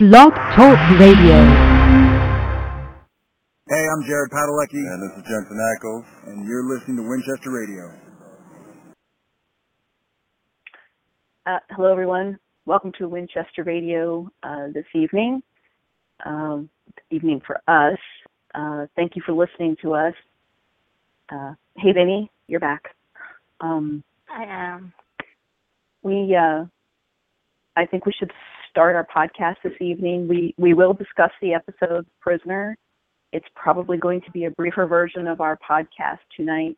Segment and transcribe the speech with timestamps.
[0.00, 1.36] Blog Talk Radio.
[3.68, 4.80] Hey, I'm Jared Padalecki.
[4.80, 6.06] And this is Jensen Ackles.
[6.26, 7.92] And you're listening to Winchester Radio.
[11.44, 12.38] Uh, hello, everyone.
[12.64, 15.42] Welcome to Winchester Radio uh, this evening.
[16.24, 16.70] Um,
[17.10, 17.98] evening for us.
[18.54, 20.14] Uh, thank you for listening to us.
[21.30, 22.84] Uh, hey, Vinny, you're back.
[23.60, 24.02] Um,
[24.34, 24.94] I am.
[26.02, 26.64] We, uh,
[27.76, 28.32] I think we should
[28.70, 30.28] start our podcast this evening.
[30.28, 32.76] We we will discuss the episode Prisoner.
[33.32, 36.76] It's probably going to be a briefer version of our podcast tonight.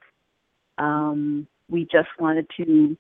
[0.79, 2.97] Um, we just wanted to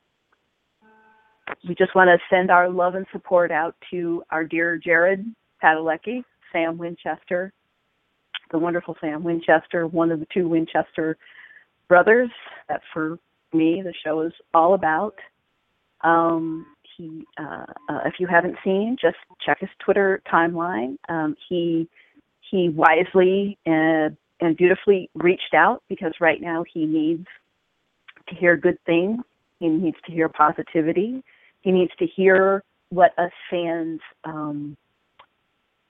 [1.68, 5.24] we just want to send our love and support out to our dear Jared
[5.62, 7.52] Padalecki, Sam Winchester,
[8.50, 11.16] the wonderful Sam Winchester, one of the two Winchester
[11.88, 12.30] brothers
[12.68, 13.18] that for
[13.52, 15.14] me the show is all about.
[16.02, 20.96] Um, he, uh, uh, if you haven't seen, just check his Twitter timeline.
[21.08, 21.88] Um, he
[22.50, 27.26] he wisely and, and beautifully reached out because right now he needs
[28.28, 29.22] to hear good things.
[29.58, 31.22] He needs to hear positivity.
[31.62, 34.76] He needs to hear what us fans, um,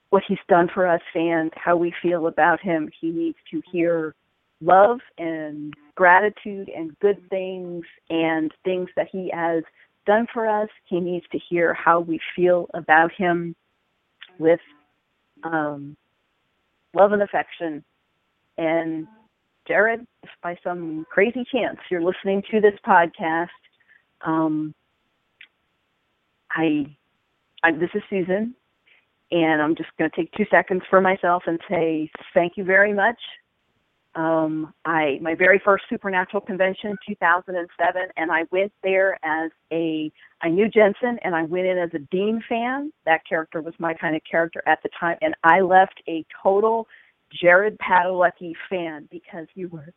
[0.09, 2.89] what he's done for us fans, how we feel about him.
[3.01, 4.15] He needs to hear
[4.61, 9.63] love and gratitude and good things and things that he has
[10.05, 10.69] done for us.
[10.85, 13.55] He needs to hear how we feel about him
[14.39, 14.59] with
[15.43, 15.95] um,
[16.93, 17.83] love and affection.
[18.57, 19.07] And
[19.67, 23.47] Jared, if by some crazy chance you're listening to this podcast,
[24.21, 24.73] um,
[26.51, 26.95] I,
[27.63, 28.53] I this is Susan,
[29.31, 32.93] and I'm just going to take two seconds for myself and say thank you very
[32.93, 33.17] much
[34.15, 40.11] um, I my very first supernatural convention, 2007, and I went there as a
[40.41, 42.93] I knew Jensen, and I went in as a Dean fan.
[43.05, 46.87] That character was my kind of character at the time, and I left a total
[47.31, 49.91] Jared Padalecki fan because you were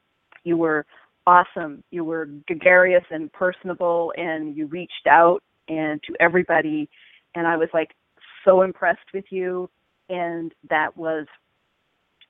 [0.44, 0.86] you were
[1.26, 1.84] awesome.
[1.90, 6.88] You were gregarious and personable, and you reached out and to everybody,
[7.34, 7.90] and I was like
[8.46, 9.68] so impressed with you,
[10.08, 11.26] and that was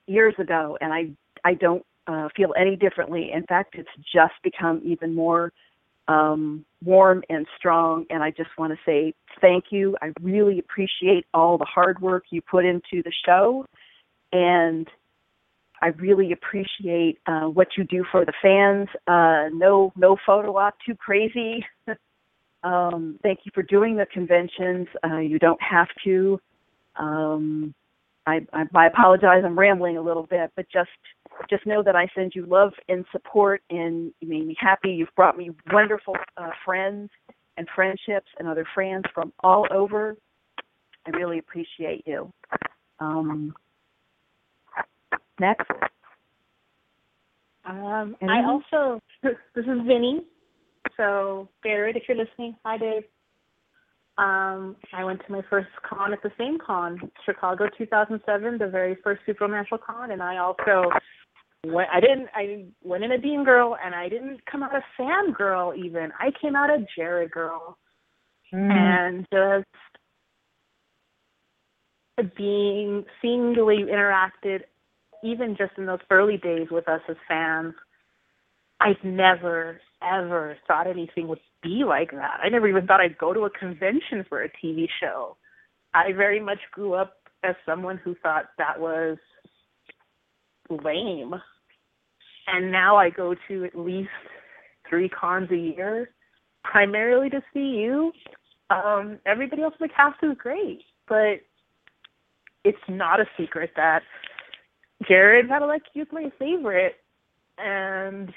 [0.08, 1.10] years ago, and I
[1.46, 3.30] I don't uh, feel any differently.
[3.32, 5.52] In fact, it's just become even more
[6.08, 8.04] um, warm and strong.
[8.10, 9.96] And I just want to say thank you.
[10.02, 13.64] I really appreciate all the hard work you put into the show.
[14.32, 14.88] And
[15.80, 18.88] I really appreciate uh, what you do for the fans.
[19.06, 21.64] Uh, no, no photo op too crazy.
[22.64, 24.88] um, thank you for doing the conventions.
[25.04, 26.40] Uh, you don't have to.
[26.96, 27.72] Um,
[28.26, 29.42] I, I, I apologize.
[29.44, 30.90] I'm rambling a little bit, but just
[31.50, 34.90] just know that I send you love and support, and you made me happy.
[34.90, 37.10] You've brought me wonderful uh, friends
[37.56, 40.16] and friendships and other friends from all over.
[41.06, 42.32] I really appreciate you.
[42.98, 43.54] Um,
[45.38, 45.70] next.
[47.64, 50.22] Um, I also, this is Vinny.
[50.96, 53.02] So, Barrett, if you're listening, hi, Dave.
[54.18, 58.96] Um, I went to my first con at the same con, Chicago 2007, the very
[59.04, 60.88] first Supernatural con, and I also
[61.66, 61.90] went.
[61.92, 62.28] I didn't.
[62.34, 65.74] I went in a Dean girl, and I didn't come out a Sam girl.
[65.76, 67.76] Even I came out a Jared girl,
[68.54, 68.72] mm.
[68.72, 69.66] and just
[72.38, 74.60] being seeing the way you interacted,
[75.22, 77.74] even just in those early days with us as fans.
[78.80, 82.40] I've never ever thought anything would be like that.
[82.42, 85.36] I never even thought I'd go to a convention for a TV show.
[85.94, 89.18] I very much grew up as someone who thought that was
[90.70, 91.34] lame.
[92.46, 94.10] And now I go to at least
[94.88, 96.10] three cons a year,
[96.64, 98.12] primarily to see you.
[98.70, 101.40] Um, everybody else in the cast is great, but
[102.64, 104.02] it's not a secret that
[105.08, 106.96] Jared Padalecki is my favorite.
[107.58, 108.32] And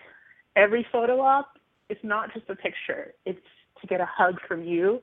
[0.55, 1.58] every photo op
[1.89, 3.13] it's not just a picture.
[3.25, 3.39] It's
[3.81, 5.01] to get a hug from you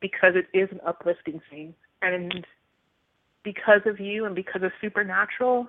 [0.00, 1.74] because it is an uplifting thing.
[2.02, 2.46] And
[3.42, 5.68] because of you and because of Supernatural,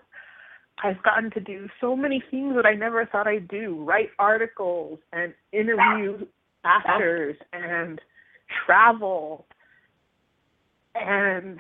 [0.84, 3.84] I've gotten to do so many things that I never thought I'd do.
[3.84, 6.26] Write articles and interview
[6.64, 8.00] actors and
[8.66, 9.46] travel.
[10.96, 11.60] And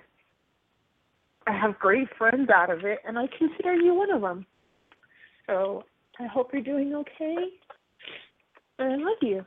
[1.48, 4.46] I have great friends out of it, and I consider you one of them.
[5.48, 5.84] So
[6.20, 7.36] I hope you're doing okay.
[8.80, 9.46] I love you.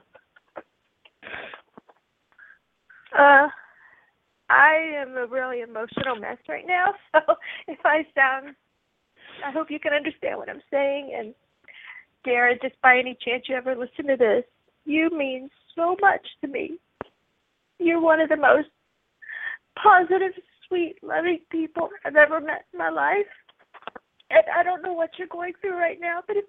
[3.16, 3.48] Uh,
[4.48, 7.34] I am a really emotional mess right now, so
[7.68, 8.54] if I sound,
[9.46, 11.14] I hope you can understand what I'm saying.
[11.16, 11.34] And
[12.24, 14.44] Jared, just by any chance you ever listen to this,
[14.84, 16.78] you mean so much to me.
[17.78, 18.68] You're one of the most
[19.80, 20.32] positive,
[20.68, 23.26] sweet, loving people I've ever met in my life.
[24.30, 26.44] And I don't know what you're going through right now, but if,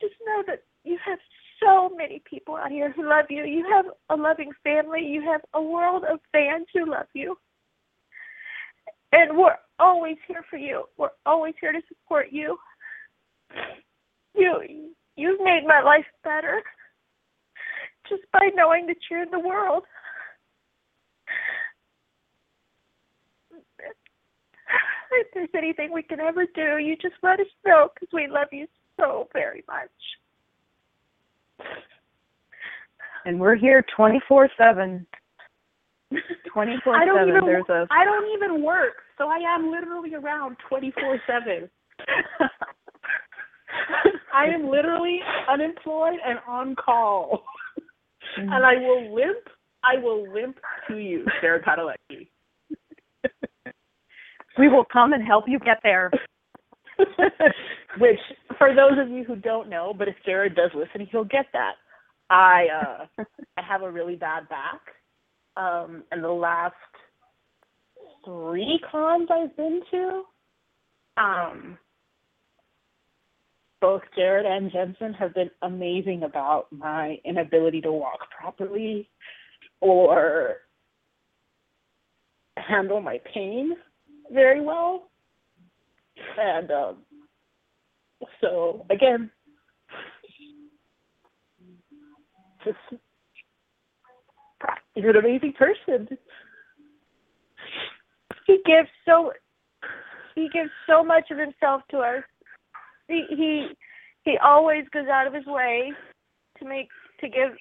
[0.00, 1.18] just know that you have
[1.62, 3.44] so many people out here who love you.
[3.44, 5.02] You have a loving family.
[5.02, 7.36] You have a world of fans who love you.
[9.12, 10.84] And we're always here for you.
[10.96, 12.58] We're always here to support you.
[14.34, 16.62] You you've made my life better
[18.08, 19.84] just by knowing that you're in the world.
[25.12, 28.48] If there's anything we can ever do, you just let us know because we love
[28.52, 28.66] you
[28.98, 29.90] so very much.
[33.24, 35.06] And we're here 24 7.
[36.52, 37.28] 24 I don't 7.
[37.28, 37.86] even There's a.
[37.90, 41.68] I don't even work, so I am literally around twenty four seven.
[44.32, 47.42] I am literally unemployed and on call.
[48.38, 48.52] Mm-hmm.
[48.52, 49.48] and I will limp
[49.82, 52.28] I will limp to you, Sarah Padalecki.
[54.58, 56.10] we will come and help you get there.
[57.98, 58.18] Which
[58.58, 61.74] for those of you who don't know, but if Jared does listen, he'll get that.
[62.30, 63.22] I uh
[63.56, 64.80] I have a really bad back.
[65.56, 66.74] Um and the last
[68.24, 70.22] three cons I've been to,
[71.16, 71.78] um
[73.80, 79.08] both Jared and Jensen have been amazing about my inability to walk properly
[79.80, 80.56] or
[82.56, 83.72] handle my pain
[84.32, 85.10] very well.
[86.38, 86.96] And um
[88.40, 89.30] so again
[92.64, 93.00] just
[94.94, 96.08] you're an amazing person.
[98.46, 99.32] He gives so
[100.34, 102.22] he gives so much of himself to us.
[103.08, 103.68] He he
[104.24, 105.92] he always goes out of his way
[106.58, 106.88] to make
[107.20, 107.52] to give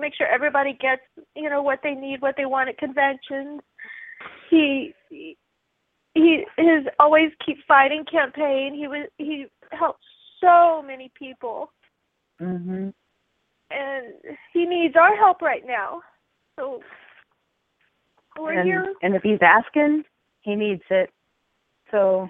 [0.00, 1.02] make sure everybody gets
[1.34, 3.60] you know what they need, what they want at conventions.
[4.50, 5.36] He he,
[6.16, 8.74] he his always keep fighting campaign.
[8.74, 10.02] He was he helped
[10.40, 11.70] so many people,
[12.40, 12.92] Mhm.
[13.70, 14.14] and
[14.52, 16.02] he needs our help right now.
[16.56, 16.82] So
[18.38, 18.94] we're and, here.
[19.02, 20.04] and if he's asking,
[20.40, 21.10] he needs it.
[21.90, 22.28] So,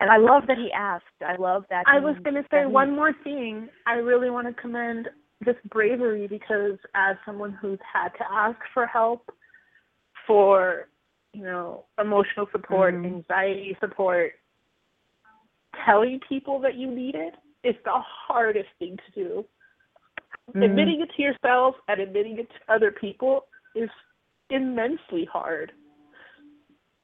[0.00, 1.04] and I love that he asked.
[1.26, 1.84] I love that.
[1.86, 3.68] I he- was going to that say he- one more thing.
[3.86, 5.08] I really want to commend
[5.40, 9.34] this bravery because as someone who's had to ask for help
[10.26, 10.88] for,
[11.32, 13.06] you know, emotional support, Mhm.
[13.06, 14.38] anxiety support,
[15.84, 19.48] telling people that you need it is the hardest thing to do.
[20.50, 20.64] Mhm.
[20.64, 23.90] Admitting it to yourself and admitting it to other people is
[24.50, 25.72] immensely hard.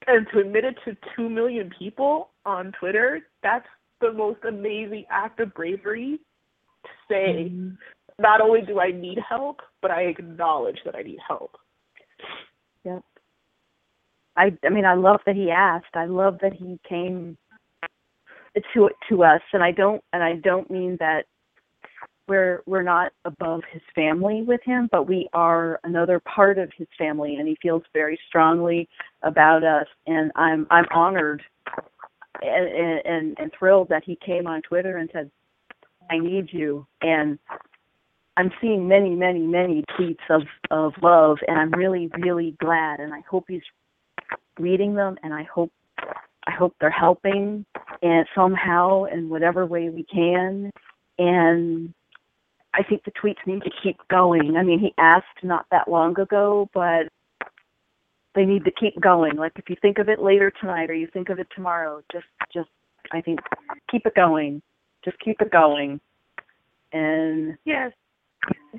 [0.06, 3.68] And to admit it to 2 million people on Twitter, that's
[4.00, 6.18] the most amazing act of bravery
[6.84, 7.78] to say, Mhm.
[8.18, 11.58] not only do I need help, but I acknowledge that I need help.
[12.84, 13.04] Yep.
[14.38, 15.94] I I mean I love that he asked.
[15.94, 17.36] I love that he came
[18.74, 21.26] to to us and I don't and I don't mean that
[22.28, 26.88] we're we're not above his family with him, but we are another part of his
[26.96, 28.88] family and he feels very strongly
[29.22, 31.42] about us and I'm I'm honored
[32.40, 35.30] and and, and thrilled that he came on Twitter and said,
[36.10, 37.38] I need you and
[38.38, 43.00] I'm seeing many, many, many tweets of of love, and I'm really, really glad.
[43.00, 43.62] And I hope he's
[44.58, 45.72] reading them, and I hope
[46.46, 47.66] I hope they're helping,
[48.02, 50.70] and somehow in whatever way we can.
[51.18, 51.92] And
[52.74, 54.56] I think the tweets need to keep going.
[54.56, 57.08] I mean, he asked not that long ago, but
[58.34, 59.36] they need to keep going.
[59.36, 62.26] Like if you think of it later tonight, or you think of it tomorrow, just
[62.52, 62.68] just
[63.12, 63.40] I think
[63.90, 64.62] keep it going.
[65.04, 66.00] Just keep it going.
[66.92, 67.92] And Yes.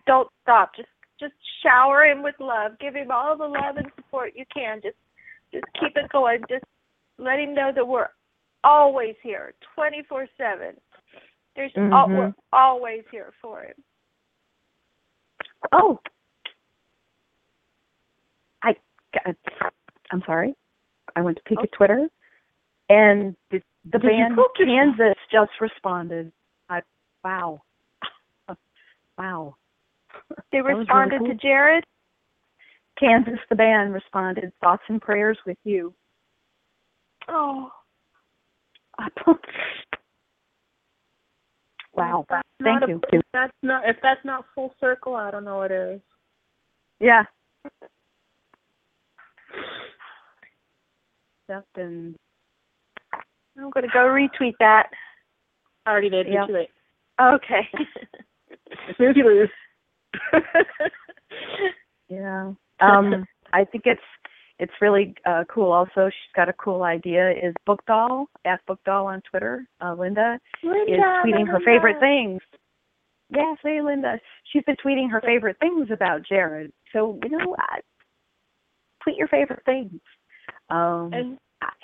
[0.07, 0.71] Don't stop.
[0.75, 2.79] Just just shower him with love.
[2.79, 4.79] Give him all the love and support you can.
[4.81, 4.95] Just
[5.51, 6.41] just keep it going.
[6.49, 6.65] Just
[7.17, 8.09] let him know that we're
[8.63, 10.75] always here, twenty four seven.
[11.55, 12.17] There's Mhm.
[12.17, 13.75] we're always here for him.
[15.71, 15.99] Oh,
[18.63, 18.75] I,
[20.11, 20.55] I'm sorry.
[21.15, 22.07] I went to peek at Twitter,
[22.89, 24.37] and the, the band?
[24.57, 26.31] Kansas just responded.
[26.69, 26.81] I
[27.23, 27.61] wow,
[29.17, 29.55] wow.
[30.51, 31.27] They was really responded cool.
[31.27, 31.83] to Jared.
[32.99, 34.51] Kansas, the band responded.
[34.61, 35.93] Thoughts and prayers with you.
[37.27, 37.71] Oh,
[41.93, 42.25] wow.
[42.61, 43.01] Thank you.
[43.13, 46.01] A, if that's not if that's not full circle, I don't know what is.
[46.99, 47.23] Yeah.
[51.47, 52.15] Yep, and
[53.57, 54.89] I'm gonna go retweet that.
[55.85, 56.27] I already did.
[56.31, 56.45] Yeah.
[56.45, 56.69] Too late.
[57.21, 57.67] Okay.
[58.97, 59.49] Snooze you lose.
[62.09, 62.51] Yeah.
[62.81, 64.01] Um I think it's
[64.59, 65.71] it's really uh, cool.
[65.71, 67.31] Also, she's got a cool idea.
[67.31, 69.65] Is Book Doll at Book Doll on Twitter?
[69.81, 72.41] Uh, Linda, Linda, is tweeting her favorite things.
[73.29, 74.19] Yes, hey Linda.
[74.51, 76.73] She's been tweeting her favorite things about Jared.
[76.91, 77.77] So you know, uh,
[79.03, 79.99] tweet your favorite things.
[80.69, 81.37] Um, And.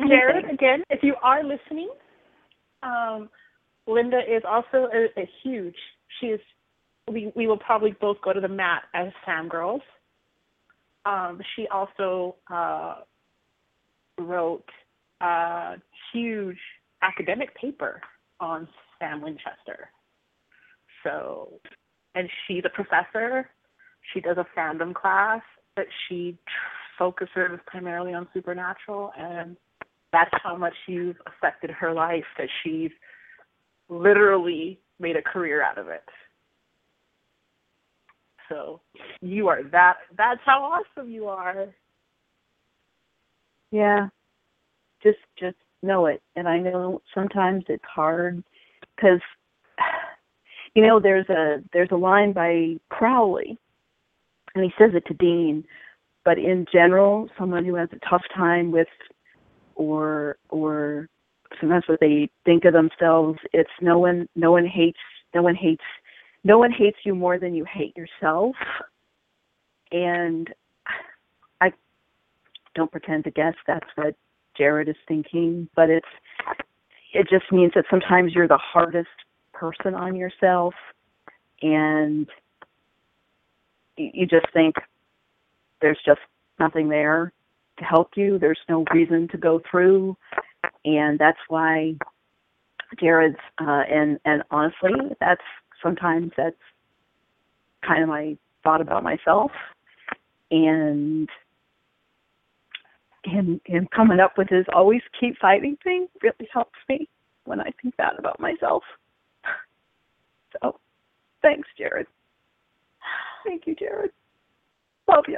[0.08, 1.90] Jared, again, if you are listening,
[2.82, 3.30] um,
[3.88, 5.76] Linda is also a, a huge.
[6.20, 6.40] She is.
[7.12, 9.82] We we will probably both go to the mat as Sam girls.
[11.06, 12.96] Um, she also uh,
[14.20, 14.66] wrote
[15.22, 15.76] a
[16.12, 16.58] huge
[17.02, 18.02] academic paper
[18.40, 18.68] on
[19.00, 19.90] Sam Winchester.
[21.04, 21.60] So,
[22.16, 23.50] and she's a professor.
[24.14, 25.42] She does a fandom class,
[25.76, 26.38] but she
[26.98, 29.58] focuses primarily on supernatural, and
[30.12, 32.92] that's how much you've affected her life that she's
[33.90, 36.04] literally made a career out of it.
[38.50, 38.82] So
[39.22, 41.68] you are that that's how awesome you are.
[43.72, 44.08] Yeah.
[45.04, 46.22] Just just know it.
[46.36, 48.44] And I know sometimes it's hard
[49.00, 49.22] cuz
[50.76, 53.58] you know there's a there's a line by Crowley
[54.56, 55.66] and he says it to Dean,
[56.24, 58.88] but in general, someone who has a tough time with
[59.76, 61.10] or or
[61.60, 65.00] sometimes what they think of themselves, it's no one no one hates
[65.34, 65.84] no one hates
[66.46, 68.56] no one hates you more than you hate yourself.
[69.92, 70.48] And
[71.60, 71.74] I
[72.76, 74.16] don't pretend to guess that's what
[74.56, 76.06] Jared is thinking, but it's
[77.14, 79.10] it just means that sometimes you're the hardest
[79.54, 80.74] person on yourself
[81.62, 82.28] and
[83.98, 84.76] you just think
[85.82, 86.20] there's just
[86.60, 87.34] nothing there
[87.80, 88.38] to help you.
[88.38, 90.16] There's no reason to go through
[90.84, 91.96] and that's why
[93.00, 95.42] Jared's uh and and honestly that's
[95.86, 96.56] sometimes that's
[97.86, 99.52] kind of my thought about myself
[100.50, 101.30] and
[103.24, 107.08] him him coming up with his always keep fighting thing really helps me
[107.44, 108.84] when I think that about myself.
[110.62, 110.80] So
[111.42, 112.08] thanks, Jared.
[113.46, 114.12] Thank you, Jared.
[115.08, 115.38] Love you.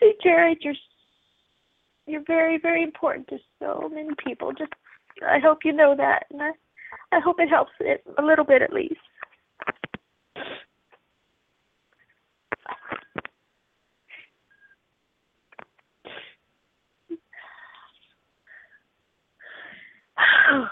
[0.00, 0.74] See, Jared, you're
[2.06, 4.52] you're very, very important to so many people.
[4.52, 4.72] Just,
[5.26, 6.50] I hope you know that, and I,
[7.12, 9.00] I hope it helps it a little bit at least.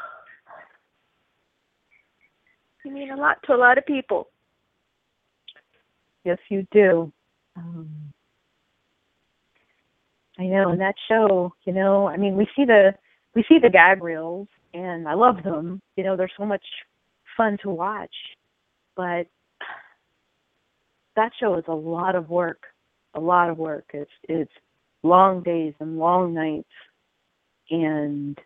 [2.85, 4.29] You mean a lot to a lot of people.
[6.25, 7.13] Yes, you do.
[7.55, 7.91] Um,
[10.39, 12.95] I know in that show, you know, I mean, we see the
[13.39, 15.81] we see the gag reels, and I love them.
[15.95, 16.65] You know, they're so much
[17.37, 18.15] fun to watch,
[18.97, 19.29] but
[21.15, 22.65] that show is a lot of work,
[23.15, 23.85] a lot of work.
[23.95, 24.51] It's it's
[25.05, 26.67] long days and long nights,
[27.71, 28.37] and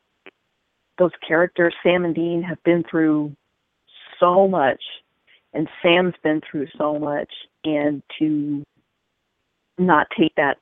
[0.99, 3.35] those characters, Sam and Dean, have been through
[4.21, 4.83] so much,
[5.55, 7.33] and Sam's been through so much,
[7.65, 8.63] and to
[9.79, 10.59] not take that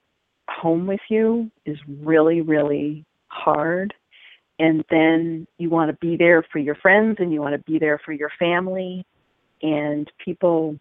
[0.48, 3.92] home with you is really, really hard.
[4.60, 7.78] And then you want to be there for your friends and you want to be
[7.78, 9.06] there for your family.
[9.62, 10.78] And people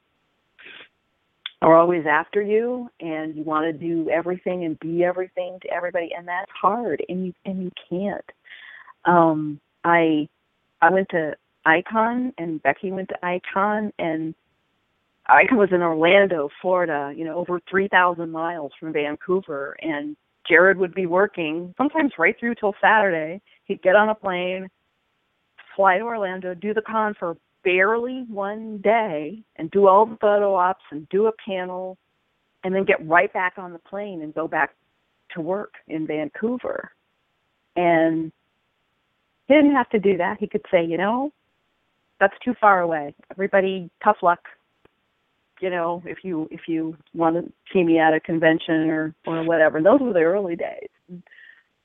[1.62, 6.10] are always after you and you want to do everything and be everything to everybody
[6.16, 8.26] and that's hard and you and you can't.
[9.06, 10.28] Um I
[10.82, 14.36] I went to Icon and Becky went to Icon and
[15.28, 19.78] Icon was in Orlando, Florida, you know, over 3,000 miles from Vancouver.
[19.82, 20.16] And
[20.48, 23.42] Jared would be working sometimes right through till Saturday.
[23.70, 24.68] He'd get on a plane,
[25.76, 30.56] fly to Orlando, do the con for barely one day, and do all the photo
[30.56, 31.98] ops and do a panel,
[32.64, 34.76] and then get right back on the plane and go back
[35.36, 36.92] to work in Vancouver.
[37.76, 38.32] And
[39.48, 40.38] he didn't have to do that.
[40.40, 41.32] He could say, you know,
[42.20, 43.14] that's too far away.
[43.32, 44.42] Everybody, tough luck
[45.62, 49.44] you know, if you if you want to see me at a convention or or
[49.44, 49.82] whatever.
[49.82, 50.88] Those were the early days.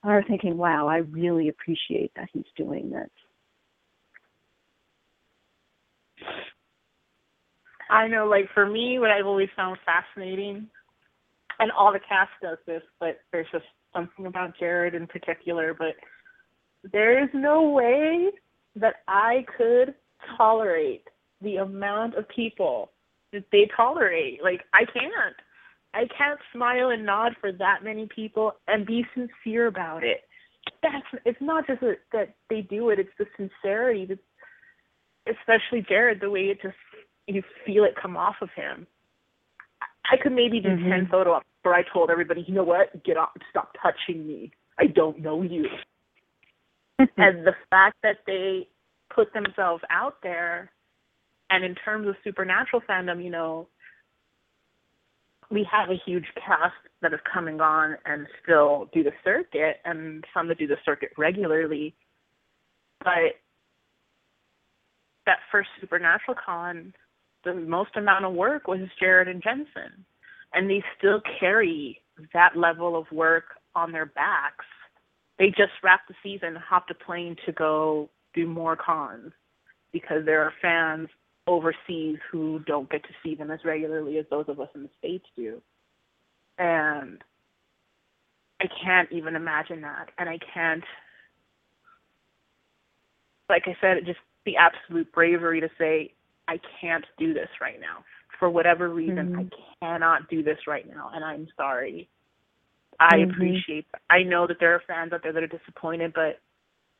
[0.05, 3.09] Was thinking, wow, I really appreciate that he's doing this.
[7.89, 10.69] I know, like for me, what I've always found fascinating,
[11.59, 15.73] and all the cast does this, but there's just something about Jared in particular.
[15.73, 15.95] But
[16.93, 18.31] there is no way
[18.77, 19.95] that I could
[20.37, 21.09] tolerate
[21.41, 22.91] the amount of people
[23.33, 24.43] that they tolerate.
[24.43, 25.37] Like I can't.
[25.95, 30.23] I can't smile and nod for that many people and be sincere about it.
[30.83, 34.07] That's it's not just that, that they do it; it's the sincerity.
[34.07, 34.19] That,
[35.39, 36.77] especially Jared, the way it just
[37.27, 38.87] you feel it come off of him.
[40.11, 40.89] I could maybe do Mhm.
[40.91, 44.53] ten photo ops where I told everybody, you know what, get off, stop touching me.
[44.79, 45.67] I don't know you.
[46.99, 48.69] and the fact that they
[49.11, 50.71] put themselves out there,
[51.51, 53.69] and in terms of supernatural fandom, you know,
[55.55, 59.77] we have a huge cast that have come and gone and still do the circuit,
[59.85, 61.95] and some that do the circuit regularly.
[62.99, 63.39] But
[65.27, 66.93] that first Supernatural con,
[67.45, 70.05] the most amount of work was Jared and Jensen,
[70.53, 72.01] and they still carry
[72.33, 73.45] that level of work
[73.77, 74.67] on their backs.
[75.39, 79.33] They just wrapped the season, hopped a plane to go do more cons
[79.93, 81.09] because there are fans
[81.47, 84.91] overseas who don't get to see them as regularly as those of us in the
[84.99, 85.61] states do.
[86.59, 87.23] And
[88.61, 90.11] I can't even imagine that.
[90.19, 90.85] And I can't
[93.51, 96.15] like I said, just the absolute bravery to say,
[96.49, 98.05] I can't do this right now.
[98.39, 99.53] For whatever reason, Mhm.
[99.53, 102.09] I cannot do this right now and I'm sorry.
[103.01, 103.31] I Mhm.
[103.33, 106.41] appreciate I know that there are fans out there that are disappointed, but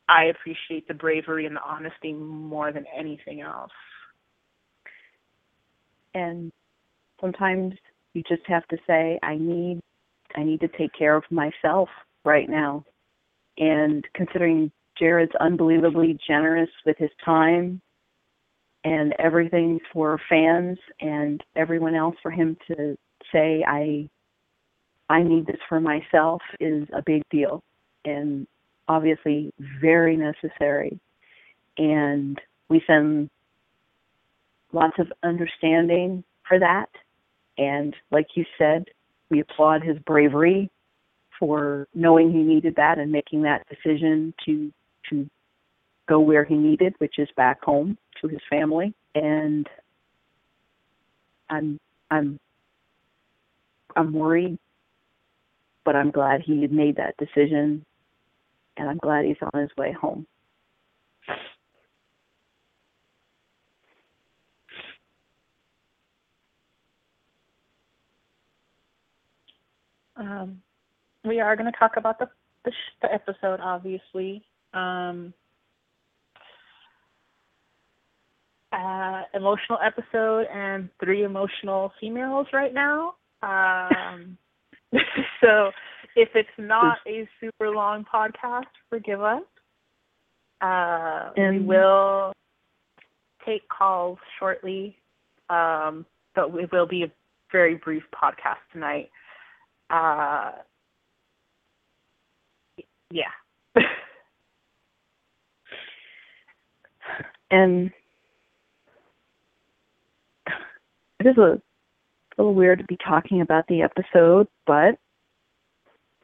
[0.07, 3.71] I appreciate the bravery and the honesty more than anything else.
[6.15, 6.51] And
[7.21, 7.73] sometimes
[8.13, 9.79] you just have to say i need
[10.35, 11.89] i need to take care of myself
[12.23, 12.83] right now.
[13.57, 17.81] And considering jared's unbelievably generous with his time
[18.83, 22.97] and everything for fans and everyone else for him to
[23.31, 24.09] say i
[25.09, 27.61] i need this for myself is a big deal
[28.05, 28.47] and
[28.87, 30.99] obviously very necessary.
[31.77, 33.29] And we send
[34.75, 36.89] lots of understanding for that.
[37.57, 38.85] And like you said,
[39.29, 40.69] we applaud his bravery
[41.39, 44.71] for knowing he needed that and making that decision to
[45.09, 45.29] to
[46.07, 48.93] go where he needed, which is back home to his family.
[49.15, 49.67] And
[51.49, 51.79] I'm
[52.11, 52.39] I'm
[53.95, 54.59] I'm worried,
[55.85, 57.85] but I'm glad he made that decision
[58.77, 60.27] and I'm glad he's on his way home.
[70.17, 70.61] Um,
[71.23, 72.29] we are going to talk about the
[72.63, 74.43] the, sh- the episode, obviously.
[74.73, 75.33] Um,
[78.73, 83.15] uh, emotional episode and three emotional females right now.
[83.41, 84.37] Um,
[85.41, 85.71] so
[86.15, 89.43] if it's not a super long podcast, forgive us.
[90.61, 92.33] Uh, we will
[93.45, 94.97] take calls shortly,
[95.49, 97.11] um, but it will be a
[97.51, 99.09] very brief podcast tonight.
[99.89, 100.51] Uh,
[103.11, 103.31] yeah.
[107.51, 107.91] and
[111.19, 111.61] it is a
[112.37, 114.97] little weird to be talking about the episode, but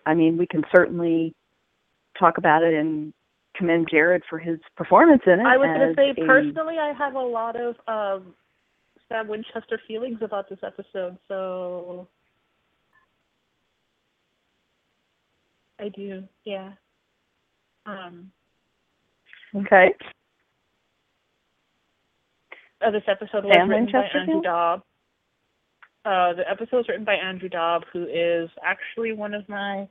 [0.06, 1.34] I mean, we can certainly
[2.18, 3.14] talk about it and
[3.56, 5.46] commend Jared for his performance in it.
[5.46, 8.34] I was going to say, a- personally, I have a lot of um,
[9.10, 12.08] Sam Winchester feelings about this episode, so
[15.82, 16.72] I do, yeah.
[17.86, 18.32] Um,
[19.56, 19.94] Okay.
[22.86, 24.42] uh, this episode was Sam written by Andrew?
[24.42, 24.84] Dabb.
[26.06, 29.88] Uh, the episode was written by Andrew Dabb, who is actually one of my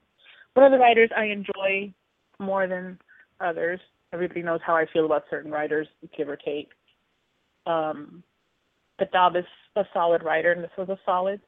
[0.55, 1.92] one of the writers I enjoy
[2.38, 2.98] more than
[3.40, 3.81] others.
[4.12, 6.70] Everybody knows how I feel about certain writers, give or take.
[7.66, 8.22] Um,
[8.98, 9.44] but Dabb is
[9.76, 11.40] a solid writer, and this was a solid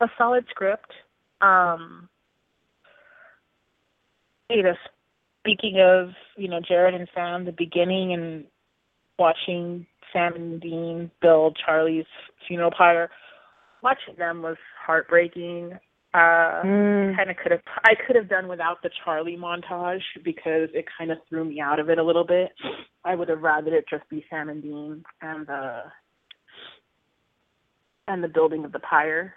[0.00, 0.92] a solid script.
[1.40, 2.08] Um,
[4.50, 4.74] you know,
[5.40, 8.44] speaking of you know Jared and Sam, the beginning and
[9.18, 12.06] watching Sam and Dean build Charlie's
[12.46, 13.10] funeral pyre,
[13.82, 15.78] watching them was heartbreaking.
[16.14, 20.70] Uh, Mm, kind of could have I could have done without the Charlie montage because
[20.72, 22.52] it kind of threw me out of it a little bit.
[23.04, 25.82] I would have rather it just be Sam and Dean and the
[28.08, 29.34] and the building of the pyre.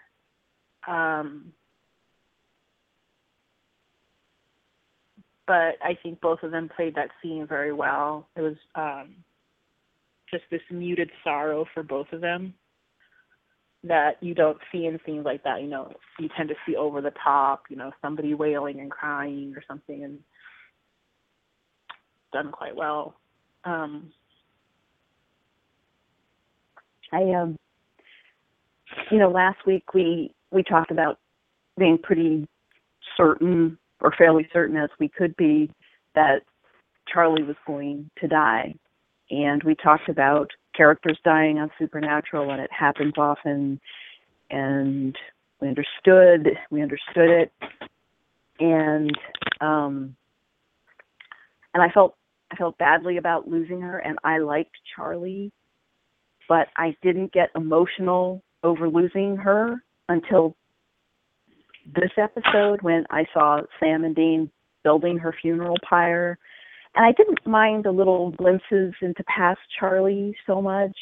[0.87, 1.51] Um,
[5.49, 8.27] but I think both of them played that scene very well.
[8.35, 9.15] It was um,
[10.29, 12.53] just this muted sorrow for both of them
[13.83, 15.63] that you don't see in scenes like that.
[15.63, 19.51] You know, you tend to see over the top, you know, somebody wailing and crying
[19.55, 20.19] or something, and
[22.31, 23.15] done quite well.
[23.63, 24.11] Um,
[27.11, 27.57] I um
[29.09, 31.17] you know, last week we we talked about
[31.75, 32.47] being pretty
[33.17, 35.69] certain or fairly certain as we could be
[36.15, 36.41] that
[37.11, 38.75] Charlie was going to die.
[39.31, 43.79] And we talked about characters dying on Supernatural and it happens often
[44.49, 45.15] and
[45.59, 47.51] we understood we understood it
[48.59, 49.11] and
[49.61, 50.15] um
[51.73, 52.15] and I felt
[52.51, 55.51] I felt badly about losing her and I liked Charlie
[56.47, 60.55] but I didn't get emotional over losing her until
[61.85, 64.51] this episode when I saw Sam and Dean
[64.83, 66.37] building her funeral pyre.
[66.95, 70.97] And I didn't mind the little glimpses into past Charlie so much.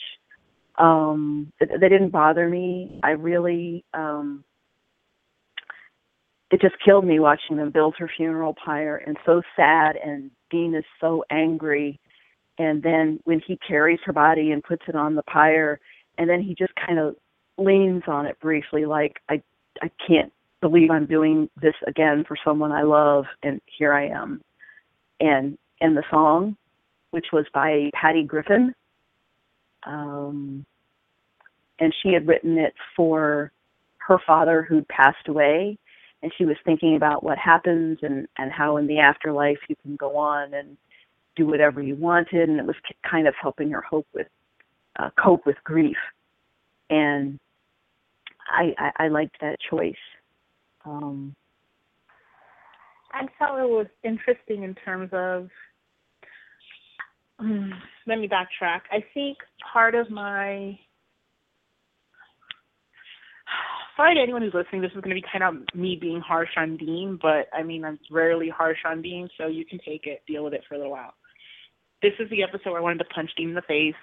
[0.78, 3.00] Um they didn't bother me.
[3.04, 4.44] I really um
[6.52, 9.96] it just killed me watching them build her funeral pyre and so sad.
[9.96, 12.00] And dean is so angry.
[12.60, 15.80] And then when he carries her body and puts it on the pyre
[16.18, 17.16] and then he just kind of
[17.58, 19.42] leans on it briefly like i
[19.82, 24.42] i can't believe i'm doing this again for someone i love and here i am.
[25.20, 26.58] And and the song
[27.12, 28.74] which was by patty griffin
[29.86, 30.66] um,
[31.80, 33.52] and she had written it for
[33.98, 35.78] her father who'd passed away
[36.22, 39.96] and she was thinking about what happens and and how in the afterlife you can
[39.96, 40.78] go on and
[41.36, 42.76] do whatever you wanted and it was
[43.10, 44.28] kind of helping her hope with
[44.98, 45.98] uh, cope with grief.
[46.90, 47.40] And
[48.50, 49.96] I, I I liked that choice
[50.88, 51.36] um
[53.14, 55.50] I felt it was interesting in terms of
[57.40, 57.72] um,
[58.08, 58.82] let me backtrack.
[58.92, 59.38] I think
[59.74, 60.78] part of my
[63.96, 66.50] sorry to anyone who's listening, this is going to be kind of me being harsh
[66.58, 70.22] on Dean, but I mean, I'm rarely harsh on Dean, so you can take it,
[70.28, 71.14] deal with it for a little while.
[72.02, 73.96] This is the episode where I wanted to punch Dean in the face,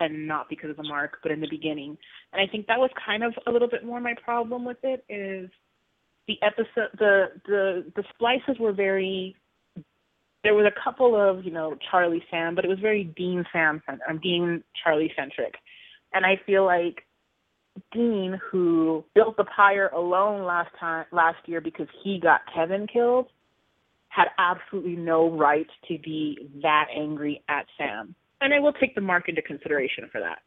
[0.00, 1.96] and not because of the mark, but in the beginning.
[2.32, 5.04] And I think that was kind of a little bit more my problem with it
[5.08, 5.50] is
[6.28, 9.36] the episode, the the the splices were very
[10.44, 13.82] there was a couple of you know Charlie Sam, but it was very Dean Sam
[14.08, 15.54] um, Dean Charlie centric,
[16.12, 17.04] and I feel like
[17.92, 23.26] Dean, who built the pyre alone last time last year because he got Kevin killed,
[24.08, 29.00] had absolutely no right to be that angry at Sam, and I will take the
[29.00, 30.38] mark into consideration for that.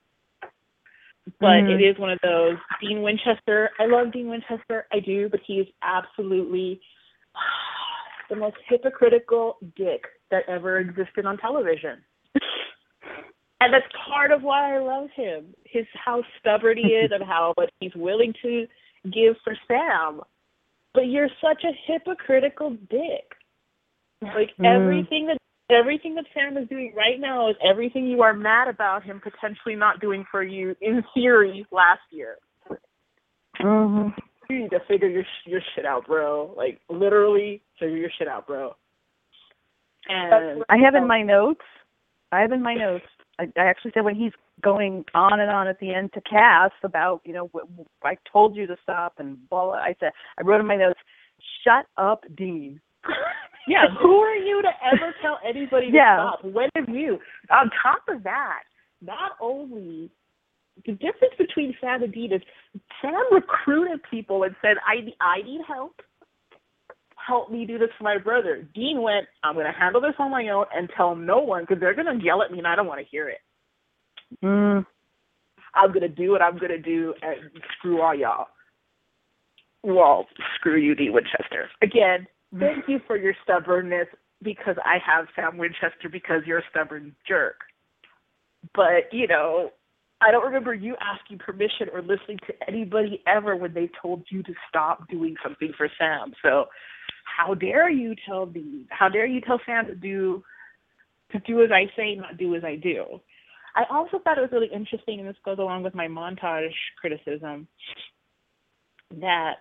[1.40, 1.72] But Mhm.
[1.72, 3.72] it is one of those Dean Winchester.
[3.80, 6.82] I love Dean Winchester, I do, but he is absolutely
[8.30, 12.04] the most hypocritical dick that ever existed on television.
[13.62, 15.56] and that's part of why I love him.
[15.66, 18.68] His how stubborn he is and how much he's willing to
[19.12, 20.22] give for Sam.
[20.94, 23.36] But you're such a hypocritical dick.
[24.22, 24.66] Like Mhm.
[24.66, 25.38] everything that
[25.70, 29.76] everything that Sam is doing right now is everything you are mad about him potentially
[29.76, 32.38] not doing for you in theory last year
[33.60, 34.14] mhm
[34.50, 36.54] you need to figure your your shit out, bro.
[36.56, 38.76] Like literally figure your shit out, bro.
[40.08, 41.62] And I have in my notes.
[42.32, 43.06] I have in my notes.
[43.40, 46.72] I, I actually said when he's going on and on at the end to Cass
[46.84, 47.50] about, you know,
[48.04, 49.74] I told you to stop and blah, blah.
[49.74, 51.00] I said, I wrote in my notes,
[51.64, 52.80] shut up, Dean.
[53.68, 56.16] Yeah, who are you to ever tell anybody to Yeah.
[56.18, 56.44] stop?
[56.44, 57.20] When have you?
[57.52, 58.64] On top of that,
[59.02, 60.10] not only
[60.86, 62.42] the difference between Sam and Dean is
[63.02, 66.02] Sam recruited people and said, "I I need help.
[67.16, 70.32] Help me do this for my brother." Dean went, "I'm going to handle this on
[70.32, 72.76] my own and tell no one because they're going to yell at me and I
[72.76, 73.40] don't want to hear it.
[74.44, 74.86] Mm.
[75.74, 77.40] I'm going to do what I'm going to do and
[77.78, 78.48] screw all y'all."
[79.84, 81.70] Well, screw you, Dean Winchester.
[81.84, 82.28] Again,
[82.60, 84.08] thank you for your stubbornness
[84.42, 87.62] because I have Sam Winchester because you're a stubborn jerk.
[88.74, 89.72] But, you know,
[90.22, 94.44] I don't remember you asking permission or listening to anybody ever when they told you
[94.44, 96.34] to stop doing something for Sam.
[96.42, 96.66] So
[97.26, 100.44] how dare you tell me how dare you tell Sam to do
[101.32, 103.20] to do as I say, not do as I do.
[103.76, 106.70] I also thought it was really interesting, and this goes along with my montage
[107.02, 107.68] criticism,
[109.20, 109.60] that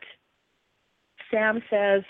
[1.30, 2.02] Sam says,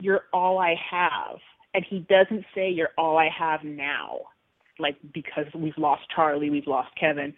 [0.00, 1.38] You're all I have.
[1.74, 4.20] And he doesn't say, You're all I have now.
[4.78, 7.34] Like, because we've lost Charlie, we've lost Kevin.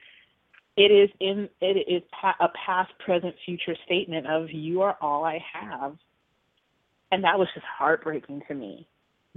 [0.76, 5.24] It is in it is pa- a past, present, future statement of you are all
[5.24, 5.96] I have,
[7.10, 8.86] and that was just heartbreaking to me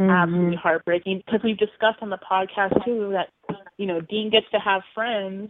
[0.02, 0.10] mm-hmm.
[0.10, 4.60] absolutely heartbreaking because we've discussed on the podcast too that you know Dean gets to
[4.60, 5.50] have friends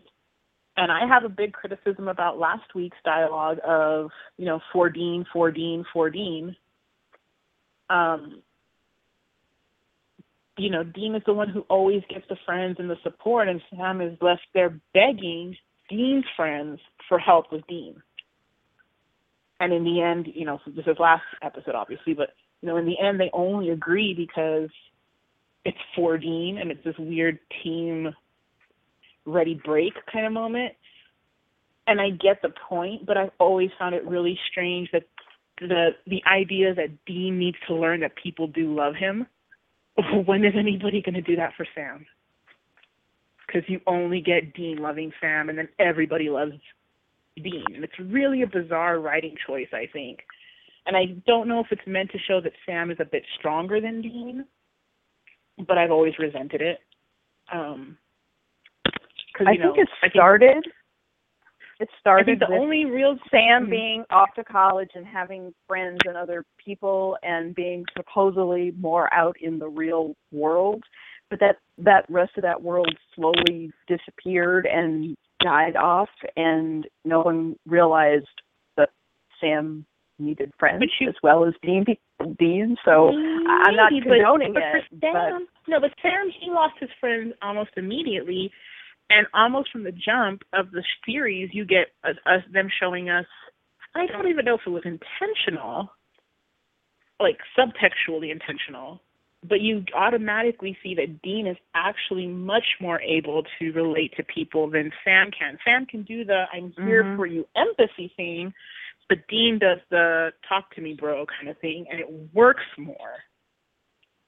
[0.77, 5.25] and I have a big criticism about last week's dialogue of you know for Dean
[5.31, 6.55] for Dean for Dean
[7.91, 8.41] um
[10.57, 13.61] you know Dean is the one who always gets the friends and the support and
[13.69, 15.55] Sam is left there begging
[15.89, 18.01] Dean's friends for help with Dean
[19.59, 22.29] and in the end you know this is last episode obviously but
[22.61, 24.69] you know, in the end, they only agree because
[25.65, 28.13] it's for Dean and it's this weird team
[29.25, 30.73] ready break kind of moment.
[31.87, 35.03] and I get the point, but I've always found it really strange that
[35.61, 39.27] the the idea that Dean needs to learn that people do love him.
[40.25, 42.05] When is anybody going to do that for Sam?
[43.45, 46.53] Because you only get Dean loving Sam, and then everybody loves
[47.35, 50.19] Dean, and it's really a bizarre writing choice, I think.
[50.85, 53.79] And I don't know if it's meant to show that Sam is a bit stronger
[53.81, 54.45] than Dean,
[55.67, 56.79] but I've always resented it.
[57.53, 57.97] Um,
[59.37, 60.65] cause, I know, think it I think- started.
[61.81, 63.69] It I started think the with only real Sam Mhm.
[63.69, 69.35] being off to college and having friends and other people and being supposedly more out
[69.41, 70.83] in the real world,
[71.29, 77.55] but that that rest of that world slowly disappeared and died off, and no one
[77.65, 78.41] realized
[78.77, 78.91] that
[79.39, 79.85] Sam
[80.19, 81.83] needed friends But you- as well as Dean.
[82.37, 86.29] Dean, so I- I'm not Maybe, but- condoning but, it, For but no, but Sam,
[86.29, 88.51] he lost his friends almost immediately,
[89.11, 93.25] and almost from the jump of the series, you get us, us them showing us.
[93.95, 95.91] I don't even know if it was intentional,
[97.19, 99.01] like subtextually intentional,
[99.47, 104.69] but you automatically see that Dean is actually much more able to relate to people
[104.69, 105.57] than Sam can.
[105.65, 107.15] Sam can do the "I'm here Mhm.
[107.17, 108.53] for you" empathy thing,
[109.09, 113.23] but Dean does the "talk to me, bro" kind of thing, and it works more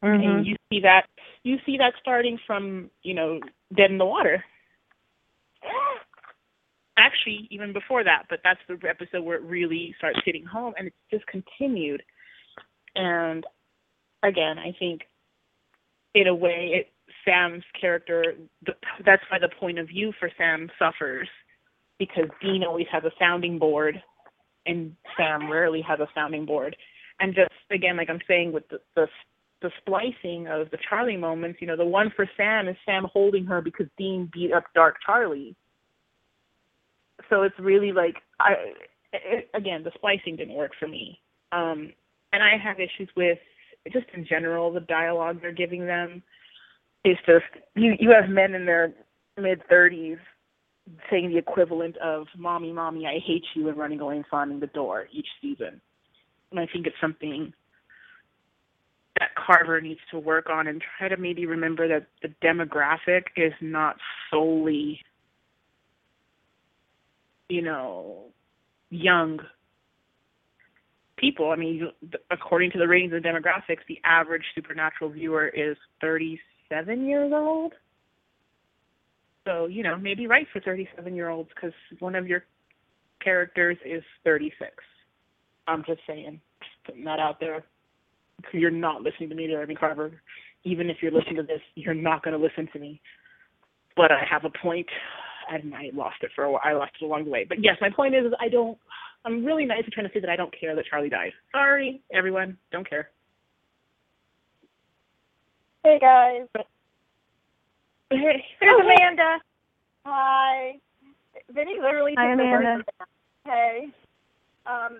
[0.04, 0.24] mhm.
[0.24, 1.08] and you see that
[1.43, 3.39] you see that starting from you know
[3.76, 4.43] dead in the water
[6.97, 10.88] actually even before that but that's the episode where it really starts hitting home and
[10.88, 12.01] it's just continued
[12.95, 13.43] and
[14.23, 15.01] again i think
[16.15, 16.91] in a way it
[17.25, 18.73] sam's character the,
[19.06, 21.27] that's why the point of view for sam suffers
[21.97, 24.01] because dean always has a sounding board
[24.65, 26.75] and sam rarely has a sounding board
[27.19, 29.08] and just again like i'm saying with the, the
[29.63, 33.45] the splicing of the Charlie moments, you know, the one for Sam is Sam holding
[33.45, 35.56] her because Dean beat up Dark Charlie.
[37.29, 38.53] So it's really like I
[39.13, 41.19] it, again, the splicing didn't work for me.
[41.51, 41.93] Um
[42.31, 43.38] and I have issues with
[43.91, 46.23] just in general the dialogue they're giving them.
[47.03, 48.93] It's just you you have men in their
[49.38, 50.19] mid 30s
[51.09, 54.67] saying the equivalent of "mommy, mommy, I hate you" and running away and slamming the
[54.67, 55.79] door each season.
[56.51, 57.53] And I think it's something
[59.19, 63.53] that Carver needs to work on and try to maybe remember that the demographic is
[63.62, 63.97] not
[64.29, 64.99] solely,
[67.49, 68.25] you know,
[68.89, 69.39] young
[71.17, 71.51] people.
[71.51, 71.89] I mean,
[72.32, 77.73] according to the ratings and demographics, the average supernatural viewer is 37 years old.
[79.45, 82.45] So, you know, maybe right for 37 year olds because one of your
[83.21, 84.71] characters is 36.
[85.67, 87.65] I'm just saying, just putting that out there
[88.51, 90.21] you're not listening to me, Jeremy Carver.
[90.63, 93.01] Even if you're listening to this, you're not going to listen to me.
[93.95, 94.88] But I have a point,
[95.49, 96.62] and I lost it for a while.
[96.63, 97.45] I lost it along the way.
[97.47, 98.77] But yes, my point is, is I don't.
[99.25, 101.32] I'm really nice at trying to say that I don't care that Charlie died.
[101.51, 103.10] Sorry, everyone, don't care.
[105.84, 106.47] Hey guys,
[108.10, 109.39] Hey, here's Amanda.
[110.06, 110.73] Hi.
[111.49, 112.63] Vinny literally Hi, took the words.
[112.63, 112.84] Amanda.
[113.45, 113.88] Hey.
[114.65, 114.99] Um,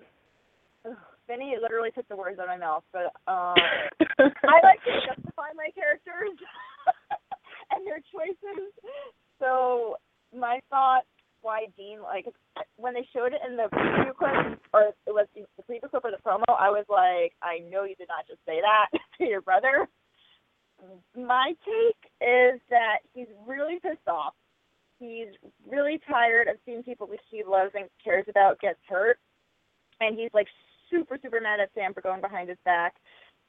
[0.84, 0.96] ugh,
[1.28, 3.54] Vinny literally took the words out of my mouth, but um,
[4.18, 6.36] I like to justify my characters
[7.70, 8.72] and their choices.
[9.38, 9.96] So
[10.34, 11.04] my thought
[11.44, 12.26] why Dean like
[12.76, 16.10] when they showed it in the preview clip or it was the preview clip or
[16.10, 19.42] the promo, I was like, I know you did not just say that to your
[19.42, 19.86] brother.
[21.16, 24.34] My take is that he's really pissed off.
[24.98, 25.28] He's
[25.68, 29.18] really tired of seeing people who he loves and cares about get hurt,
[30.00, 30.46] and he's like
[30.90, 32.94] super super mad at Sam for going behind his back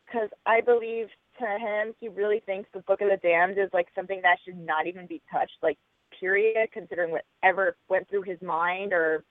[0.06, 1.08] because I believe
[1.39, 4.58] to him he really thinks the Book of the Damned is like something that should
[4.58, 5.78] not even be touched, like
[6.19, 9.23] period, considering whatever went through his mind or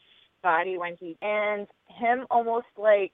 [0.42, 3.12] body when he and him almost like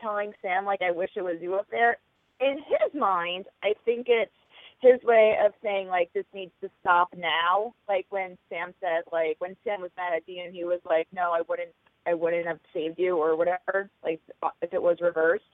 [0.00, 1.98] telling Sam like I wish it was you up there.
[2.40, 4.32] In his mind, I think it's
[4.80, 7.72] his way of saying like this needs to stop now.
[7.88, 11.32] Like when Sam said like when Sam was mad at Dean, he was like, no,
[11.32, 11.70] I wouldn't,
[12.06, 13.88] I wouldn't have saved you or whatever.
[14.02, 14.20] Like
[14.60, 15.44] if it was reversed.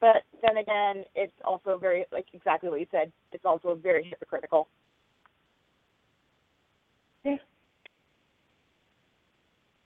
[0.00, 3.10] But then again, it's also very like exactly what you said.
[3.32, 4.68] It's also very hypocritical.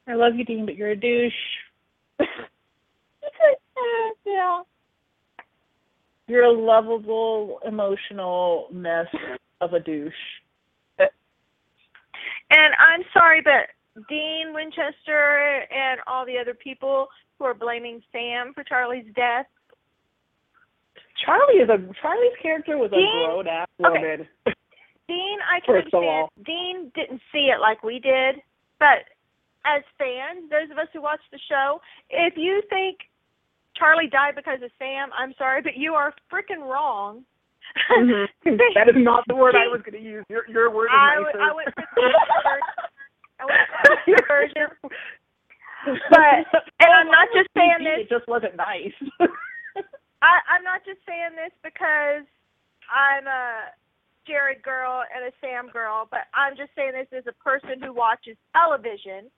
[0.07, 1.33] I love you, Dean, but you're a douche.
[4.27, 4.63] yeah.
[6.27, 9.07] You're a lovable, emotional mess
[9.61, 10.13] of a douche.
[10.99, 13.71] And I'm sorry, but
[14.09, 19.47] Dean Winchester and all the other people who are blaming Sam for Charlie's death.
[21.25, 24.29] Charlie is a Charlie's character was a grown ass Okay.
[25.13, 26.29] Dean, I can First understand.
[26.41, 28.41] Dean didn't see it like we did,
[28.81, 29.05] but
[29.69, 32.97] as fans, those of us who watch the show, if you think
[33.77, 37.25] Charlie died because of Sam, I'm sorry, but you are freaking wrong.
[37.93, 38.57] Mm-hmm.
[38.75, 40.25] that is not the word I was going to use.
[40.29, 41.41] Your your word is I nicer.
[41.41, 42.09] I would put the
[43.39, 44.69] I would put the version.
[46.09, 46.37] But
[46.81, 48.05] and I'm not just saying this.
[48.05, 48.97] It just wasn't nice.
[50.23, 52.27] I, I'm not just saying this because
[52.91, 53.73] I'm a
[54.27, 57.93] Jared girl and a Sam girl, but I'm just saying this as a person who
[57.93, 59.31] watches television.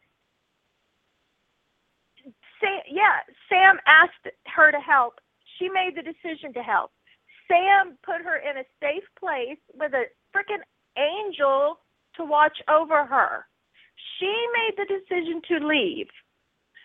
[2.61, 5.21] Sam, yeah, Sam asked her to help.
[5.59, 6.93] She made the decision to help.
[7.49, 10.65] Sam put her in a safe place with a freaking
[10.97, 11.81] angel
[12.17, 13.47] to watch over her.
[14.19, 16.09] She made the decision to leave.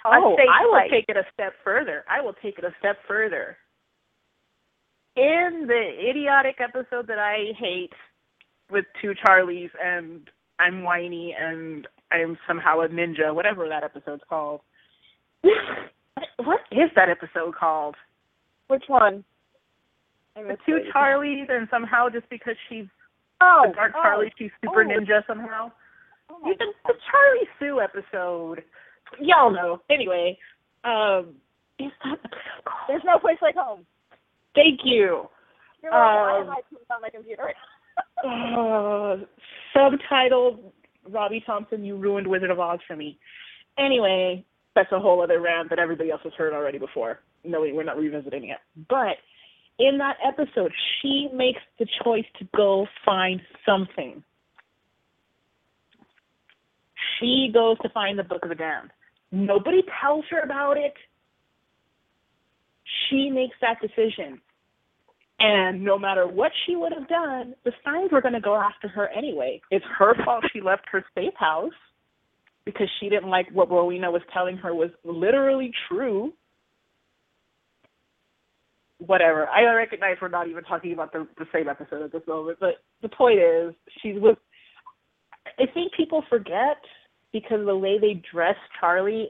[0.06, 0.92] Oh, I will place.
[0.92, 2.06] take it a step further.
[2.10, 3.58] I will take it a step further.
[5.20, 7.92] In the idiotic episode that I hate
[8.72, 10.30] with two Charlies and
[10.60, 14.62] I'm whiny and I'm somehow a ninja, whatever that episode's called.
[15.44, 17.96] what is that episode called?
[18.68, 19.26] Which one?
[20.36, 22.86] The two Charlies and somehow just because she's
[23.42, 24.88] Oh, the dark oh, Charlie, she's super oh.
[24.88, 25.70] ninja somehow.
[26.30, 28.64] oh You the, the Charlie Sue episode.
[29.20, 29.82] Y'all know.
[29.90, 30.38] Anyway,
[30.86, 31.36] um,
[31.78, 32.88] is that episode called?
[32.88, 33.86] There's no place like home.
[34.56, 35.30] Thank you.
[35.82, 35.94] You're.
[35.94, 37.54] I Um, my keys on my computer.
[38.24, 39.18] Uh,
[39.76, 40.60] subtitled
[41.10, 43.18] Robbie Thompson, you ruined Wizard of Oz for me.
[43.78, 47.20] Anyway, that's a whole other rant that everybody else has heard already before.
[47.44, 48.58] No, we're not revisiting it.
[48.90, 49.18] But
[49.80, 54.24] in that episode, she makes the choice to go find something.
[57.20, 58.92] She goes to find the Book of the Damned.
[59.32, 60.94] Nobody tells her about it.
[63.10, 64.42] She makes that decision.
[65.40, 68.90] And no matter what she would have done, the Stynes were going to go after
[68.90, 69.62] her anyway.
[69.72, 71.72] It's her fault she left her safe house
[72.66, 76.34] because she didn't like what Rowena was telling her was literally true.
[78.98, 79.48] Whatever.
[79.48, 82.76] I recognize we're not even talking about the, the same episode at this moment, but
[83.02, 84.38] the point is, she's with.
[85.58, 86.78] I think people forget
[87.32, 89.30] because the way they dress Charlie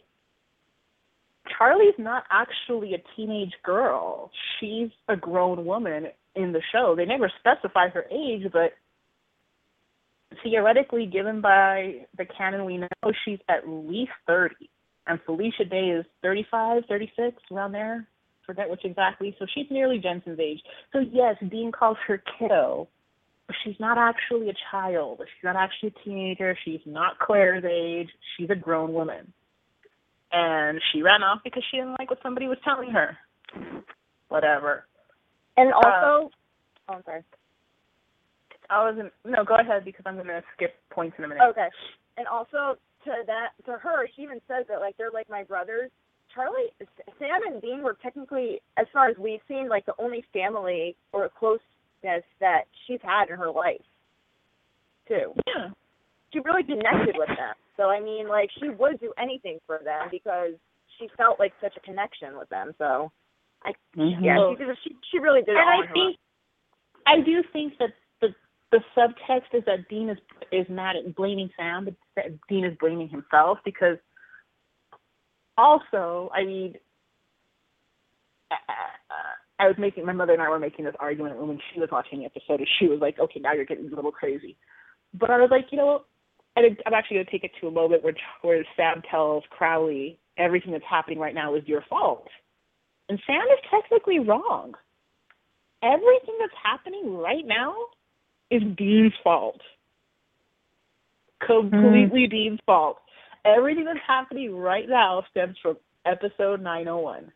[1.57, 4.31] Charlie's not actually a teenage girl.
[4.59, 6.95] She's a grown woman in the show.
[6.95, 8.73] They never specify her age, but
[10.43, 12.87] theoretically, given by the canon we know,
[13.25, 14.69] she's at least 30.
[15.07, 18.07] And Felicia Day is 35, 36, around there.
[18.45, 19.35] Forget which exactly.
[19.39, 20.59] So she's nearly Jensen's age.
[20.93, 22.87] So yes, Dean calls her kiddo,
[23.47, 25.19] but she's not actually a child.
[25.19, 26.57] She's not actually a teenager.
[26.63, 28.09] She's not Claire's age.
[28.37, 29.33] She's a grown woman
[30.31, 33.17] and she ran off because she didn't like what somebody was telling her.
[34.29, 34.85] Whatever.
[35.57, 36.31] And uh, also,
[36.87, 37.23] oh, I'm sorry.
[38.69, 39.11] I wasn't.
[39.25, 41.43] No, go ahead because I'm going to skip points in a minute.
[41.49, 41.67] Okay.
[42.17, 45.89] And also to that, to her, she even says that like they're like my brothers.
[46.35, 46.69] Charlie,
[47.17, 51.27] Sam, and Dean were technically, as far as we've seen, like the only family or
[51.39, 53.81] closeness that she's had in her life,
[55.07, 55.33] too.
[55.47, 55.69] Yeah.
[56.31, 57.55] She really connected with them.
[57.79, 60.51] So I mean, like she would do anything for them because
[60.99, 62.73] she felt like such a connection with them.
[62.77, 63.09] So,
[63.63, 64.23] I Mm-hmm.
[64.23, 65.55] yeah, she did, she she really did.
[65.55, 66.17] And all I on her think,
[67.07, 68.35] I do think that the
[68.71, 70.17] the subtext is that Dean is
[70.51, 73.97] is mad at blaming Sam, but that Dean is blaming himself because.
[75.57, 76.75] Also, I mean,
[78.49, 82.19] I was making my mother and I were making this argument when she was watching
[82.19, 84.55] the episode, and she was like, "Okay, now you're getting a little crazy,"
[85.13, 86.05] but I was like, you know,
[86.55, 90.19] Think I'm actually going to take it to a moment where where Sam tells Crowley
[90.37, 92.27] everything that's happening right now is your fault,
[93.07, 94.73] and Sam is technically wrong.
[95.81, 97.73] Everything that's happening right now
[98.51, 99.61] is Dean's fault.
[101.45, 102.97] Completely Dean's fault.
[103.45, 107.31] Everything that's happening right now stems from episode 901.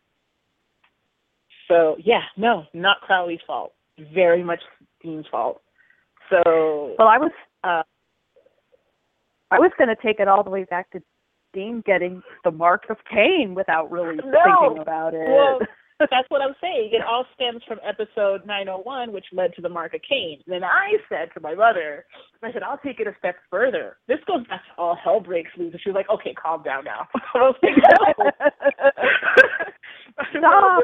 [1.68, 3.72] So, yeah, no, not Crowley's fault.
[4.12, 4.60] Very much
[5.02, 5.62] Dean's fault.
[6.28, 7.82] So, Well, I was uh,
[9.50, 11.02] I was going to take it all the way back to
[11.52, 14.22] Dean getting the mark of Cain without really No.
[14.22, 15.28] thinking about it.
[15.28, 15.60] Well,
[16.10, 16.90] that's what I'm saying.
[16.92, 20.40] It all stems from episode 901, which led to the mark of Cain.
[20.48, 22.04] Then I said to my mother,
[22.42, 23.96] I said, I'll take it a step further.
[24.08, 25.72] This goes back to all hell breaks loose.
[25.72, 27.06] And she was like, okay, calm down now.
[27.34, 28.30] I was like, no.
[30.38, 30.82] Stop.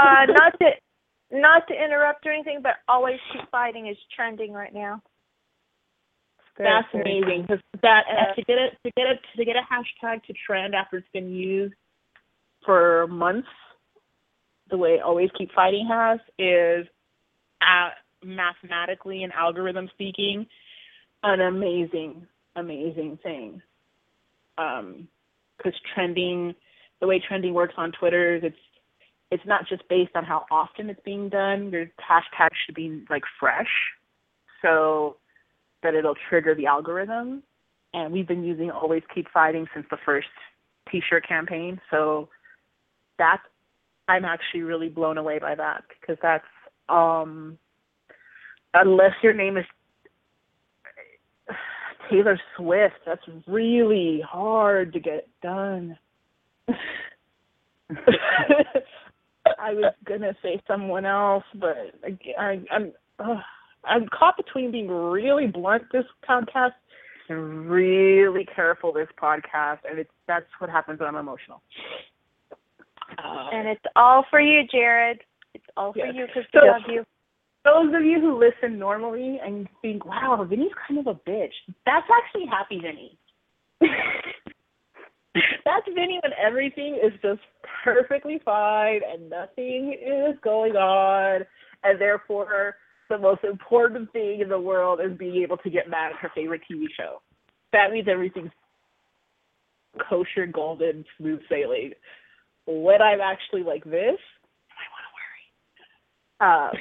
[0.00, 0.70] uh, not to
[1.32, 5.00] not to interrupt or anything, but always keep fighting is trending right now.
[6.58, 10.22] That's amazing because that uh, to get it to get it to get a hashtag
[10.24, 11.74] to trend after it's been used
[12.64, 13.48] for months,
[14.70, 16.86] the way Always Keep Fighting has is,
[17.62, 17.90] uh,
[18.24, 20.46] mathematically and algorithm speaking,
[21.22, 22.26] an amazing
[22.56, 23.62] amazing thing.
[24.58, 25.08] Um,
[25.56, 26.54] because trending,
[27.00, 28.56] the way trending works on Twitter, it's
[29.30, 31.70] it's not just based on how often it's being done.
[31.70, 33.68] Your hashtag should be like fresh,
[34.62, 35.16] so
[35.82, 37.42] that it'll trigger the algorithm.
[37.92, 40.28] And we've been using Always Keep Fighting since the first
[40.90, 42.28] T-shirt campaign, so
[43.18, 43.42] that's
[44.08, 46.44] I'm actually really blown away by that because that's
[46.88, 47.58] um
[48.74, 49.64] unless your name is
[52.10, 55.96] Taylor Swift, that's really hard to get done.
[59.58, 63.40] I was gonna say someone else, but I, I, I'm uh,
[63.84, 66.72] I'm caught between being really blunt this podcast
[67.28, 71.62] and really careful this podcast, and it's that's what happens when I'm emotional.
[73.18, 75.20] Uh, And it's all for you, Jared.
[75.54, 76.14] It's all for Yes.
[76.14, 77.06] you because So- we love you.
[77.64, 81.54] those of you who listen normally and think, "Wow, Vinny's kind of a bitch,"
[81.84, 83.16] that's actually happy Vinny.
[85.64, 87.40] that's Vinny when everything is just
[87.84, 91.46] perfectly fine and nothing is going on,
[91.84, 92.76] and therefore
[93.10, 96.30] the most important thing in the world is being able to get mad at her
[96.34, 97.20] favorite TV show.
[97.72, 98.52] That means everything's
[100.08, 101.92] kosher, golden, smooth sailing.
[102.66, 104.16] When I'm actually like this,
[104.70, 105.12] I want to
[106.38, 106.80] worry.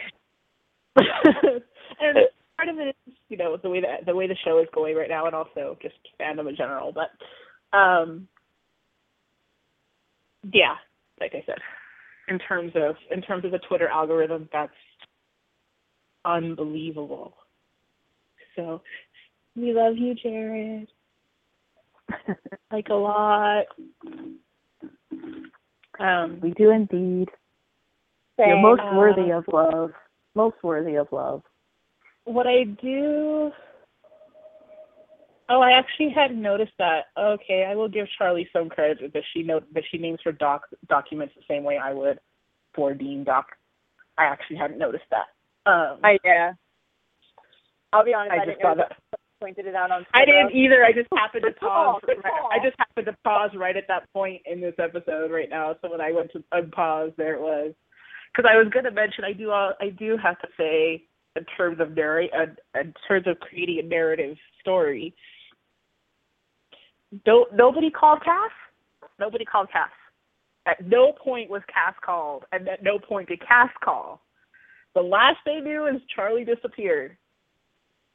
[1.02, 1.62] Um,
[2.00, 2.18] and
[2.58, 4.96] part of it is, you know, the way that the way the show is going
[4.96, 6.94] right now, and also just fandom in general.
[6.94, 7.10] But,
[7.78, 8.28] um,
[10.54, 10.76] yeah,
[11.20, 11.58] like I said,
[12.28, 14.72] in terms of in terms of the Twitter algorithm, that's
[16.26, 17.34] unbelievable.
[18.56, 18.82] So,
[19.56, 20.88] we love you, Jared.
[22.72, 23.66] like a lot.
[26.00, 27.30] Um, We do indeed.
[28.38, 29.92] You're most Uh, worthy of love.
[30.36, 31.44] Most worthy of love.
[32.26, 33.52] what I do.
[35.50, 37.06] Oh, I actually hadn't noticed that.
[37.18, 40.68] Okay, I will give Charlie some credit that she know that she names her doc
[40.88, 42.20] documents the same way I would
[42.76, 43.48] for Dean Doc.
[44.18, 45.26] I actually hadn't noticed that.
[45.70, 46.54] Um, I yeah.
[47.94, 48.34] I'll be honest.
[48.34, 49.20] I, I didn't just saw know that.
[49.40, 50.06] pointed it out on.
[50.14, 50.84] I didn't either.
[50.84, 52.02] I just happened to pause.
[52.08, 55.76] right- I just happened to pause right at that point in this episode right now.
[55.82, 57.74] So when I went to unpause, there it was.
[58.32, 59.52] Because I was going to mention, I do.
[59.52, 61.04] all I do have to say,
[61.36, 65.16] in terms of narrate, uh, in terms of creating a narrative story,
[67.26, 68.52] don't nobody called Cass.
[69.20, 69.90] Nobody called Cass.
[70.68, 74.22] At no point was Cass called, and at no point did Cass call.
[74.96, 77.18] The last they knew is Charlie disappeared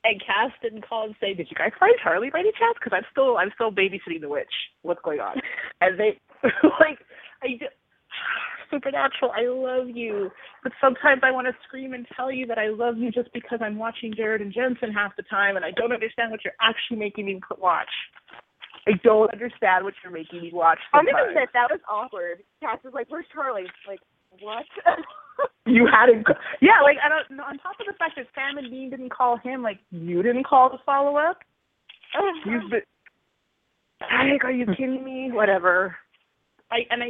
[0.04, 2.92] and Cass didn't call and say, "Did you guys find Charlie by any chance?" Because
[2.94, 4.52] I'm still I'm still babysitting the witch.
[4.82, 5.40] What's going on?
[5.80, 6.20] And they
[6.80, 7.00] like
[7.42, 7.74] I just,
[8.70, 9.32] supernatural.
[9.32, 10.30] I love you,
[10.62, 13.58] but sometimes I want to scream and tell you that I love you just because
[13.60, 16.98] I'm watching Jared and Jensen half the time, and I don't understand what you're actually
[16.98, 17.90] making me watch.
[18.86, 20.78] I don't understand what you're making me watch.
[20.92, 21.36] I'm gonna sometimes.
[21.36, 22.42] admit that was awkward.
[22.60, 24.00] Cass was like, "Where's Charlie?" Like,
[24.40, 24.64] what?
[25.66, 26.26] You hadn't,
[26.60, 26.80] yeah.
[26.82, 27.40] Like I don't.
[27.40, 30.44] On top of the fact that Sam and Dean didn't call him, like you didn't
[30.46, 31.38] call to follow up.
[32.16, 32.50] Uh-huh.
[32.50, 32.82] You've been.
[34.00, 35.30] Like, are you kidding me?
[35.32, 35.96] Whatever.
[36.70, 37.06] I and I.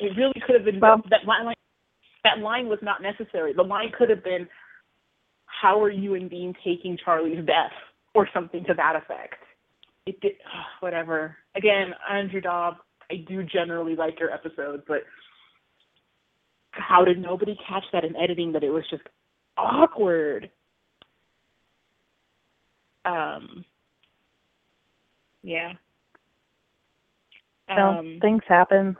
[0.00, 1.54] It really could have been Well- that line.
[2.24, 3.52] That line was not necessary.
[3.52, 4.48] The line could have been,
[5.46, 7.72] "How are you and Dean taking Charlie's death?"
[8.14, 9.36] or something to that effect.
[10.06, 10.32] It did.
[10.80, 11.36] Whatever.
[11.54, 12.74] Again, Andrew Dabb.
[13.10, 15.04] I do generally like your episodes, but
[16.70, 19.02] how did nobody catch that in editing that it was just
[19.56, 20.50] awkward?
[23.04, 23.64] Um.
[25.42, 25.72] Yeah.
[27.68, 28.96] Well, Um, things happen.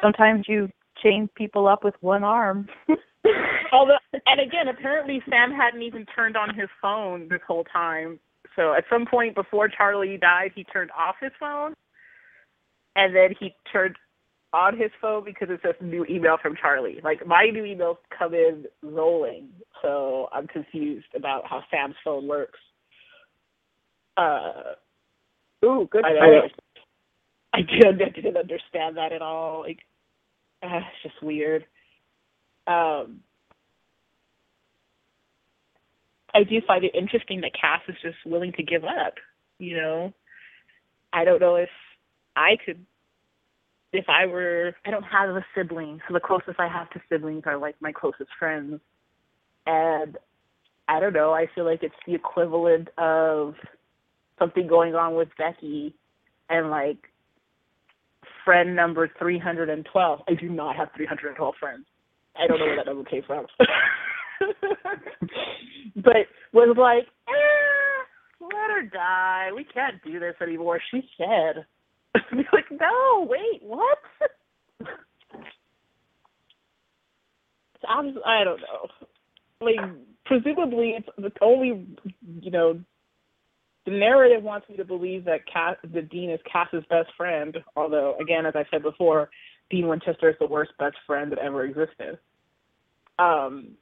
[0.00, 0.70] Sometimes you
[1.02, 2.68] chain people up with one arm.
[3.72, 8.18] Although, and again, apparently Sam hadn't even turned on his phone this whole time.
[8.54, 11.74] So at some point before Charlie died, he turned off his phone,
[12.94, 13.96] and then he turned
[14.56, 17.00] on his phone because it says new email from Charlie.
[17.04, 19.48] Like my new emails come in rolling,
[19.82, 22.58] so I'm confused about how Sam's phone works.
[24.16, 24.74] Uh,
[25.64, 26.04] Ooh, good.
[26.04, 26.48] I, I.
[27.56, 29.62] I didn't, I didn't understand that at all.
[29.62, 29.78] Like,
[30.62, 31.64] uh, it's just weird.
[32.66, 33.20] Um,
[36.34, 39.14] I do find it interesting that Cass is just willing to give up.
[39.58, 40.12] You know,
[41.14, 41.70] I don't know if
[42.36, 42.84] I could,
[43.92, 47.44] if I were, I don't have a sibling, so the closest I have to siblings
[47.46, 48.80] are like my closest friends,
[49.66, 50.18] and
[50.88, 51.32] I don't know.
[51.32, 53.54] I feel like it's the equivalent of
[54.38, 55.94] something going on with Becky
[56.48, 56.98] and like
[58.44, 60.20] friend number 312.
[60.28, 61.84] I do not have 312 friends.
[62.36, 63.46] I don't know where that number came from.
[65.96, 68.04] but was like, eh,
[68.40, 69.50] let her die.
[69.54, 70.80] We can't do this anymore.
[70.90, 71.66] She's dead.
[72.32, 73.98] Be like, no, wait, what?
[77.88, 78.88] I'm, I don't know.
[79.60, 79.80] Like,
[80.24, 81.86] presumably, it's, the only,
[82.40, 82.80] you know,
[83.84, 85.76] the narrative wants me to believe that Cass,
[86.10, 87.56] Dean is Cass's best friend.
[87.76, 89.30] Although, again, as I said before,
[89.70, 92.18] Dean Winchester is the worst best friend that ever existed.
[93.18, 93.76] Um,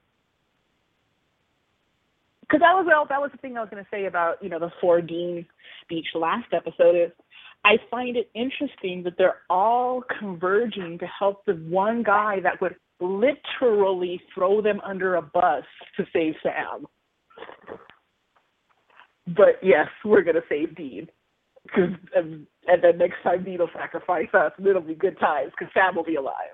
[2.43, 4.51] because that was well, that was the thing I was going to say about you
[4.51, 5.47] know the four Dean
[5.83, 7.11] speech last episode is
[7.65, 12.77] I find it interesting that they're all converging to help the one guy that would
[13.01, 15.65] literally throw them under a bus
[15.97, 16.87] to save Sam.
[19.27, 21.09] But yes, we're going to save Dean.
[21.75, 25.53] Cause, and, and then next time Dean will sacrifice us, and it'll be good times
[25.59, 26.53] because Sam will be alive.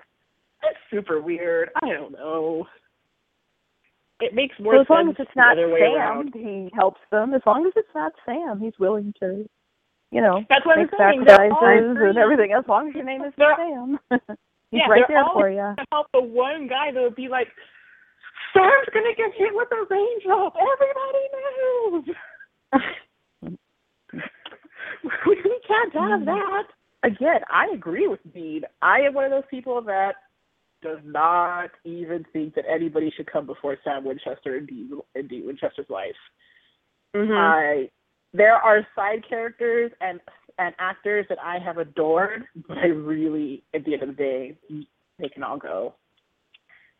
[0.61, 1.69] That's super weird.
[1.83, 2.65] I don't know.
[4.21, 6.33] It makes more so as sense long as it's not the other way Sam, around.
[6.33, 7.33] he helps them.
[7.33, 9.49] As long as it's not Sam, he's willing to,
[10.11, 11.23] you know, That's what I'm saying.
[11.25, 12.51] Sacrifices and everything.
[12.51, 13.97] As long as your name is Sam,
[14.71, 15.73] he's yeah, right there for you.
[15.91, 17.47] help the one guy that would be like,
[18.53, 20.55] Sam's gonna get hit with a raindrop.
[20.59, 22.03] Everybody knows.
[25.25, 26.63] we, we can't have that.
[27.03, 28.63] Again, I agree with Dean.
[28.81, 30.15] I am one of those people that
[30.83, 35.45] does not even think that anybody should come before Sam Winchester in Dean, in Dean
[35.45, 36.11] Winchester's life.
[37.15, 37.31] Mm-hmm.
[37.31, 37.89] I
[38.33, 40.19] there are side characters and
[40.57, 44.57] and actors that I have adored, but I really, at the end of the day,
[45.17, 45.95] they can all go.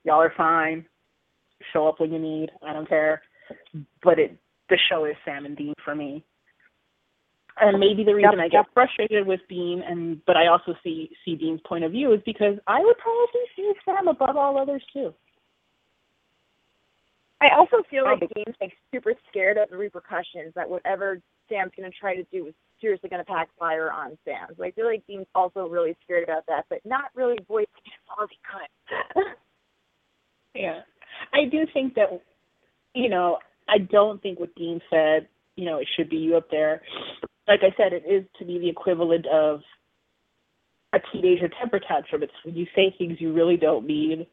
[0.03, 0.85] Y'all are fine.
[1.71, 2.49] Show up when you need.
[2.65, 3.21] I don't care.
[4.03, 4.37] But it
[4.69, 6.23] the show is Sam and Dean for me.
[7.59, 11.11] And maybe the reason Yep, I get frustrated with Dean and but I also see
[11.23, 14.83] see Dean's point of view is because I would probably see Sam above all others
[14.93, 15.13] too.
[17.41, 18.27] I also feel like oh.
[18.35, 21.19] Dean's like super scared of the repercussions that whatever
[21.49, 24.49] Sam's gonna try to do is seriously gonna backfire on Sam.
[24.55, 28.21] So I feel like Dean's also really scared about that, but not really voicing it
[28.21, 29.25] as he could.
[30.53, 30.81] Yeah.
[31.33, 32.21] I do think that,
[32.93, 36.49] you know, I don't think what Dean said, you know, it should be you up
[36.51, 36.81] there.
[37.47, 39.61] Like I said, it is to be the equivalent of
[40.93, 42.23] a teenager temper tantrum.
[42.23, 44.25] It's when you say things you really don't mean,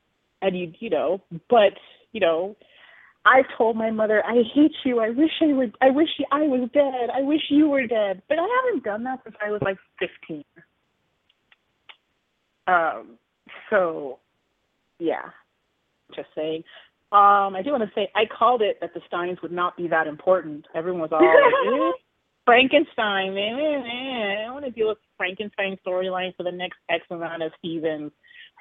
[0.42, 1.72] and you, you know, but,
[2.12, 2.56] you know,
[3.28, 5.00] I told my mother, I hate you.
[5.00, 7.10] I wish I would, I wish I was dead.
[7.14, 8.22] I wish you were dead.
[8.26, 10.44] But I haven't done that since I was like 15.
[12.66, 13.18] Um,
[13.68, 14.18] so,
[14.98, 15.30] yeah,
[16.16, 16.64] just saying.
[17.12, 19.88] Um, I do want to say I called it that the Stynes would not be
[19.88, 20.66] that important.
[20.74, 22.02] Everyone was all like, eh,
[22.46, 24.38] Frankenstein, man, man, man.
[24.38, 28.10] I don't want to deal with Frankenstein storyline for the next X amount of seasons.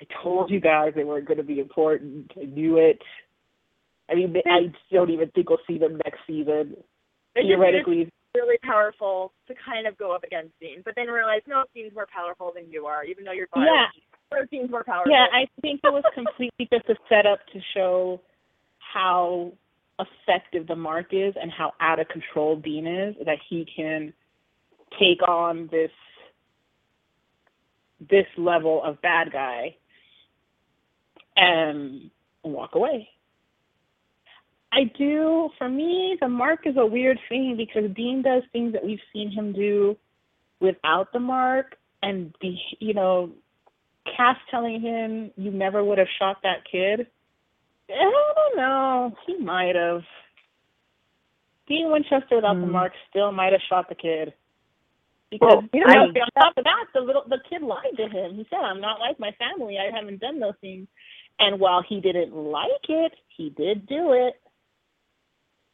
[0.02, 2.32] I told you guys they weren't going to be important.
[2.40, 3.00] I knew it.
[4.10, 6.78] I mean, I don't even think we'll see them next season.
[7.36, 11.94] Theoretically, really powerful to kind of go up against Dean, but then realize no, Dean's
[11.94, 13.90] more powerful than you are, even though you're Yeah.
[14.32, 14.50] biology.
[14.52, 15.12] Dean's more powerful.
[15.12, 18.22] Yeah, I think it was completely just a setup to show
[18.80, 19.54] how
[20.00, 24.14] effective the mark is and how out of control Dean is, that he can
[25.00, 25.92] take on this
[28.10, 29.76] this level of bad guy
[31.36, 32.12] and
[32.44, 33.10] walk away.
[34.72, 38.84] I do for me the mark is a weird thing because Dean does things that
[38.86, 39.96] we've seen him do
[40.60, 43.32] without the mark and be you know
[44.16, 47.08] Cass telling him you never would have shot that kid.
[47.90, 49.16] I don't know.
[49.26, 50.02] He might have.
[51.68, 52.72] Dean Winchester without the Hmm.
[52.72, 54.34] mark still might have shot the kid.
[55.30, 58.08] Because Well, you I- know, on top of that, the little the kid lied to
[58.08, 58.36] him.
[58.36, 59.78] He said, "I'm not like my family.
[59.78, 60.88] I haven't done those things."
[61.40, 64.40] And while he didn't like it, he did do it.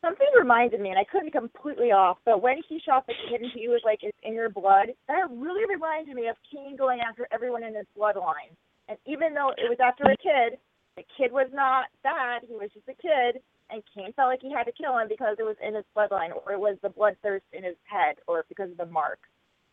[0.04, 3.52] Something reminded me, and I couldn't completely off, but when he shot the kid and
[3.56, 7.26] he was like it's in your blood, that really reminded me of Cain going after
[7.32, 8.52] everyone in his bloodline.
[8.90, 10.60] And even though it was after a kid,
[10.98, 13.42] the kid was not bad, he was just a kid,
[13.72, 16.36] and Cain felt like he had to kill him because it was in his bloodline,
[16.36, 19.20] or it was the bloodthirst in his head, or because of the mark.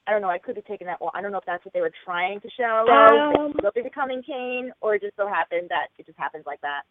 [0.07, 1.11] I don't know, I could have taken that well.
[1.13, 2.87] I don't know if that's what they were trying to show.
[2.87, 6.61] Um, Will be becoming Cain, or it just so happened that it just happens like
[6.63, 6.83] that.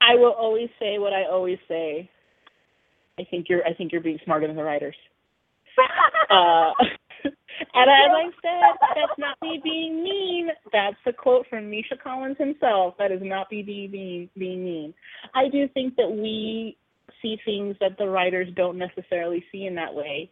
[0.00, 2.10] I will always say what I always say.
[3.18, 4.96] I think you're I think you're being smarter than the writers.
[6.28, 6.72] Uh,
[7.24, 10.48] and as I said, that's not me being mean.
[10.72, 12.94] That's a quote from Misha Collins himself.
[12.98, 14.92] That is not me being being, mean.
[15.34, 16.76] I do think that we
[17.22, 20.30] see things that the writers don't necessarily see in that way.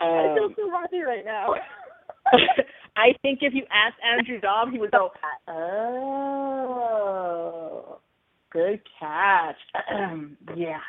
[0.00, 1.54] I feel Um, so happy right now.
[2.96, 5.12] I think if you asked Andrew Dabb, he would go,
[5.48, 6.78] "Oh,
[8.50, 9.56] good catch."
[10.56, 10.80] yeah.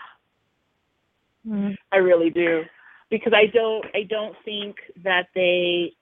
[1.47, 1.75] Mhm.
[1.91, 2.63] I really do.
[3.09, 5.93] because I don't I don't think that they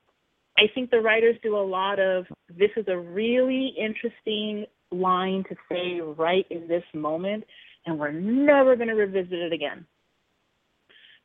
[0.58, 5.56] I think the writers do a lot of this is a really interesting line to
[5.72, 7.46] say right in this moment
[7.86, 9.86] and we're never going to revisit it again.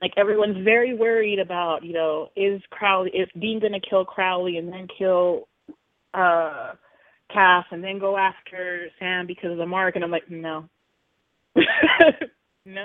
[0.02, 4.58] Like everyone's very worried about, you know, is Crowley is Dean going to kill Crowley
[4.58, 5.48] and then kill
[6.14, 6.74] uh
[7.32, 10.68] Cass and then go after Sam because of the mark and I'm like, no.
[12.66, 12.82] no.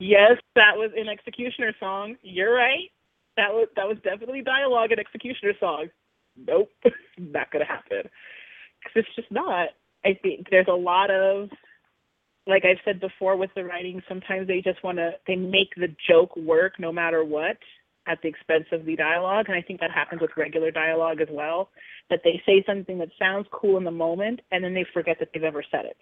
[0.00, 2.16] yes, that was an executioner song.
[2.22, 2.90] You're right.
[3.36, 5.86] That was that was definitely dialogue in executioner song.
[6.36, 6.70] Nope,
[7.18, 8.02] not gonna happen.
[8.82, 9.68] Cause it's just not.
[10.04, 11.48] I think there's a lot of,
[12.46, 15.94] like I've said before with the writing, sometimes they just want to they make the
[16.08, 17.58] joke work no matter what
[18.08, 21.28] at the expense of the dialogue, and I think that happens with regular dialogue as
[21.30, 21.70] well.
[22.10, 25.28] That they say something that sounds cool in the moment, and then they forget that
[25.32, 25.96] they've ever said it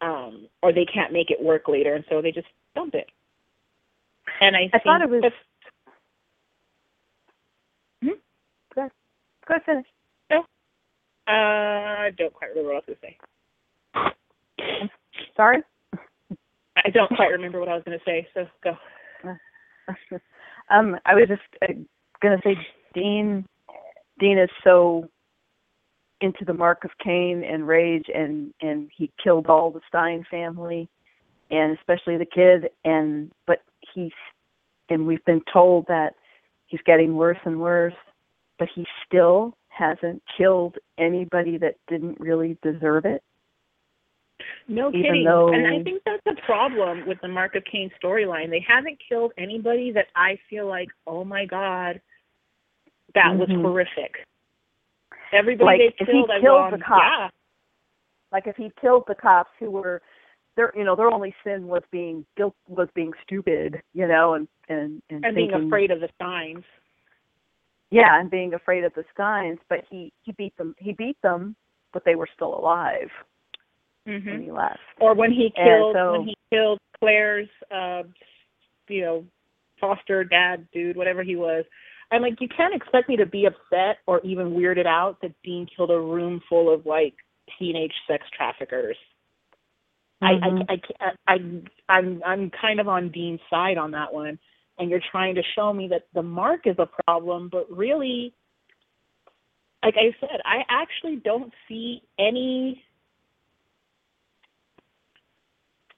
[0.00, 3.08] um, or they can't make it work later, and so they just dump it.
[4.40, 5.32] And I, I thought it was.
[8.02, 8.08] Hmm?
[8.74, 8.92] Go ahead.
[9.46, 9.86] Go finish.
[10.30, 10.40] No.
[11.26, 14.90] Uh, I don't quite remember what I was going to say.
[15.36, 15.62] Sorry.
[16.84, 18.76] I don't quite remember what I was going to say, so go.
[20.70, 21.72] um, I was just uh,
[22.22, 22.56] going to say,
[22.94, 23.44] Dean.
[24.20, 25.08] Dean is so
[26.20, 30.88] into the mark of Cain and rage and and he killed all the Styne family
[31.50, 33.62] and especially the kid and but
[33.94, 34.12] he's
[34.90, 36.14] and we've been told that
[36.66, 37.94] he's getting worse and worse
[38.58, 43.22] but he still hasn't killed anybody that didn't really deserve it
[44.68, 45.24] no Even kidding.
[45.24, 48.50] though- And I think that's the problem with the Mark of Cain storyline.
[48.50, 52.00] They haven't killed anybody that I feel like, oh my god,
[53.14, 53.62] that was Mhm.
[53.62, 54.24] horrific.
[55.32, 57.28] Everybody Like, they if he killed, I've killed the cop, yeah,
[58.32, 60.02] like if he killed the cops who were
[60.56, 64.48] their you know their only sin was being guilt was being stupid you know and
[64.68, 66.64] and and, and being afraid of the Stynes.
[67.90, 71.54] yeah and being afraid of the Stynes but he he beat them he beat them
[71.92, 73.08] but they were still alive
[74.04, 78.02] when hmm he left Or when he killed so- when he killed Claire's, uh,
[78.88, 79.24] you know,
[79.80, 81.64] foster dad dude, whatever he was.
[82.10, 85.66] I'm like, you can't expect me to be upset or even weirded out that Dean
[85.74, 87.14] killed a room full of like
[87.58, 88.96] teenage sex traffickers.
[90.22, 90.64] Mhm.
[90.68, 94.38] I, I, I, I, I'm, I'm kind of on Dean's side on that one.
[94.78, 98.32] And you're trying to show me that the mark is a problem, but really,
[99.82, 102.82] like I said, I actually don't see any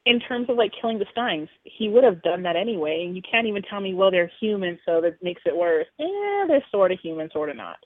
[0.07, 3.05] in terms of like killing the Stynes, he would have done that anyway.
[3.07, 5.87] And you can't even tell me, well, they're human, so that makes it worse.
[5.99, 7.77] Yeah, they're sort of human, sort of not.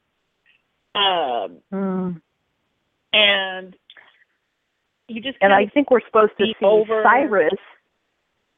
[0.94, 2.20] Um, Mm.
[3.12, 3.76] and
[5.08, 7.52] you just and I think we're supposed to see over- Cyrus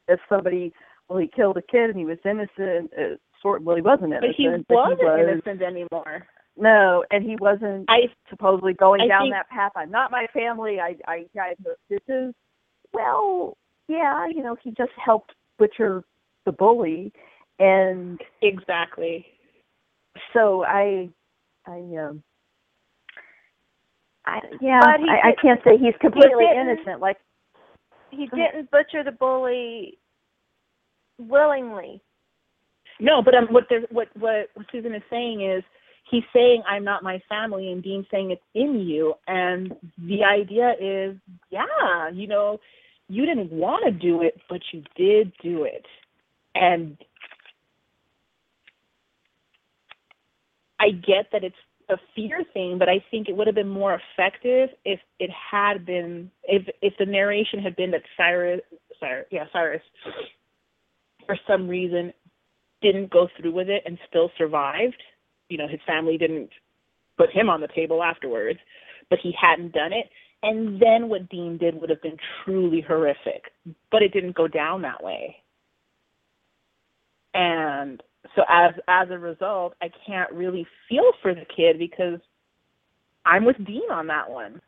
[0.07, 0.71] as somebody
[1.09, 4.21] well he killed a kid and he was innocent uh, sort well he wasn't innocent,
[4.21, 6.27] but he but wasn't he was innocent anymore.
[6.55, 9.71] no and he wasn't I supposedly going I down think- that path.
[9.75, 10.79] I'm not my family.
[10.79, 11.55] I, I, I,
[11.89, 12.33] this is,
[12.93, 13.57] well,
[13.87, 16.03] yeah, you know, he just helped butcher
[16.45, 17.11] the bully,
[17.59, 19.25] and exactly.
[20.33, 21.09] so I,
[21.65, 22.23] I, um,
[24.25, 26.99] I, yeah, But I, I can't say he's completely didn't- innocent.
[27.01, 27.17] Like,
[28.11, 29.97] He didn't butcher the bully
[31.17, 32.01] willingly.
[32.99, 35.63] No, but um, what the what what Susan is saying is
[36.09, 40.73] he's saying I'm not my family, and dean saying it's in you, and the idea
[40.79, 41.17] is,
[41.49, 42.59] yeah, you know,
[43.07, 45.85] you didn't want to do it, but you did do it,
[46.55, 46.97] and
[50.79, 51.55] I get that it's
[51.89, 55.85] a fear thing, but I think it would have been more effective if it had
[55.85, 58.61] been if if the narration had been that Cyrus,
[58.99, 59.81] Cyrus, yeah, Cyrus,
[61.25, 62.13] for some reason
[62.81, 65.01] didn't go through with it and still survived.
[65.49, 66.49] You know, his family didn't
[67.17, 68.59] put him on the table afterwards,
[69.09, 70.09] but he hadn't done it.
[70.43, 73.45] And then what Dean did would have been truly horrific,
[73.91, 75.37] but it didn't go down that way.
[77.33, 78.01] And
[78.35, 82.19] so as as a result, I can't really feel for the kid because
[83.25, 84.61] I'm with Dean on that one.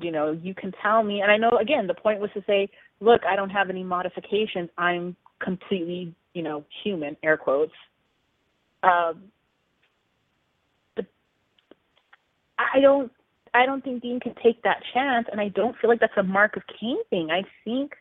[0.00, 2.68] You know, you can tell me, and I know again the point was to say,
[3.00, 4.68] look, I don't have any modifications.
[4.76, 7.72] I'm completely, you know, human, air quotes.
[8.82, 9.24] Um,
[10.96, 11.06] but
[12.58, 13.12] I don't,
[13.54, 16.22] I don't think Dean can take that chance, and I don't feel like that's a
[16.22, 17.30] Mark of Cain thing.
[17.30, 17.92] I think,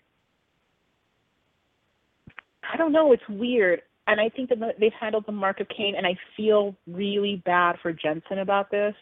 [2.72, 5.96] I don't know, it's weird, and I think that they've handled the Mark of Cain,
[5.96, 8.96] and I feel really bad for Jensen about this.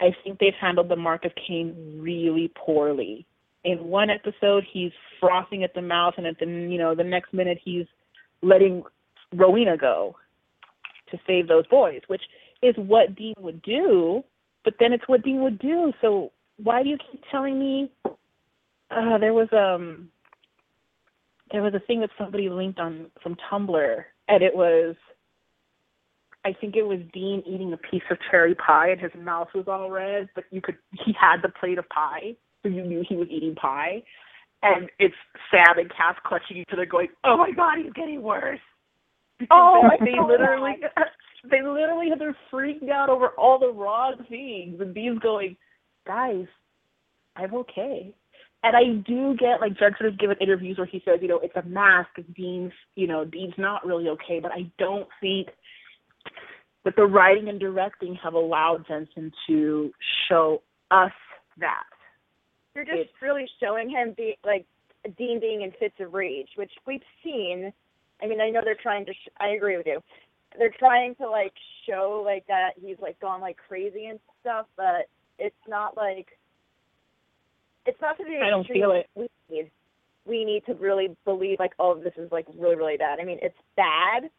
[0.00, 3.26] I think they've handled the Mark of Cain really poorly
[3.64, 7.32] in one episode he's frothing at the mouth, and at the you know the next
[7.32, 7.86] minute he's
[8.42, 8.82] letting
[9.32, 10.16] Rowena go
[11.10, 12.22] to save those boys, which
[12.62, 14.24] is what Dean would do.
[14.64, 15.92] But then it's what Dean would do.
[16.00, 16.32] So
[16.62, 17.90] why do you keep telling me?
[18.04, 20.08] Uh, there was um
[21.50, 24.96] there was a thing that somebody linked on from Tumblr, and it was
[26.44, 29.66] I think it was Dean eating a piece of cherry pie and his mouth was
[29.68, 33.16] all red, but you could he had the plate of pie, so you knew he
[33.16, 34.02] was eating pie.
[34.64, 35.14] And it's
[35.50, 38.60] Sam and Cass clutching each other, going, "Oh my God, he's getting worse."
[39.50, 40.76] Oh, they, they literally,
[41.50, 45.56] they literally they're freaking out over all the wrong things, and Dean's going,
[46.06, 46.46] "Guys,
[47.36, 48.14] I'm okay."
[48.64, 51.56] And I do get like Jensen has given interviews where he says, you know, it's
[51.56, 52.10] a mask.
[52.36, 55.48] Dean's, you know, Dean's not really okay, but I don't think
[56.84, 59.90] that the writing and directing have allowed Jensen to
[60.28, 60.62] show
[60.92, 61.12] us
[61.58, 61.84] that.
[62.74, 64.64] You're just really showing him be like
[65.18, 67.72] Dean being in fits of rage, which we've seen.
[68.22, 69.12] I mean, I know they're trying to.
[69.12, 70.00] Sh- I agree with you.
[70.58, 71.52] They're trying to like
[71.88, 76.26] show like that he's like gone like crazy and stuff, but it's not like
[77.86, 79.08] it's not to the I don't feel it.
[79.14, 79.70] We need
[80.24, 83.18] we need to really believe like oh this is like really really bad.
[83.20, 84.30] I mean it's bad,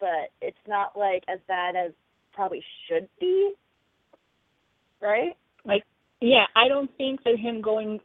[0.00, 1.92] but it's not like as bad as
[2.32, 3.52] probably should be,
[5.00, 5.36] right?
[5.64, 5.84] Like,
[6.20, 8.00] yeah, I don't think that him going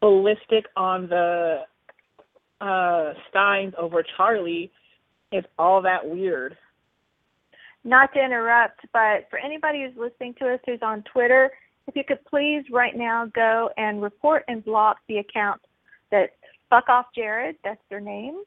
[0.00, 1.62] ballistic on the
[2.60, 4.70] uh Stynes over Charlie
[5.32, 6.56] is all that weird.
[7.84, 11.50] Not to interrupt, but for anybody who's listening to us who's on Twitter,
[11.88, 15.60] if you could please right now go and report and block the account
[16.10, 16.30] that
[16.70, 18.42] fuck off Jared, that's their name.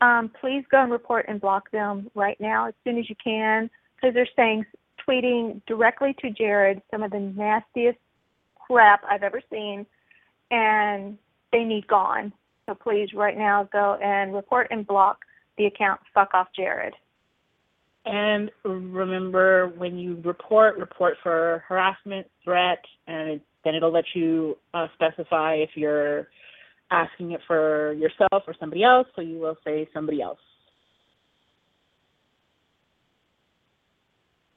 [0.00, 3.70] Um, please go and report and block them right now as soon as you can
[3.94, 4.64] because they're saying
[5.06, 7.98] tweeting directly to Jared some of the nastiest
[8.54, 9.86] crap I've ever seen,
[10.50, 11.18] and
[11.52, 12.32] they need gone.
[12.66, 15.18] So please, right now, go and report and block
[15.58, 16.94] the account Fuck Off Jared.
[18.04, 24.56] And remember, when you report, report for harassment, threat, and it, then it'll let you
[24.74, 26.26] uh, specify if you're
[26.90, 29.06] asking it for yourself or somebody else.
[29.14, 30.40] So you will say somebody else.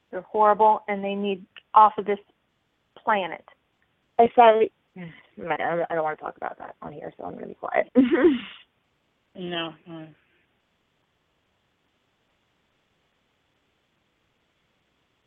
[0.10, 2.20] They're horrible, and they need off of this
[3.04, 3.44] planet.
[4.18, 4.72] I sorry.
[4.98, 7.92] I don't want to talk about that on here, so I'm going to be quiet.
[9.38, 9.74] No.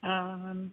[0.08, 0.72] Um,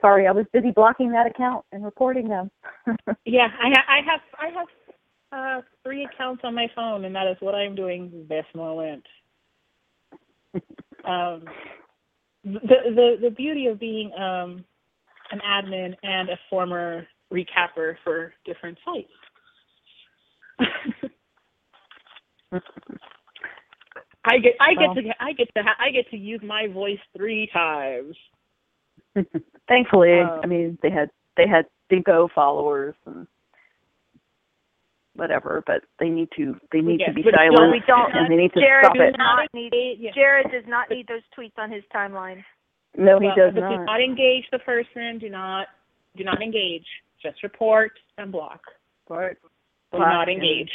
[0.00, 2.50] Sorry, I was busy blocking that account and reporting them.
[3.24, 4.68] yeah, I, ha- I have I have
[5.32, 9.02] uh, three accounts on my phone, and that is what I'm doing this moment.
[11.06, 11.44] um,
[12.44, 12.60] the
[12.94, 14.64] the the beauty of being um,
[15.30, 19.08] an admin and a former recapper for different sites.
[24.24, 24.94] I get I get Well.
[24.94, 28.16] to I get to ha- I get to use my voice three times.
[29.68, 33.26] Thankfully, Um, I mean they had they had Dinko followers and
[35.14, 38.12] whatever, but they need to they need Yes, to be but silent don't- we don't-
[38.14, 39.18] and they need to Jared stop does it.
[39.18, 40.10] not need Yeah.
[40.12, 42.44] Jared does not need those tweets on his timeline.
[42.96, 43.70] No, he Well, does not.
[43.70, 43.84] Do not.
[43.84, 45.18] not engage the person.
[45.18, 45.68] Do not
[46.16, 46.86] do not engage.
[47.22, 48.62] Just report and block.
[49.08, 49.36] Right.
[49.92, 50.70] Do Block not and- engage.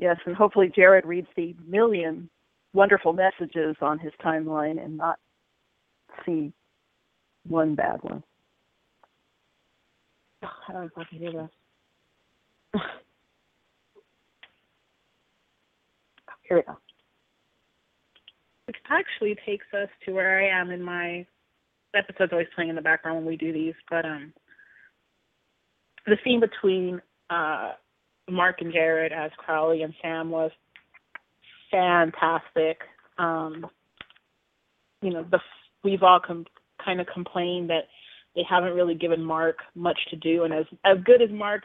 [0.00, 2.30] Yes, and hopefully Jared reads the million
[2.72, 5.18] wonderful messages on his timeline and not
[6.24, 6.54] see
[7.46, 8.22] one bad one.
[10.42, 11.50] Oh, I don't I fucking do this?
[16.48, 16.78] Here we go.
[18.68, 21.26] Which actually takes us to where I am in my
[21.92, 24.32] the episode's always playing in the background when we do these, but um
[26.06, 27.72] the scene between uh
[28.28, 30.50] Mark and Jared as Crowley and Sam was
[31.70, 32.80] fantastic.
[33.18, 33.66] Um
[35.02, 35.38] you know, the
[35.82, 36.46] we've all com-
[36.84, 37.84] kind of complained that
[38.34, 41.62] they haven't really given Mark much to do, and as as good as Mark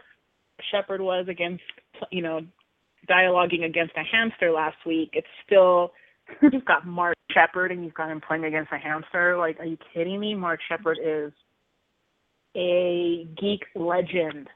[0.71, 1.63] Sheppard was against,
[2.11, 2.41] you know,
[3.09, 5.91] dialoguing against a hamster last week, it's still
[6.41, 9.37] you've got Mark Sheppard and you've got him playing against a hamster.
[9.37, 10.33] Like, are you kidding me?
[10.33, 11.31] Mark Sheppard is
[12.55, 14.47] a geek legend,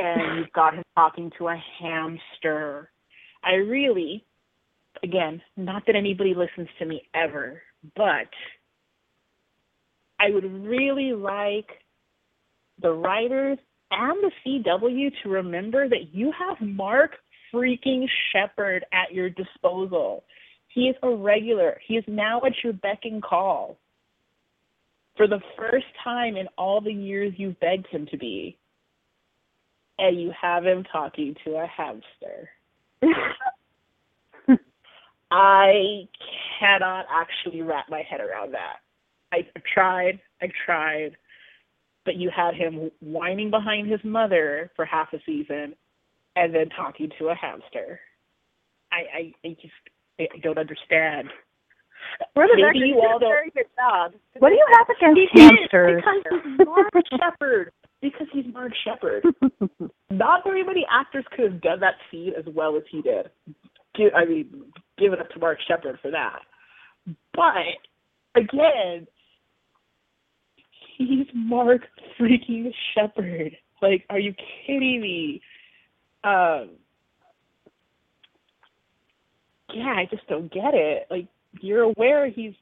[0.00, 2.90] and you've got him talking to a hamster.
[3.44, 4.24] I really,
[5.02, 7.62] again, not that anybody listens to me ever,
[7.96, 8.28] but
[10.18, 11.68] I would really like
[12.82, 13.58] the writers
[13.90, 14.30] and the
[14.64, 17.12] CW to remember that you have Mark
[17.52, 20.24] freaking Sheppard at your disposal.
[20.68, 21.80] He is a regular.
[21.86, 23.78] He is now at your beck and call.
[25.16, 28.56] for the first time in all the years you've begged him to be,
[30.00, 32.48] and you have him talking to a hamster.
[35.30, 36.08] I
[36.58, 38.76] cannot actually wrap my head around that.
[39.32, 41.16] I tried, I tried,
[42.04, 45.74] but you had him whining behind his mother for half a season
[46.34, 48.00] and then talking to a hamster.
[48.92, 49.72] I I, I just
[50.18, 51.28] I don't understand.
[52.34, 54.12] For the Maybe you he did all a don't- very good job.
[54.38, 56.02] What do you have against He did hamsters?
[56.02, 56.90] because he's Mark
[57.20, 57.72] Sheppard.
[58.02, 59.24] Because he's Mark Sheppard.
[60.10, 63.30] Not very many actors could have done that scene as well as he did.
[63.94, 64.48] Give, I mean,
[64.98, 66.40] give it up to Mark Sheppard for that.
[67.34, 69.06] But again,
[70.96, 71.82] he's Mark
[72.18, 73.56] freaking Sheppard.
[73.82, 74.34] Like, are you
[74.66, 75.42] kidding me?
[76.24, 76.70] Um,
[79.74, 81.06] yeah, I just don't get it.
[81.10, 81.26] Like,
[81.60, 82.54] you're aware he's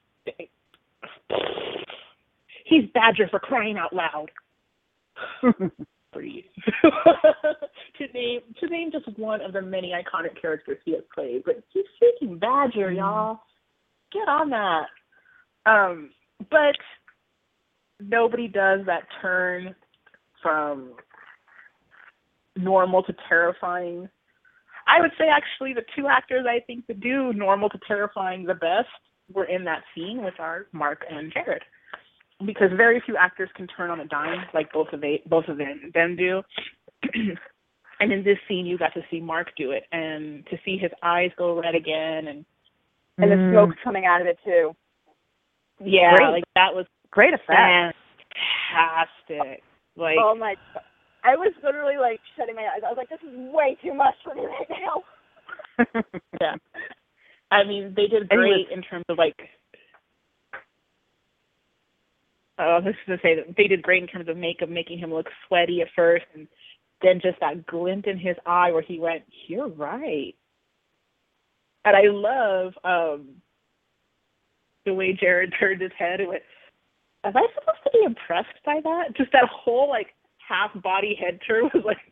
[2.65, 4.31] he's Badger for crying out loud.
[6.11, 6.45] Breathe.
[6.83, 11.61] to name to name just one of the many iconic characters he has played, but
[11.69, 13.39] he's freaking Badger, y'all.
[14.11, 14.85] Get on that.
[15.65, 16.09] Um,
[16.49, 16.75] but
[17.99, 19.75] nobody does that turn
[20.41, 20.93] from
[22.55, 24.09] normal to terrifying.
[24.87, 28.55] I would say actually the two actors I think that do normal to terrifying the
[28.55, 28.87] best
[29.31, 31.61] were in that scene, which are Mark and Jared
[32.45, 35.57] because very few actors can turn on a dime like both of they both of
[35.57, 36.41] them them do.
[37.99, 40.91] and in this scene, you got to see Mark do it, and to see his
[41.03, 42.45] eyes go red again, and
[43.17, 43.51] And the mm.
[43.51, 44.75] smoke coming out of it too.
[45.83, 46.31] yeah, Great.
[46.31, 47.47] like that was Great effect.
[48.69, 49.63] fantastic.
[49.97, 50.55] Like oh my!
[51.23, 52.81] I was literally like shutting my eyes.
[52.85, 55.03] I was like, "This is way too much for me right now."
[56.39, 56.55] yeah,
[57.51, 59.35] I mean they did And he great in terms of like.
[62.59, 64.99] Oh, I was just gonna say that they did great in terms of makeup, making
[64.99, 66.47] him look sweaty at first, and
[67.01, 70.35] then just that glint in his eye where he went, "You're right."
[71.85, 73.41] And I love um
[74.85, 76.43] the way Jared turned his head and went,
[77.23, 81.39] "Am I supposed to be impressed by that?" Just that whole like half body head
[81.47, 82.11] turn was like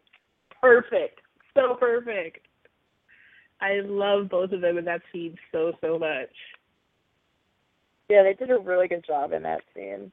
[0.62, 1.20] perfect,
[1.56, 2.48] so perfect.
[3.60, 6.30] I love both of them in that scene so so much.
[8.10, 10.12] Yeah, they did a really good job in that scene.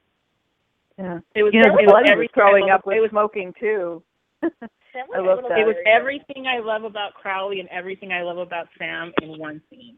[0.97, 1.19] Yeah.
[1.35, 4.01] It was, You know, it was Glenn was growing up with it was smoking too.
[4.41, 5.59] Sam I love that.
[5.59, 9.61] it was everything I love about Crowley and everything I love about Sam in one
[9.69, 9.97] scene.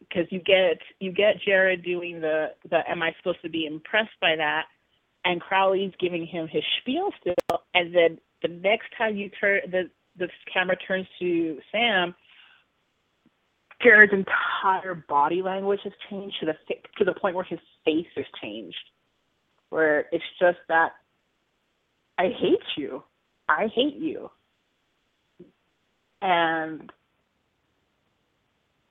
[0.00, 4.18] Because you get you get Jared doing the the am I supposed to be impressed
[4.20, 4.64] by that,
[5.24, 9.90] and Crowley's giving him his spiel still, and then the next time you turn the
[10.18, 12.14] the camera turns to Sam,
[13.82, 16.54] Jared's entire body language has changed to the
[16.98, 18.76] to the point where his face has changed,
[19.70, 20.92] where it's just that
[22.18, 23.02] I hate you.
[23.48, 24.30] I hate you.
[26.22, 26.90] And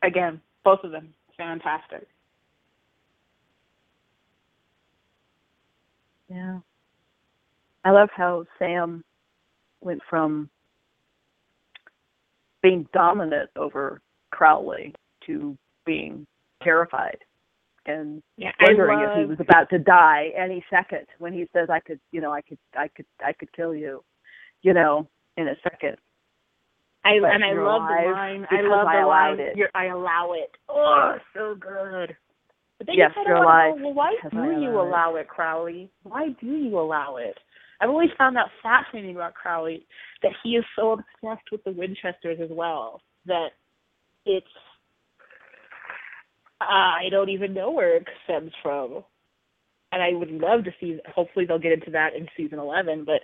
[0.03, 2.07] again, both of them fantastic.
[6.29, 6.59] Yeah.
[7.83, 9.03] I love how Sam
[9.81, 10.49] went from
[12.61, 14.01] being dominant over
[14.31, 14.93] Crowley
[15.27, 16.25] to being
[16.63, 17.19] terrified
[17.87, 21.69] and Yeah, wondering I if he was about to die any second when he says
[21.69, 24.03] I could you know, I could I could I could kill you,
[24.61, 25.07] you know,
[25.37, 25.97] in a second.
[27.03, 28.47] I but and I love the line.
[28.49, 29.39] I love I the line.
[29.39, 29.55] it.
[29.55, 30.51] You're, I allow it.
[30.69, 32.15] Oh, so good.
[32.77, 34.87] But then Yes, you you're alive well, why do you allow it.
[34.87, 35.89] allow it, Crowley?
[36.03, 37.37] Why do you allow it?
[37.81, 39.85] I've always found that fascinating about Crowley,
[40.23, 43.49] that he is so obsessed with the Winchesters as well, that
[44.25, 44.47] it's
[46.61, 49.03] I don't even know where it stems from.
[49.91, 53.21] And I would love to see hopefully they'll get into that in season eleven, but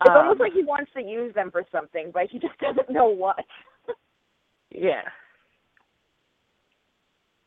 [0.00, 2.90] It's um, almost like he wants to use them for something, but he just doesn't
[2.90, 3.44] know what.
[4.70, 5.02] Yeah.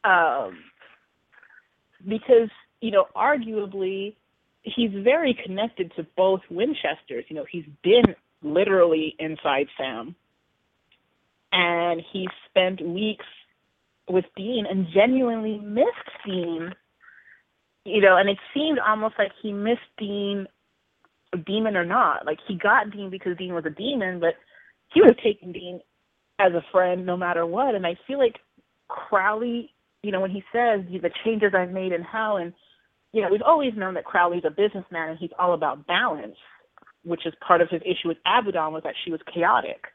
[0.03, 0.59] Um,
[2.07, 2.49] because
[2.81, 4.15] you know, arguably,
[4.63, 7.25] he's very connected to both Winchesters.
[7.27, 10.15] You know, he's been literally inside Sam,
[11.51, 13.25] and he spent weeks
[14.09, 16.73] with Dean and genuinely missed Dean.
[17.85, 20.47] You know, and it seemed almost like he missed Dean,
[21.33, 22.25] a demon or not.
[22.25, 24.33] Like he got Dean because Dean was a demon, but
[24.93, 25.79] he would have taken Dean
[26.39, 27.75] as a friend no matter what.
[27.75, 28.35] And I feel like
[28.87, 32.53] Crowley, you know, when he says the changes I've made in hell, and
[33.13, 36.35] you know, we've always known that Crowley's a businessman and he's all about balance,
[37.03, 39.85] which is part of his issue with Abaddon was that she was chaotic,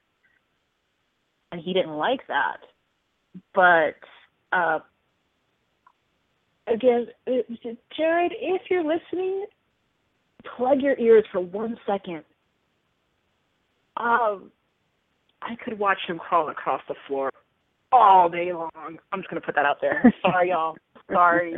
[1.53, 2.61] and he didn't like that.
[3.55, 3.97] But
[4.53, 4.81] uh,
[6.67, 7.07] again,
[7.97, 9.47] Jared, if you're listening,
[10.57, 12.25] plug your ears for one second.
[13.97, 14.51] Um,
[15.43, 17.31] I could watch him crawl across the floor
[17.93, 18.71] all day long.
[19.13, 20.13] I'm just gonna put that out there.
[20.23, 20.77] Sorry, y'all.
[21.11, 21.55] Sorry.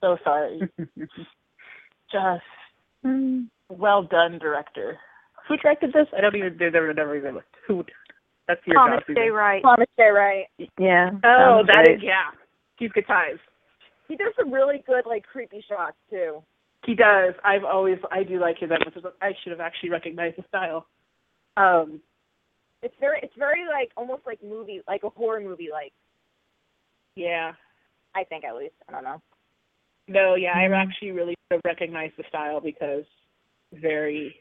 [0.00, 0.60] So sorry.
[2.12, 2.42] Just
[3.70, 4.98] well done, director.
[5.48, 6.06] Who directed this?
[6.16, 6.56] I don't even.
[6.58, 7.54] They never, never even looked.
[7.66, 7.84] Who?
[8.48, 9.06] That's your Thomas job.
[9.08, 9.14] J.
[9.14, 9.32] Susan.
[9.32, 9.62] Wright.
[9.62, 10.04] Thomas J.
[10.10, 10.46] Wright.
[10.78, 11.10] Yeah.
[11.24, 11.96] Oh, sounds that great.
[11.96, 12.30] is yeah.
[12.78, 13.40] He's good times.
[14.08, 16.42] He does some really good like creepy shots too.
[16.84, 17.34] He does.
[17.42, 19.06] I've always I do like his episodes.
[19.22, 20.86] I should have actually recognized the style.
[21.56, 22.00] Um,
[22.82, 25.92] It's very it's very like almost like movie like a horror movie like
[27.16, 27.52] yeah.
[28.14, 28.74] I think at least.
[28.88, 29.22] I don't know.
[30.06, 33.04] No, yeah, I actually really sort of recognize the style because
[33.72, 34.36] very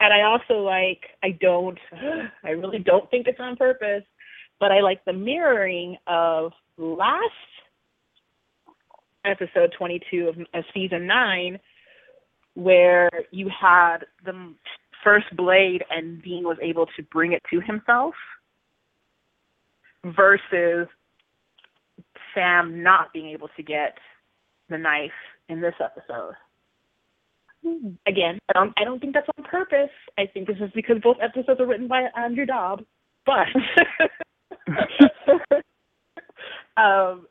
[0.00, 1.78] and I also like I don't
[2.44, 4.04] I really don't think it's on purpose,
[4.58, 7.22] but I like the mirroring of last
[9.24, 11.58] episode 22 of, of season 9
[12.54, 14.54] where you had the
[15.04, 18.14] first blade and Dean was able to bring it to himself
[20.04, 20.88] versus
[22.34, 23.98] Sam not being able to get
[24.68, 25.10] the knife
[25.48, 26.34] in this episode.
[28.06, 29.90] Again, I don't I don't think that's on purpose.
[30.18, 32.84] I think this is because both episodes are written by Andrew Dabb.
[33.26, 33.46] But
[36.82, 37.26] um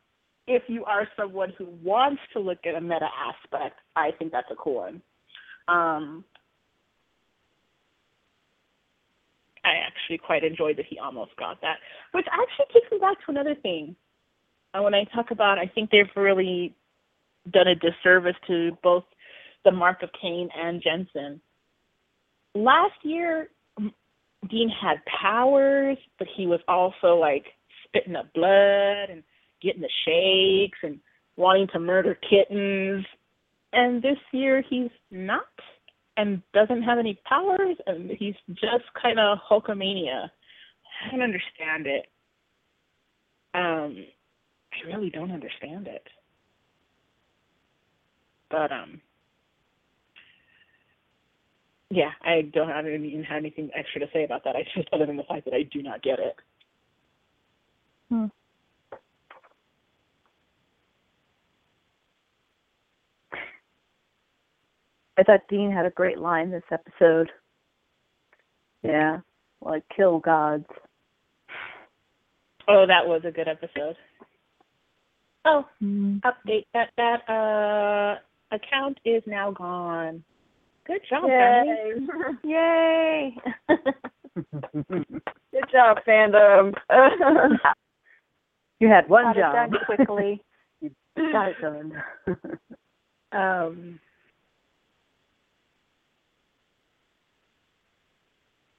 [0.47, 4.51] if you are someone who wants to look at a meta aspect, I think that's
[4.51, 5.01] a cool one.
[5.67, 6.23] Um
[9.65, 11.77] I actually quite enjoyed that he almost got that.
[12.11, 13.95] Which actually takes me back to another thing.
[14.73, 16.75] And when I talk about, I think they've really
[17.51, 19.03] done a disservice to both
[19.65, 21.41] the Mark of Cain and Jensen.
[22.55, 23.49] Last year,
[24.49, 27.45] Dean had powers, but he was also like
[27.85, 29.23] spitting up blood and
[29.61, 30.99] getting the shakes and
[31.35, 33.05] wanting to murder kittens.
[33.73, 35.43] And this year, he's not
[36.17, 40.29] and doesn't have any powers, and he's just kind of Hulkamania.
[41.05, 42.07] I don't understand it.
[43.53, 44.05] Um,
[44.73, 46.05] I really don't understand it.
[48.49, 48.99] But um,
[51.89, 54.55] yeah, I don't have even have anything extra to say about that.
[54.55, 56.35] I just other than the fact that I do not get it.
[65.19, 67.29] I thought Dean had a great line this episode.
[68.83, 69.19] Yeah,
[69.61, 70.65] like kill gods.
[72.67, 73.97] Oh, that was a good episode.
[75.43, 76.21] Oh, Mm.
[76.21, 78.19] update that that uh
[78.55, 80.23] account is now gone.
[80.89, 82.07] Good job, family.
[82.43, 83.35] Yay!
[83.69, 83.75] Yay!
[85.51, 86.73] Good job, fandom.
[88.79, 89.53] you had one Got it job.
[89.53, 90.41] done quickly.
[90.81, 90.89] you
[91.31, 91.93] got it done.
[93.31, 93.99] Um,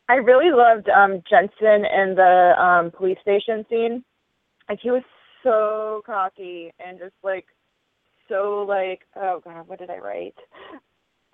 [0.09, 4.03] I really loved um Jensen in the um police station scene.
[4.69, 5.05] Like he was
[5.45, 7.47] so cocky and just like
[8.29, 10.35] so like oh god, what did I write?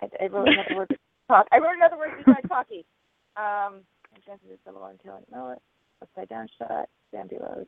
[0.01, 0.97] I, I wrote another word
[1.29, 1.47] cock.
[1.51, 2.85] I wrote another word besides cocky.
[3.35, 3.81] Um
[4.13, 5.61] and Jensen is double until I know it.
[6.01, 7.65] Upside down shot, Sandy Rose.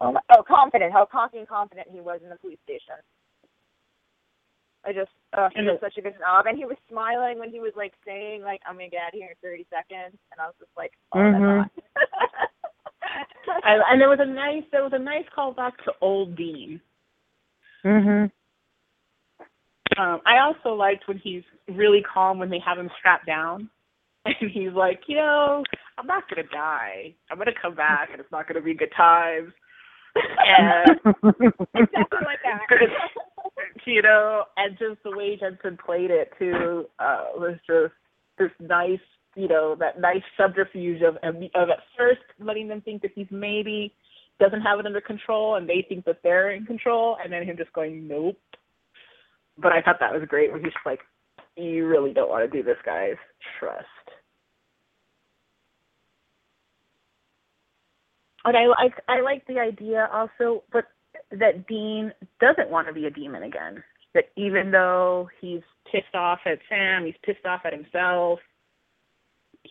[0.00, 2.96] Oh my oh confident, how cocky and confident he was in the police station.
[4.84, 7.60] I just uh he did such a good job and he was smiling when he
[7.60, 10.46] was like saying like I'm gonna get out of here in thirty seconds and I
[10.46, 11.58] was just like, Oh Mhm.
[11.62, 11.70] hot.
[13.64, 16.80] and, and there was a nice there was a nice callback to old Dean.
[17.84, 18.30] mhm.
[19.98, 23.70] Um, I also liked when he's really calm when they have him strapped down,
[24.24, 25.62] and he's like, you know,
[25.98, 27.14] I'm not gonna die.
[27.30, 29.52] I'm gonna come back, and it's not gonna be good times.
[30.48, 30.96] And
[31.74, 32.60] exactly like that.
[33.84, 37.92] you know, and just the way Jensen played it too uh, was just
[38.38, 38.98] this nice,
[39.34, 43.92] you know, that nice subterfuge of of at first letting them think that he's maybe
[44.38, 47.56] doesn't have it under control, and they think that they're in control, and then him
[47.56, 48.36] just going, nope.
[49.58, 51.00] But I thought that was great when he's like,
[51.56, 53.16] you really don't want to do this, guys.
[53.58, 53.86] Trust.
[58.44, 60.84] And I like I like the idea also, but
[61.32, 63.82] that Dean doesn't want to be a demon again.
[64.14, 68.38] That even though he's pissed off at Sam, he's pissed off at himself,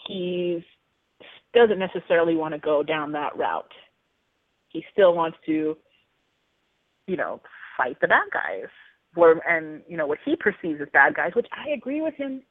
[0.07, 0.63] he
[1.53, 3.71] doesn't necessarily want to go down that route.
[4.69, 5.77] He still wants to,
[7.07, 7.39] you know,
[7.77, 8.69] fight the bad guys,
[9.16, 12.41] and you know what he perceives as bad guys, which I agree with him.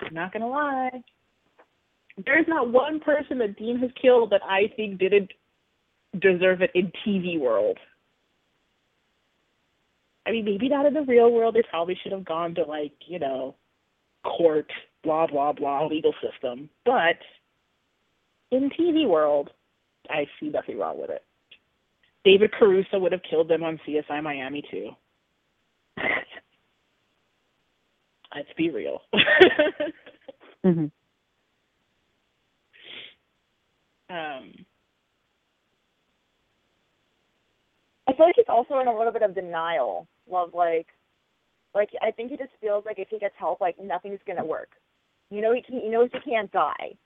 [0.00, 1.02] I'm not gonna lie.
[2.24, 5.30] There's not one person that Dean has killed that I think didn't
[6.20, 7.78] deserve it in TV world.
[10.26, 11.54] I mean, maybe not in the real world.
[11.54, 13.54] They probably should have gone to like, you know,
[14.24, 14.70] court,
[15.02, 16.68] blah blah blah, legal system.
[16.84, 17.18] But
[18.50, 19.50] in TV world,
[20.08, 21.24] I see nothing wrong with it.
[22.24, 24.90] David Caruso would have killed them on CSI Miami too.
[28.34, 29.00] Let's be real.
[30.64, 30.86] hmm
[34.10, 34.52] um,
[38.06, 40.86] I feel like he's also in a little bit of denial of like,
[41.74, 44.70] like I think he just feels like if he gets help, like nothing's gonna work.
[45.30, 46.96] You know, he can, he knows he can't die.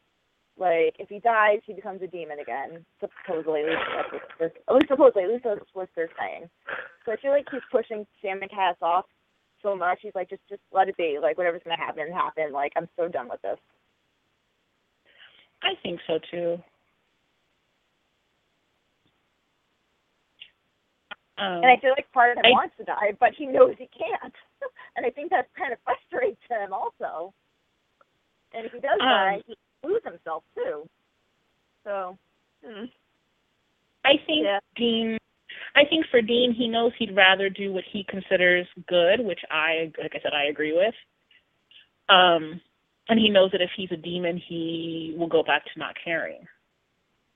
[0.59, 2.85] Like if he dies, he becomes a demon again.
[3.01, 6.51] Supposedly, at least that's what they're, at least supposedly, at least that's what they're saying.
[7.07, 9.07] So I feel like he's pushing Sam and Cass off
[9.63, 9.99] so much.
[10.03, 11.19] He's like, just just let it be.
[11.21, 12.53] Like whatever's gonna happen, happen.
[12.53, 13.59] Like I'm so done with this.
[15.63, 16.59] I think so too.
[21.39, 23.75] Um, And I feel like part of him I- wants to die, but he knows
[23.79, 24.35] he can't.
[24.97, 27.33] and I think that kind of frustrates him also.
[28.55, 29.55] And if he does Um, die, he
[29.85, 30.89] lose himself too.
[31.85, 32.19] So,
[32.67, 32.91] mm,
[34.05, 34.61] I think Yeah.
[34.77, 35.18] Dean.
[35.79, 39.93] I think for Dean, he knows he'd rather do what he considers good, which I,
[40.03, 40.95] like I said, I agree with.
[42.09, 42.61] Um,
[43.09, 46.41] and he knows that if he's a demon, he will go back to not caring,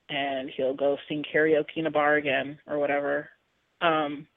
[0.09, 3.29] and he'll go sing karaoke in a bar again or whatever.
[3.81, 4.27] Um,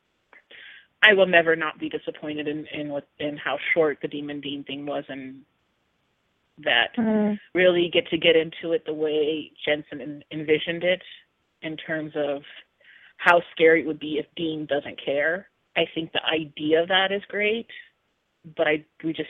[1.02, 4.62] I will never not be disappointed in in what in how short the demon Dean
[4.64, 5.42] thing was, and
[6.58, 6.96] that
[7.54, 11.02] really get to get into it the way Jensen en- envisioned it
[11.62, 12.42] in terms of
[13.16, 15.48] how scary it would be if Dean doesn't care.
[15.76, 17.66] I think the idea of that is great,
[18.56, 19.28] but I we just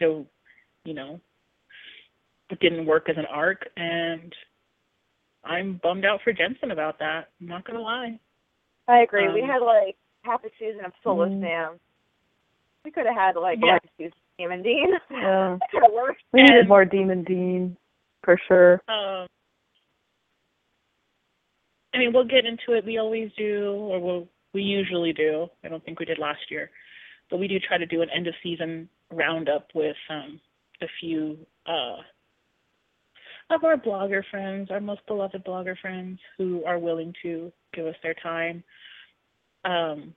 [0.00, 0.26] don't,
[0.84, 1.20] you know,
[2.50, 4.32] it didn't work as an arc, and
[5.44, 7.28] I'm bummed out for Jensen about that.
[7.40, 8.18] I'm not gonna lie.
[8.88, 9.28] I agree.
[9.32, 11.40] we Um, had like half a season of Soulless Mm.
[11.40, 11.80] Sam.
[12.84, 13.72] We could have had like Yeah.
[13.72, 14.92] half a season of Sam and Dean.
[15.10, 15.56] Yeah.
[15.60, 16.22] that could have worked.
[16.32, 17.76] We needed more Demon Dean,
[18.22, 18.82] for sure.
[18.88, 19.26] Um,
[21.94, 22.84] I mean, we'll get into it.
[22.84, 25.48] We always do, or we'll, we usually do.
[25.64, 26.70] I don't think we did last year,
[27.30, 30.40] but we do try to do an end of season roundup with um,
[30.82, 31.96] a few uh,
[33.50, 37.94] of our blogger friends, our most beloved blogger friends, who are willing to give us
[38.02, 38.62] their time.
[39.64, 40.14] Um,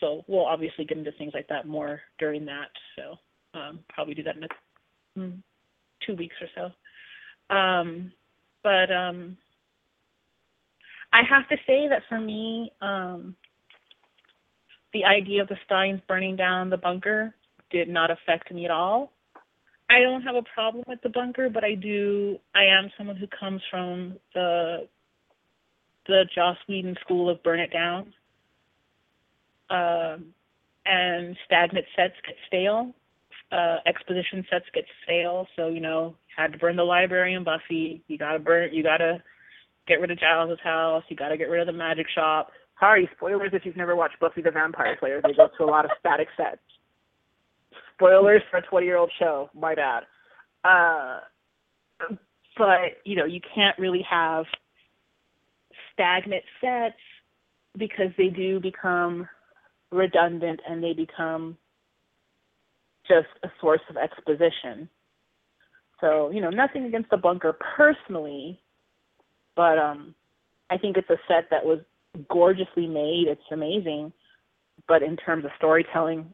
[0.00, 2.68] so we'll obviously get into things like that more during that.
[2.96, 4.48] So um, probably do that in a,
[5.18, 5.42] mm,
[6.06, 6.48] two weeks or
[7.50, 7.54] so.
[7.54, 8.12] Um,
[8.62, 9.36] but um,
[11.12, 13.36] I have to say that for me, um,
[14.92, 17.34] the idea of the Stynes burning down the bunker
[17.70, 19.12] did not affect me at all.
[19.90, 22.38] I don't have a problem with the bunker, but I do.
[22.54, 24.88] I am someone who comes from the
[26.06, 28.12] the Joss Whedon school of burn it down,
[29.70, 30.32] um,
[30.86, 32.92] and stagnant sets get stale.
[33.50, 38.02] Uh, exposition sets get stale, so you know had to burn the library in Buffy.
[38.08, 38.72] You gotta burn.
[38.72, 39.22] You gotta
[39.86, 41.02] get rid of Giles' house.
[41.08, 42.50] You gotta get rid of the magic shop.
[42.80, 45.20] Sorry, spoilers if you've never watched Buffy the Vampire Slayer.
[45.22, 46.60] They go to a lot of static sets.
[47.94, 49.50] Spoilers for a 20-year-old show.
[49.54, 50.04] My bad.
[50.64, 51.20] Uh,
[52.56, 54.44] but you know, you can't really have
[55.92, 56.96] stagnant sets
[57.78, 59.28] because they do become
[59.90, 61.56] redundant and they become
[63.06, 64.88] just a source of exposition.
[66.00, 68.60] So, you know, nothing against the bunker personally,
[69.56, 70.14] but um
[70.70, 71.80] I think it's a set that was
[72.28, 73.26] gorgeously made.
[73.28, 74.12] It's amazing.
[74.88, 76.32] But in terms of storytelling,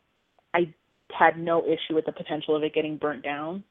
[0.55, 0.73] I
[1.17, 3.65] had no issue with the potential of it getting burnt down.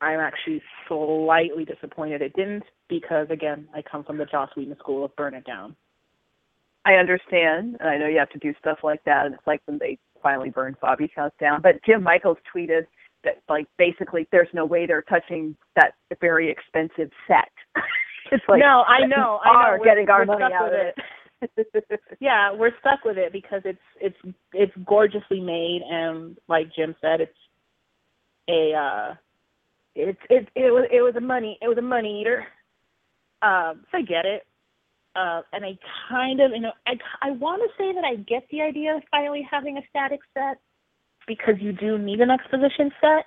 [0.00, 5.04] I'm actually slightly disappointed it didn't because again, I come from the Joss Whedon school
[5.04, 5.76] of burn it down.
[6.84, 9.60] I understand, and I know you have to do stuff like that, and it's like
[9.66, 11.60] when they finally burned Bobby's house down.
[11.62, 12.86] But Jim Michaels tweeted
[13.22, 17.50] that, like, basically, there's no way they're touching that very expensive set.
[18.32, 19.84] it's like no, I know, I know.
[19.84, 20.94] getting our money out with of it.
[20.96, 22.00] it.
[22.20, 24.16] yeah, we're stuck with it because it's it's
[24.52, 27.32] it's gorgeously made and like Jim said, it's
[28.48, 29.14] a uh
[29.94, 32.46] it's it it was it was a money it was a money eater.
[33.42, 34.46] Um, so I get it.
[35.16, 35.76] Uh, and I
[36.08, 36.92] kind of you know I
[37.22, 40.58] I want to say that I get the idea of finally having a static set
[41.26, 43.26] because you do need an exposition set.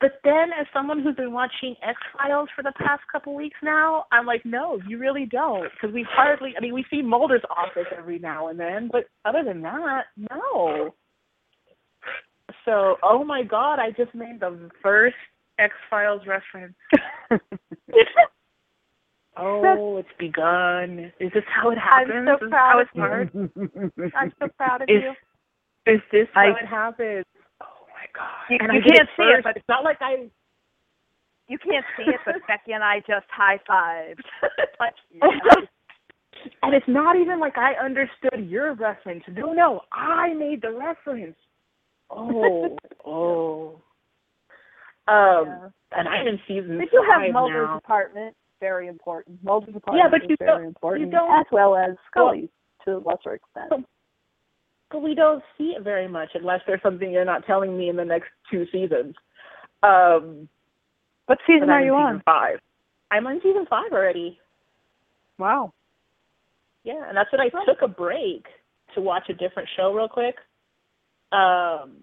[0.00, 4.06] But then, as someone who's been watching X Files for the past couple weeks now,
[4.10, 6.54] I'm like, no, you really don't, because we hardly.
[6.56, 10.94] I mean, we see Mulder's office every now and then, but other than that, no.
[12.64, 15.16] So, oh my God, I just made the first
[15.58, 16.74] X Files reference.
[19.36, 21.12] oh, it's begun.
[21.20, 22.26] Is this how it happens?
[22.28, 24.14] I'm so Is proud how of it starts?
[24.16, 25.92] I'm so proud of Is- you.
[25.94, 27.24] Is this how I- it happens?
[28.20, 28.50] Oh my god!
[28.50, 30.28] You- and you I can't it see it, but- it's not like I.
[31.48, 34.22] You can't see it, but Becky and I just high fived.
[34.80, 34.94] like,
[36.62, 39.24] and it's not even like I understood your reference.
[39.28, 41.34] No, no, I made the reference.
[42.08, 43.80] Oh, oh.
[45.08, 45.68] Um, Yeah.
[45.98, 47.78] and I'm in season But you have five Mulder's now.
[47.78, 49.42] apartment, very important.
[49.42, 52.48] Mulder's Yeah, but you very don't- you important, don't- as well as Scully's
[52.84, 53.86] to a lesser extent.
[54.90, 57.96] But we don't see it very much unless there's something you're not telling me in
[57.96, 59.14] the next two seasons.
[59.82, 60.48] Um,
[61.26, 62.22] What but season are you season on?
[62.24, 62.58] Five.
[63.10, 64.38] I'm on season five already.
[65.38, 65.72] Wow.
[66.84, 68.46] Yeah, and that's when I took a break
[68.94, 70.36] to watch a different show real quick.
[71.32, 71.98] Um,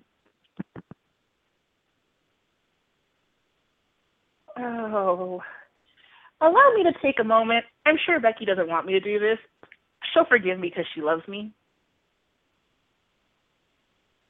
[4.57, 5.41] oh,
[6.41, 7.65] allow me to take a moment.
[7.85, 9.38] I'm sure Becky doesn't want me to do this.
[10.14, 11.51] She'll forgive me because she loves me.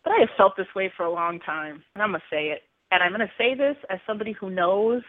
[0.08, 2.46] But I have felt this way for a long time, and I'm going to say
[2.48, 2.62] it.
[2.92, 5.02] And I'm going to say this as somebody who knows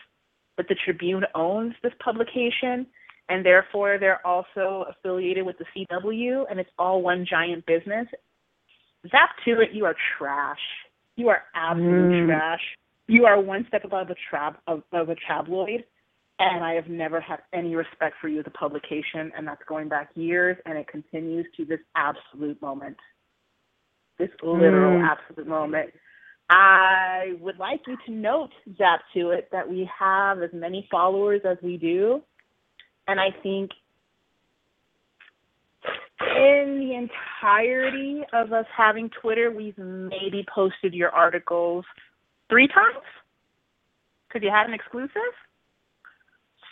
[0.57, 2.85] that the Tribune owns this publication
[3.29, 8.09] and therefore they're also affiliated with the CW, and it's all one giant business.
[9.09, 10.59] Zap to it, you are trash.
[11.15, 12.27] You are absolute Mm.
[12.27, 12.77] trash.
[13.07, 15.85] You are one step above a trab of, of a tabloid,
[16.41, 19.89] and I have never had any respect for you as a publication, and that's going
[19.89, 22.97] back years, and it continues to this absolute moment,
[24.19, 25.09] this literal Mm.
[25.09, 25.95] absolute moment.
[26.51, 31.45] I would like you to note, Zap to it, that we have as many followers
[31.45, 32.23] as we do.
[33.07, 33.71] And I think
[36.21, 41.85] in the entirety of us having Twitter, we've maybe posted your articles
[42.49, 43.05] three times
[44.27, 45.35] because you had an exclusive.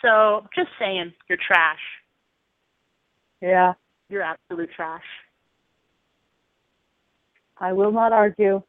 [0.01, 1.79] So just saying, you're trash.
[3.41, 3.73] Yeah,
[4.09, 5.03] You're absolute trash.
[7.59, 8.61] I will not argue.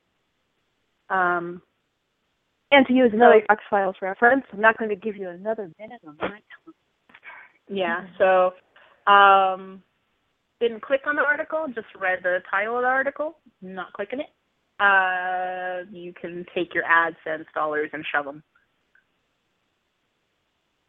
[1.11, 1.63] Um,
[2.71, 6.01] And to use another X Files reference, I'm not going to give you another minute
[6.07, 6.43] on my time.
[7.69, 8.05] Yeah.
[8.19, 8.55] So,
[9.11, 9.83] um,
[10.61, 13.39] didn't click on the article, just read the title of the article.
[13.63, 14.31] Not clicking it.
[14.81, 18.43] Uh, you can take your AdSense dollars and shove them.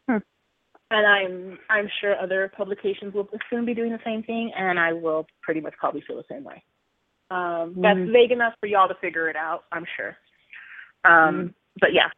[0.07, 0.17] Hmm.
[0.91, 4.93] And I'm I'm sure other publications will soon be doing the same thing, and I
[4.93, 6.63] will pretty much probably feel the same way.
[7.31, 8.11] Um, That's Mhm.
[8.11, 10.17] vague enough for y'all to figure it out, I'm sure.
[11.05, 12.09] Um, But yeah.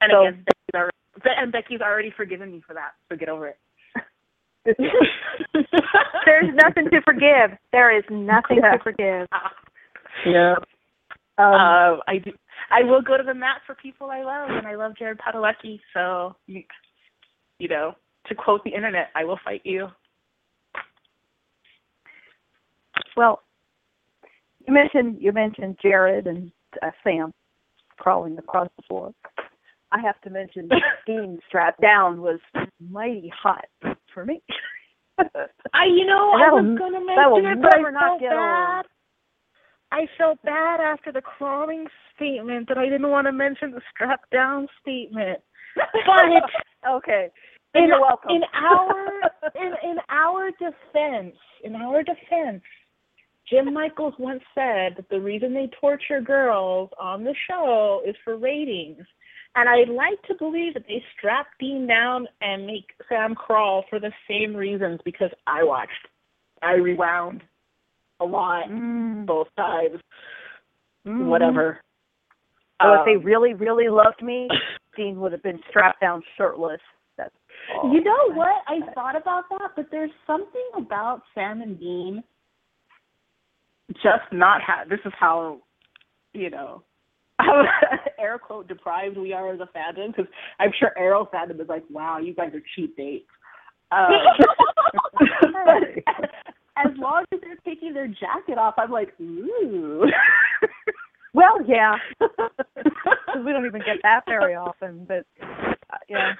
[0.00, 0.96] And So- again, Becky's already,
[1.40, 3.58] and Becky's already forgiven me for that, so get over it.
[6.24, 7.56] There's nothing to forgive.
[7.72, 8.72] There is nothing Yeah.
[8.72, 9.28] to forgive.
[10.26, 10.56] Yeah.
[11.38, 12.32] Um, uh, I do.
[12.70, 15.80] I will go to the mat for people I love, and I love Jared Padalecki.
[15.94, 16.64] So, you,
[17.60, 17.94] you know,
[18.26, 19.92] to quote the internet, I will fight you.
[23.18, 23.42] Well,
[24.64, 27.34] you mentioned you mentioned Jared and uh, Sam
[27.98, 29.12] crawling across the floor.
[29.90, 30.68] I have to mention
[31.04, 32.38] Dean strapped down was
[32.78, 33.64] mighty hot
[34.14, 34.40] for me.
[35.18, 38.84] I, you know, I was that will mention it, but I felt bad.
[39.90, 44.20] I felt bad after the crawling statement that I didn't want to mention the strap
[44.30, 45.40] down statement.
[45.74, 47.30] But okay.
[47.74, 48.30] In, you're welcome.
[48.30, 49.20] in our
[49.56, 52.62] in in our defense, in our defense,
[53.50, 58.36] Jim Michaels once said that the reason they torture girls on the show is for
[58.36, 59.04] ratings.
[59.54, 63.98] And I'd like to believe that they strap Dean down and make Sam crawl for
[63.98, 66.08] the same reasons because I watched.
[66.62, 67.42] I rewound
[68.20, 70.00] a lot, Mm, both times,
[71.06, 71.26] mm.
[71.26, 71.80] whatever.
[72.82, 74.48] So if they Um, really, really loved me,
[74.96, 76.80] Dean would have been strapped down shirtless.
[77.16, 77.34] That's.
[77.84, 78.62] You know what?
[78.66, 82.22] I thought about that, but there's something about Sam and Dean
[83.94, 84.88] just not have.
[84.88, 85.60] This is how,
[86.32, 86.82] you know,
[87.40, 87.62] how
[88.18, 91.84] air quote deprived we are as a fandom because I'm sure Arrow fandom is like,
[91.90, 93.26] wow, you guys are cheap dates.
[93.90, 94.10] Um,
[96.76, 100.04] as long as they're taking their jacket off, I'm like, ooh.
[101.34, 101.94] Well, yeah.
[103.44, 105.24] we don't even get that very often, but
[105.92, 106.32] uh, yeah.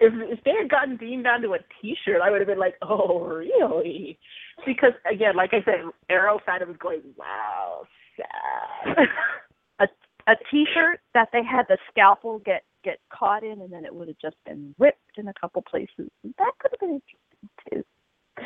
[0.00, 2.76] If if they had gotten Dean down to a T-shirt, I would have been like,
[2.82, 4.18] "Oh, really?"
[4.66, 7.84] Because again, like I said, Arrow side was going, "Wow,
[8.16, 8.96] sad."
[9.80, 9.86] A
[10.26, 14.08] a T-shirt that they had the scalpel get get caught in, and then it would
[14.08, 16.10] have just been ripped in a couple places.
[16.38, 17.84] That could have been interesting too.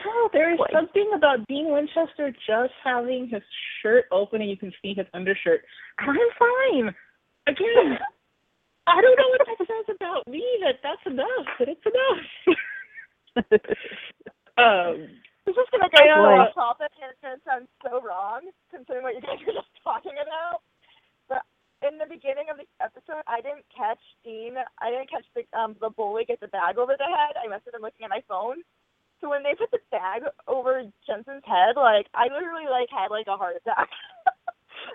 [0.07, 3.43] Oh, there is something about Dean Winchester just having his
[3.81, 5.61] shirt open and you can see his undershirt.
[5.99, 6.95] And I'm fine.
[7.47, 7.99] Again,
[8.87, 10.45] I don't know what that says about me.
[10.61, 11.47] That that's enough.
[11.59, 12.25] That it's enough.
[14.61, 15.09] um,
[15.47, 19.21] This is gonna go off topic and it's gonna sound so wrong considering what you
[19.21, 20.65] guys were just talking about.
[21.29, 21.45] But
[21.85, 24.57] in the beginning of the episode, I didn't catch Dean.
[24.81, 27.37] I didn't catch the um the bully get the bag over the head.
[27.37, 28.65] I must have been looking at my phone.
[29.21, 33.29] So when they put the bag over Jensen's head, like I literally like had like
[33.29, 33.89] a heart attack.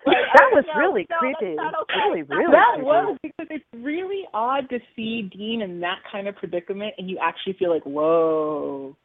[0.05, 1.55] like, That was was, no, really no, creepy.
[1.55, 1.93] not okay.
[2.07, 2.85] Really, really that creepy.
[2.85, 7.17] was because it's really odd to see Dean in that kind of predicament, and you
[7.21, 8.95] actually feel like, whoa.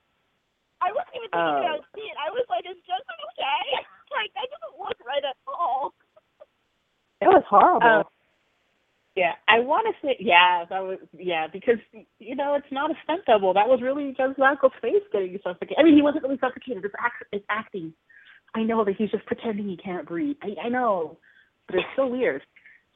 [0.82, 1.64] I wasn't even thinking Oh.
[1.64, 2.14] about Dean.
[2.20, 3.64] I was like, is Jensen okay?
[4.16, 5.94] like that doesn't look right at all.
[7.20, 7.86] It was horrible.
[7.86, 8.04] Um,
[9.16, 11.78] yeah, I want to say, yeah, that was, yeah, because
[12.18, 13.54] you know it's not a stunt double.
[13.54, 15.76] That was really Jensen Ackles' face getting suffocated.
[15.78, 16.84] I mean, he wasn't really suffocated.
[16.84, 17.94] It's act, it's acting.
[18.54, 20.36] I know that he's just pretending he can't breathe.
[20.42, 21.18] I, I know,
[21.66, 22.42] but it's so weird.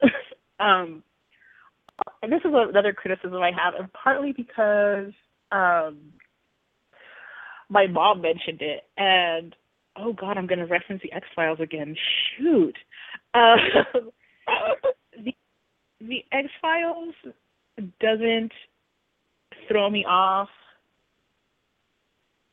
[0.59, 1.03] um,
[2.21, 5.11] and this is another criticism I have, and partly because
[5.51, 5.97] um,
[7.69, 9.55] my mom mentioned it, and
[9.97, 11.95] oh god, I'm going to reference the X Files again.
[12.37, 12.75] Shoot.
[13.33, 13.57] Um,
[15.23, 15.33] the
[15.99, 17.15] the X Files
[17.99, 18.51] doesn't
[19.67, 20.49] throw me off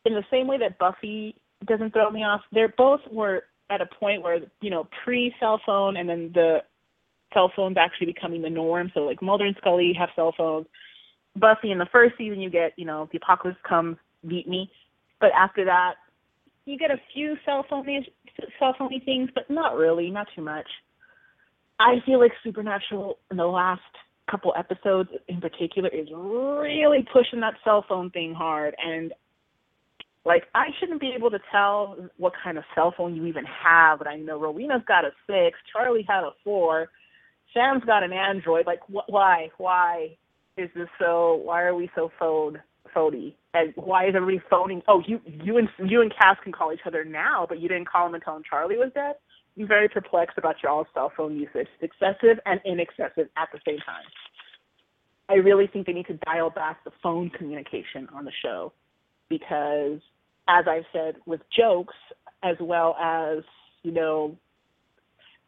[0.04, 1.34] in the same way that Buffy
[1.66, 2.42] doesn't throw me off.
[2.52, 6.58] They're both were at a point where you know pre cell phone and then the
[7.34, 8.90] cell phones actually becoming the norm.
[8.94, 10.66] So like Mulder and Scully have cell phones.
[11.36, 14.70] Buffy in the first season you get you know the apocalypse comes beat me,
[15.20, 15.94] but after that
[16.66, 17.86] you get a few cell phone
[18.58, 20.66] cell phony things, but not really, not too much.
[21.78, 23.80] I feel like Supernatural in the last
[24.30, 29.12] couple episodes in particular is really pushing that cell phone thing hard and
[30.26, 33.98] like I shouldn't be able to tell what kind of cell phone you even have,
[33.98, 36.88] but I know Rowena's got a six, Charlie had a four,
[37.54, 38.66] Sam's got an Android.
[38.66, 39.50] Like wh- why?
[39.58, 40.16] Why
[40.56, 41.40] is this so?
[41.42, 42.60] Why are we so phone
[42.92, 43.36] phony?
[43.54, 44.82] And why is everybody phoning?
[44.88, 47.88] Oh, you you and you and Cass can call each other now, but you didn't
[47.88, 49.14] call him until Charlie was dead.
[49.58, 51.68] I'm very perplexed about y'all's cell phone usage.
[51.80, 54.04] It's excessive and inexcessive at the same time.
[55.28, 58.72] I really think they need to dial back the phone communication on the show
[59.28, 60.00] because,
[60.48, 61.94] as I've said, with jokes
[62.42, 63.42] as well as
[63.82, 64.36] you know,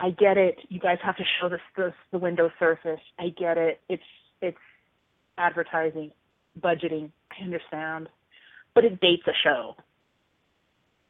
[0.01, 0.59] I get it.
[0.69, 3.01] You guys have to show this, this the Windows Surface.
[3.19, 3.81] I get it.
[3.89, 4.03] It's
[4.41, 4.57] it's
[5.37, 6.12] advertising,
[6.61, 7.11] budgeting.
[7.39, 8.09] I understand,
[8.75, 9.75] but it dates a show.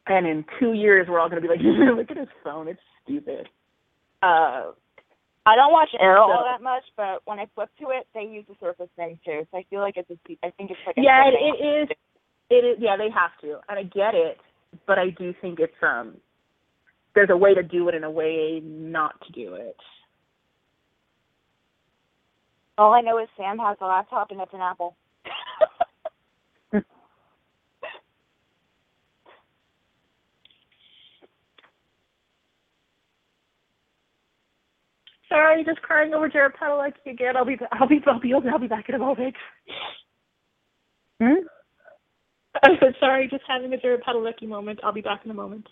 [0.06, 1.60] And in two years, we're all going to be like,
[1.97, 2.66] look at his phone.
[2.69, 3.47] It's stupid.
[4.23, 4.73] Uh,
[5.44, 8.44] I don't watch Arrow all that much, but when I flip to it, they use
[8.48, 9.47] the Surface thing too.
[9.51, 10.47] So I feel like it's a.
[10.47, 11.89] I think it's like a yeah, it, it is.
[12.51, 12.79] It is.
[12.81, 14.39] Yeah, they have to, and I get it.
[14.87, 16.16] But I do think it's um.
[17.15, 19.77] There's a way to do it and a way not to do it.
[22.77, 24.97] All I know is Sam has a laptop and it's an Apple.
[35.29, 37.37] Sorry, just crying over Jared Padalecki again.
[37.37, 37.59] I'll be.
[37.73, 38.01] I'll be.
[38.07, 38.33] I'll be.
[38.49, 39.35] I'll be back in a moment.
[41.20, 41.57] Hmm?
[42.62, 44.80] I said sorry, just having a Jared Padalecki moment.
[44.82, 45.66] I'll be back in a moment.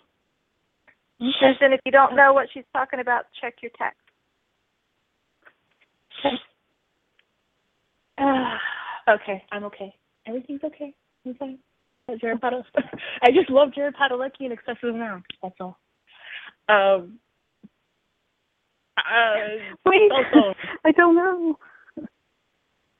[1.19, 3.99] Susan, if you don't know what she's talking about, check your text.
[8.19, 8.59] Ah,
[9.09, 9.93] okay, I'm okay.
[10.27, 10.93] Everything's okay.
[11.25, 11.59] I'm fine.
[12.09, 12.63] Uh, Jared Padalecki.
[13.23, 15.27] I just love Jared Padalecki in excessive amounts.
[15.41, 15.77] That's all.
[16.69, 17.19] Um.
[18.97, 19.35] Uh,
[19.85, 20.55] Wait, cell phone.
[20.85, 21.57] I don't know.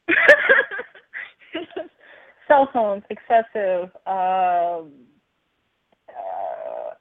[2.48, 3.90] cell phones, excessive.
[4.06, 4.92] Um.
[6.10, 6.94] Uh,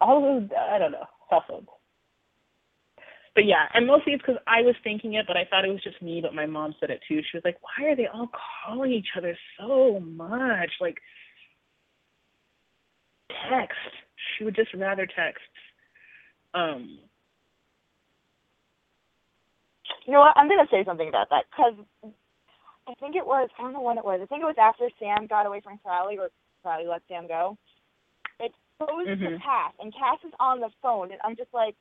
[0.00, 1.06] all of I don't know.
[1.30, 1.68] Cell phones.
[3.34, 5.82] But yeah, and mostly it's because I was thinking it, but I thought it was
[5.82, 6.20] just me.
[6.20, 7.22] But my mom said it too.
[7.22, 8.28] She was like, "Why are they all
[8.66, 10.70] calling each other so much?
[10.80, 10.98] Like
[13.50, 13.78] text."
[14.36, 15.42] She would just rather text.
[16.54, 16.98] Um.
[20.06, 20.36] You know what?
[20.36, 21.74] I'm gonna say something about that because
[22.88, 23.48] I think it was.
[23.58, 24.20] I don't know when it was.
[24.22, 26.28] I think it was after Sam got away from Sally or
[26.62, 27.56] Sally let Sam go.
[28.40, 29.42] It goes to Mhm.
[29.42, 31.76] Cass and Cass is on the phone and I'm just like,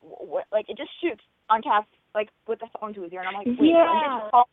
[0.00, 0.46] what?
[0.50, 3.34] Like it just shoots on Cass like with the phone to his ear and I'm
[3.34, 4.24] like, wait, when did Yeah.
[4.24, 4.48] you call?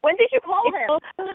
[0.00, 0.90] When did you call it's him?
[0.90, 1.34] also,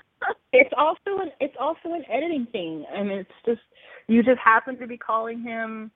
[0.51, 2.85] it's also an it's also an editing thing.
[2.93, 3.61] I mean, it's just
[4.07, 5.91] you just happen to be calling him.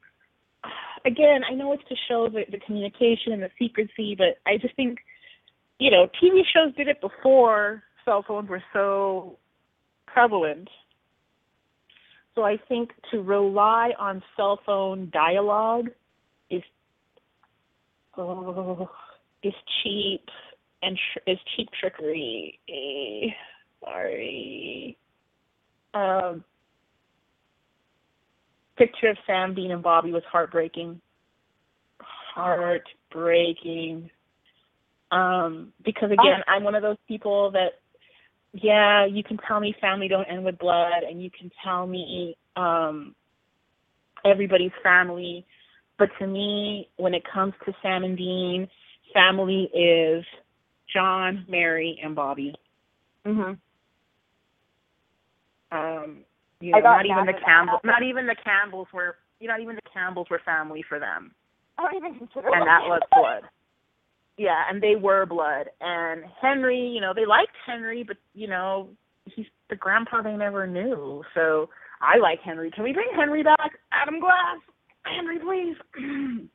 [1.05, 4.75] Again, I know it's to show the, the communication and the secrecy, but I just
[4.75, 4.99] think,
[5.79, 9.37] you know, TV shows did it before cell phones were so
[10.07, 10.69] prevalent.
[12.35, 15.89] So I think to rely on cell phone dialogue
[16.49, 16.63] is
[18.17, 18.89] oh,
[19.43, 19.53] is
[19.83, 20.23] cheap
[20.81, 22.59] and tr- is cheap trickery.
[22.69, 23.27] Eh,
[23.83, 24.97] sorry.
[25.93, 26.43] Um,
[28.77, 31.01] picture of Sam, Dean, and Bobby was heartbreaking.
[31.99, 34.09] Heartbreaking.
[35.11, 37.79] Um, because again, I'm one of those people that,
[38.53, 42.35] yeah, you can tell me family don't end with blood, and you can tell me
[42.55, 43.15] um,
[44.25, 45.45] everybody's family,
[45.97, 48.67] but to me, when it comes to Sam and Dean,
[49.13, 50.25] family is
[50.93, 52.53] John, Mary, and Bobby.
[53.25, 53.57] Mhm.
[55.71, 56.25] Um,
[56.59, 57.33] you know, not even the.
[57.33, 60.99] Campbell, not even the Campbells were, you know, not even the Campbells were family for
[60.99, 61.33] them,
[61.77, 63.43] I don't even consider and that was blood.
[64.37, 65.67] Yeah, and they were blood.
[65.81, 68.89] And Henry, you know, they liked Henry, but you know,
[69.25, 71.23] he's the grandpa they never knew.
[71.33, 71.69] So
[72.01, 72.71] I like Henry.
[72.71, 73.71] Can we bring Henry back?
[73.91, 74.57] Adam Glass,
[75.03, 75.75] Henry, please.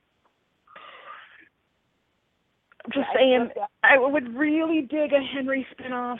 [2.86, 3.70] I'm just I saying, that.
[3.82, 6.19] I would really dig a Henry spinoff.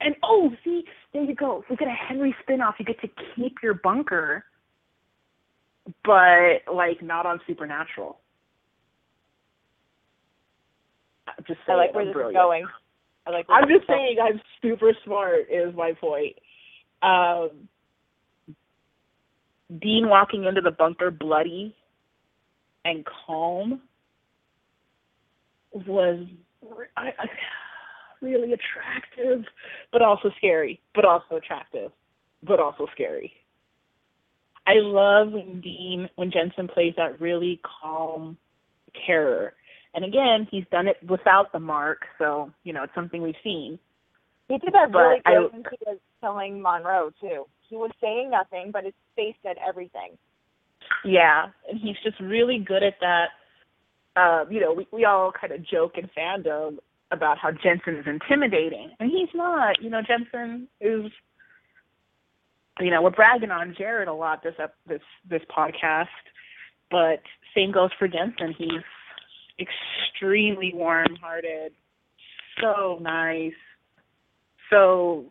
[0.00, 1.64] And oh, see, there you go.
[1.68, 4.44] We get a Henry spinoff, you get to keep your bunker,
[6.04, 8.18] but like not on Supernatural.
[11.36, 12.36] I'm just I like where I'm this brilliant.
[12.36, 12.66] is going.
[13.26, 13.46] I like.
[13.48, 13.98] I'm just is going.
[13.98, 16.36] saying I'm super smart is my point.
[17.02, 17.68] Um,
[19.80, 21.74] Dean walking into the bunker bloody
[22.84, 23.82] and calm
[25.72, 26.26] was
[26.96, 27.26] I, I,
[28.20, 29.44] really attractive,
[29.92, 31.92] but also scary, but also attractive,
[32.42, 33.32] but also scary.
[34.66, 38.36] I love when Dean, when Jensen plays that really calm
[39.06, 39.54] terror.
[39.98, 43.80] And again, he's done it without the mark, so you know it's something we've seen.
[44.46, 47.46] He did that But really I- good when he was telling Monroe too.
[47.68, 50.16] He was saying nothing, but his face said everything.
[51.04, 53.30] Yeah, and he's just really good at that.
[54.14, 56.78] Um, you know, we we all kind of joke in fandom
[57.10, 59.82] about how Jensen is intimidating, and he's not.
[59.82, 61.10] You know, Jensen is.
[62.80, 66.06] You know, we're bragging on Jared a lot this ep- this this podcast,
[66.88, 67.20] but
[67.52, 68.54] same goes for Jensen.
[68.56, 68.84] He's
[69.58, 71.72] extremely warm-hearted,
[72.60, 73.52] so nice,
[74.70, 75.24] so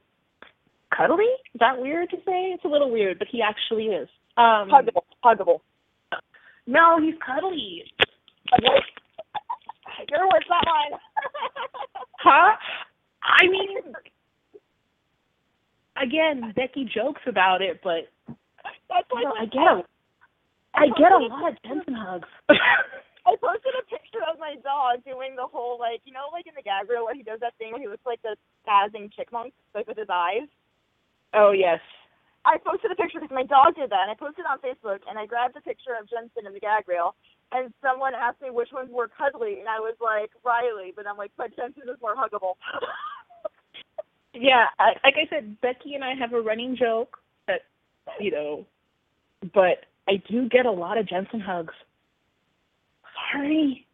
[0.96, 1.26] cuddly.
[1.54, 2.52] Is that weird to say?
[2.54, 4.08] It's a little weird, but he actually is.
[4.38, 5.60] Um, Huggable, huggable.
[6.66, 7.84] no, he's cuddly.
[10.10, 11.00] Your words, not mine.
[12.20, 12.58] Huh?
[13.24, 13.78] I mean,
[16.02, 18.10] again, Becky jokes about it, but
[18.90, 19.84] That's I get a,
[20.74, 22.28] I get a lot of Jensen hugs.
[23.28, 26.56] I posted a picture of my dog doing the whole like you know like in
[26.56, 29.54] the gag reel where he does that thing where he looks like the spazzing chipmunk
[29.76, 30.48] like with his eyes.
[31.36, 31.84] oh yes.
[32.48, 35.04] I posted a picture because my dog did that, and I posted it on Facebook,
[35.04, 37.12] and I grabbed a picture of Jensen in the gag reel,
[37.52, 41.20] and someone asked me which ones were cuddly, and I was like Riley, but I'm
[41.20, 42.56] like, but Jensen is more huggable.
[44.40, 47.18] Yeah, I, like I said, Becky and I have a running joke
[47.48, 47.62] that,
[48.20, 48.66] you know,
[49.54, 51.74] but I do get a lot of Jensen hugs.
[53.32, 53.86] Sorry,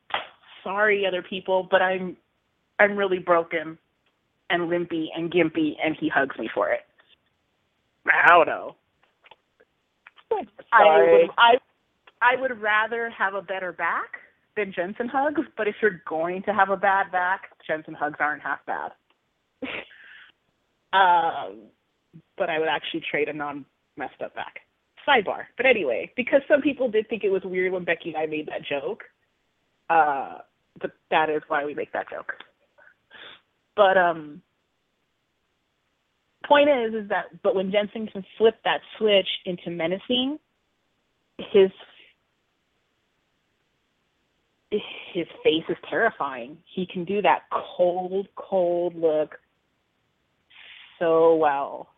[0.64, 2.18] sorry, other people, but I'm,
[2.80, 3.77] I'm really broken,
[4.49, 6.81] and limpy and gimpy, and he hugs me for it.
[8.05, 8.76] I don't know.
[10.72, 11.53] I would, I,
[12.22, 14.18] I would rather have a better back
[14.55, 18.41] than Jensen hugs, but if you're going to have a bad back, Jensen hugs aren't
[18.41, 18.91] half bad.
[20.93, 21.60] um,
[22.38, 23.65] but I would actually trade a non
[23.97, 24.60] messed up back.
[25.07, 25.45] Sidebar.
[25.57, 28.47] But anyway, because some people did think it was weird when Becky and I made
[28.47, 29.03] that joke,
[29.89, 30.39] uh,
[30.81, 32.34] but that is why we make that joke.
[33.76, 34.41] But um,
[36.45, 40.39] point is, is that but when Jensen can flip that switch into menacing,
[41.38, 41.72] his
[45.14, 46.57] his face is terrifying.
[46.65, 49.38] He can do that cold, cold look
[50.99, 51.89] so well.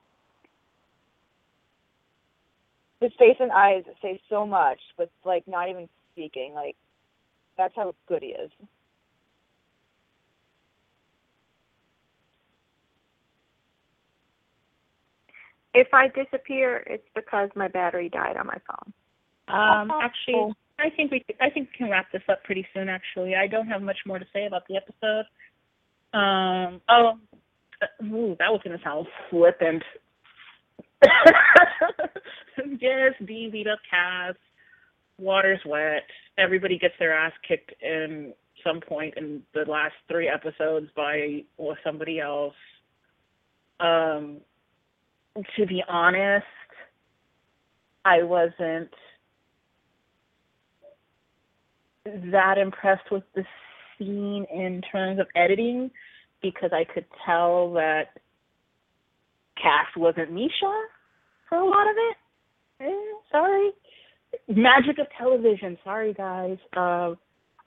[2.99, 6.53] His face and eyes say so much, with like not even speaking.
[6.53, 6.75] Like
[7.57, 8.51] that's how good he is.
[15.73, 18.93] If I disappear, it's because my battery died on my phone.
[19.47, 20.01] Um, Oh.
[20.01, 22.89] actually, I think we I think we can wrap this up pretty soon.
[22.89, 25.25] Actually, I don't have much more to say about the episode.
[26.17, 27.19] Um, oh,
[27.81, 29.83] uh, ooh, that was gonna sound flippant.
[32.79, 34.35] yes, Dean beat up Cass.
[35.17, 36.03] Water's wet.
[36.37, 38.33] Everybody gets their ass kicked in
[38.65, 42.53] some point in the last three episodes by or somebody else.
[43.79, 44.37] Um,
[45.57, 46.45] to be honest,
[48.03, 48.91] I wasn't
[52.05, 53.43] that impressed with the
[53.97, 55.89] scene in terms of editing
[56.41, 58.09] because I could tell that
[59.57, 60.83] Cass wasn't Misha
[61.49, 62.17] for a lot of it.
[62.81, 63.71] Eh, sorry.
[64.47, 65.77] Magic of television.
[65.83, 66.57] Sorry, guys.
[66.75, 67.15] Uh,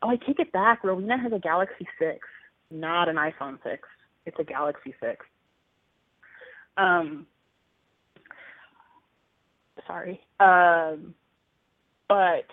[0.03, 0.85] oh, I take it back.
[0.85, 2.19] Rowena has a Galaxy 6,
[2.71, 3.89] not an iPhone 6.
[4.27, 5.25] It's a Galaxy 6.
[6.77, 7.27] Um,
[9.87, 10.21] sorry.
[10.41, 11.15] Um,
[12.09, 12.47] but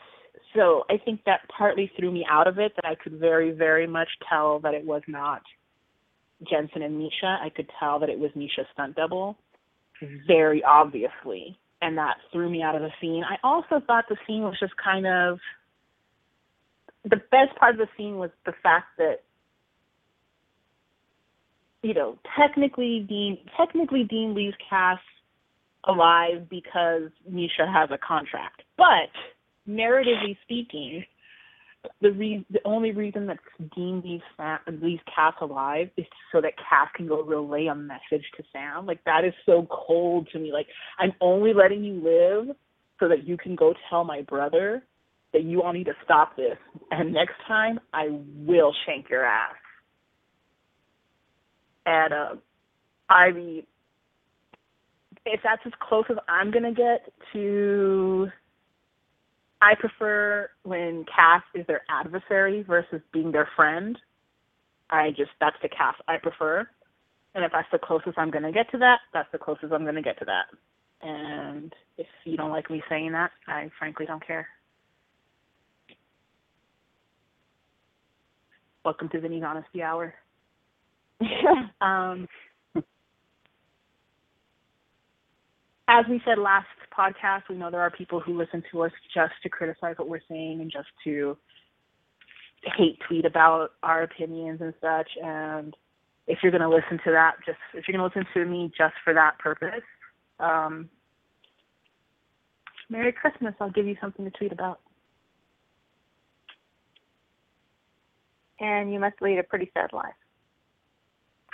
[0.56, 2.74] so I think that partly threw me out of it.
[2.76, 5.42] That I could very, very much tell that it was not
[6.50, 7.38] Jensen and Misha.
[7.42, 9.38] I could tell that it was Misha's stunt double,
[10.28, 13.24] very obviously, and that threw me out of the scene.
[13.24, 15.40] I also thought the scene was just kind of
[17.04, 19.20] the best part of the scene was the fact that
[21.84, 25.00] you know technically Dean technically Dean leaves Cass
[25.84, 29.12] alive because Misha has a contract, but
[29.70, 31.06] narratively speaking,
[32.02, 33.40] the re- the only reason that's
[33.76, 38.26] Dean these Sam these cats alive is so that Cass can go relay a message
[38.38, 38.86] to Sam.
[38.86, 40.52] Like that is so cold to me.
[40.52, 40.68] Like
[41.00, 42.56] I'm only letting you live
[43.00, 44.84] so that you can go tell my brother
[45.34, 46.58] that you all need to stop this,
[46.92, 48.08] and next time I
[48.46, 49.56] will shank your ass.
[51.86, 52.36] And uh,
[53.10, 53.64] I mean,
[55.26, 58.30] if that's as close as I'm gonna get to
[59.62, 63.98] I prefer when Cass is their adversary versus being their friend.
[64.90, 66.68] I just that's the Cass I prefer.
[67.34, 70.02] And if that's the closest I'm gonna get to that, that's the closest I'm gonna
[70.02, 70.46] get to that.
[71.02, 74.48] And if you don't like me saying that, I frankly don't care.
[78.84, 80.14] Welcome to Vinny's Honesty Hour.
[81.82, 82.28] um,
[85.88, 86.68] as we said last
[86.98, 90.20] podcast, we know there are people who listen to us just to criticize what we're
[90.28, 91.38] saying and just to
[92.78, 95.10] hate tweet about our opinions and such.
[95.24, 95.76] And
[96.28, 98.72] if you're going to listen to that, just if you're going to listen to me
[98.76, 99.84] just for that purpose,
[100.40, 100.90] um,
[102.90, 103.54] Merry Christmas.
[103.60, 104.80] I'll give you something to tweet about.
[108.60, 110.14] And you must lead a pretty sad life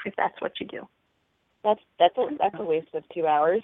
[0.05, 0.87] if that's what you do.
[1.63, 3.61] That's that's a that's a waste of two hours.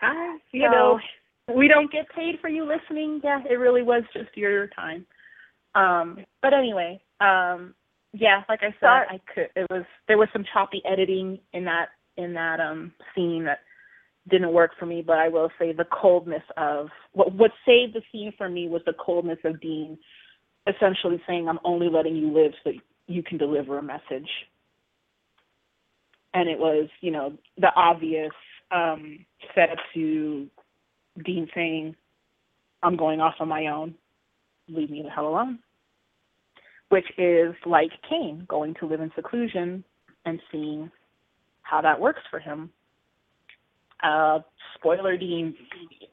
[0.00, 0.98] Hi, you know,
[1.54, 3.20] we don't get paid for you listening.
[3.22, 5.06] Yeah, it really was just your time.
[5.74, 7.74] Um, but anyway, um,
[8.12, 9.48] yeah, like I said, I could.
[9.54, 13.60] It was there was some choppy editing in that in that um scene that
[14.28, 15.02] didn't work for me.
[15.06, 18.82] But I will say the coldness of what what saved the scene for me was
[18.86, 19.98] the coldness of Dean,
[20.66, 22.72] essentially saying, "I'm only letting you live so
[23.06, 24.28] you can deliver a message."
[26.36, 28.32] And it was, you know, the obvious
[28.70, 30.46] um, setup to
[31.24, 31.96] Dean saying,
[32.82, 33.94] I'm going off on my own.
[34.68, 35.60] Leave me the hell alone.
[36.90, 39.82] Which is like Cain going to live in seclusion
[40.26, 40.90] and seeing
[41.62, 42.68] how that works for him.
[44.02, 44.40] Uh,
[44.74, 45.54] spoiler, Dean,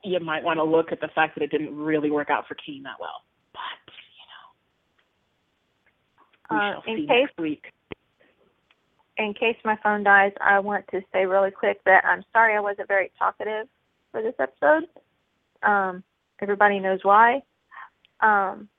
[0.06, 2.56] you might want to look at the fact that it didn't really work out for
[2.66, 3.24] Cain that well.
[3.52, 3.94] But,
[6.50, 7.73] you know, we Uh, shall in see case- next week.
[9.18, 12.60] In case my phone dies, I want to say really quick that I'm sorry I
[12.60, 13.68] wasn't very talkative
[14.12, 14.88] for this episode.
[15.62, 16.04] Um,
[16.42, 17.42] everybody knows why.
[18.22, 18.70] Um,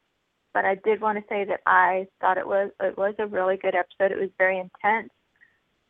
[0.53, 3.57] but I did want to say that I thought it was it was a really
[3.57, 4.13] good episode.
[4.13, 5.11] It was very intense.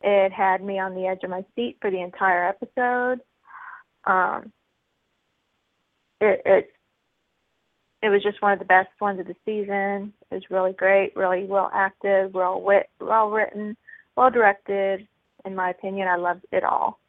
[0.01, 3.21] It had me on the edge of my seat for the entire episode.
[4.05, 4.51] Um,
[6.21, 6.71] it it
[8.01, 10.13] it was just one of the best ones of the season.
[10.29, 13.77] It was really great, really well acted, well wit, well written
[14.15, 15.07] well directed.
[15.45, 16.99] In my opinion, I loved it all.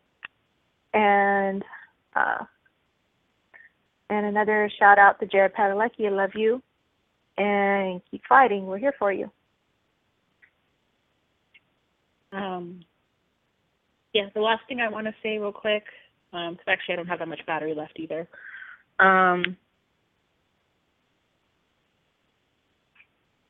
[0.93, 1.65] And
[2.15, 2.45] uh,
[4.11, 6.07] and another shout out to Jared Padalecki.
[6.07, 6.63] I love you,
[7.37, 8.67] and keep fighting.
[8.67, 9.31] We're here for you.
[12.33, 12.81] Um,
[14.13, 15.85] yeah, the last thing I want to say real quick,
[16.33, 18.29] um, 'cause actually I don't have that much battery left either.
[18.99, 19.57] Um,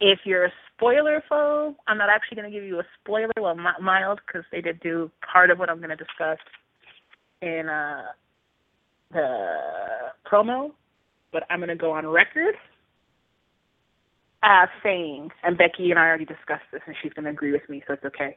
[0.01, 3.57] if you're a spoiler foe, I'm not actually going to give you a spoiler, well,
[3.81, 6.39] mild, because they did do part of what I'm going to discuss
[7.43, 8.03] in uh,
[9.13, 9.57] the
[10.31, 10.73] promo,
[11.33, 12.55] but I'm going to go on record
[14.43, 17.69] as saying, and Becky and I already discussed this, and she's going to agree with
[17.69, 18.37] me, so it's okay.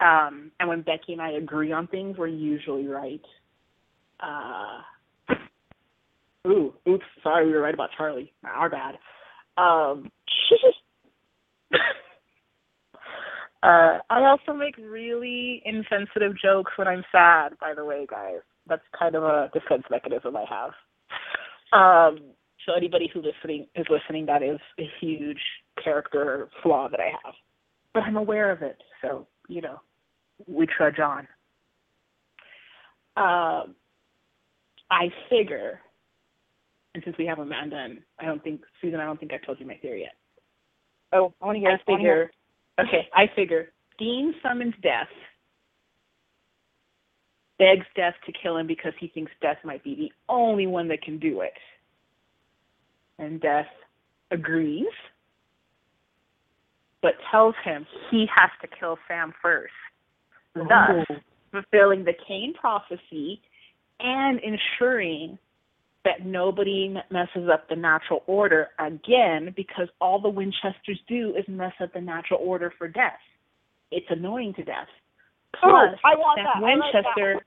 [0.00, 3.24] Um, and when Becky and I agree on things, we're usually right.
[4.20, 5.34] Uh,
[6.46, 8.32] ooh, oops, sorry, we were right about Charlie.
[8.44, 8.98] Our bad.
[9.56, 10.12] Um,
[13.62, 18.40] uh, I also make really insensitive jokes when I'm sad, by the way, guys.
[18.66, 20.72] That's kind of a defense mechanism I have.
[21.72, 22.20] Um,
[22.66, 25.40] so anybody who listening is listening, that is a huge
[25.82, 27.34] character flaw that I have.
[27.94, 29.80] But I'm aware of it, so you know,
[30.46, 31.26] we trudge on.
[33.16, 33.74] Um,
[34.90, 35.80] I figure,
[36.94, 39.58] and since we have Amanda, and I don't think Susan, I don't think I've told
[39.58, 40.14] you my theory yet.
[41.12, 41.70] Oh, I want to hear.
[41.70, 41.80] I it.
[41.86, 42.30] I wanna hear it.
[42.78, 42.88] figure.
[42.88, 45.08] Okay, I figure Dean summons Death,
[47.58, 51.02] begs Death to kill him because he thinks Death might be the only one that
[51.02, 51.54] can do it,
[53.18, 53.66] and Death
[54.30, 54.86] agrees,
[57.02, 59.72] but tells him he has to kill Sam first,
[60.54, 61.14] thus oh.
[61.50, 63.40] fulfilling the Cain prophecy
[64.00, 65.38] and ensuring
[66.08, 71.72] that nobody messes up the natural order again because all the Winchesters do is mess
[71.82, 73.20] up the natural order for death.
[73.90, 74.88] It's annoying to death.
[75.56, 76.62] Oh, Plus, I want Sam that.
[76.62, 77.40] Like Winchester.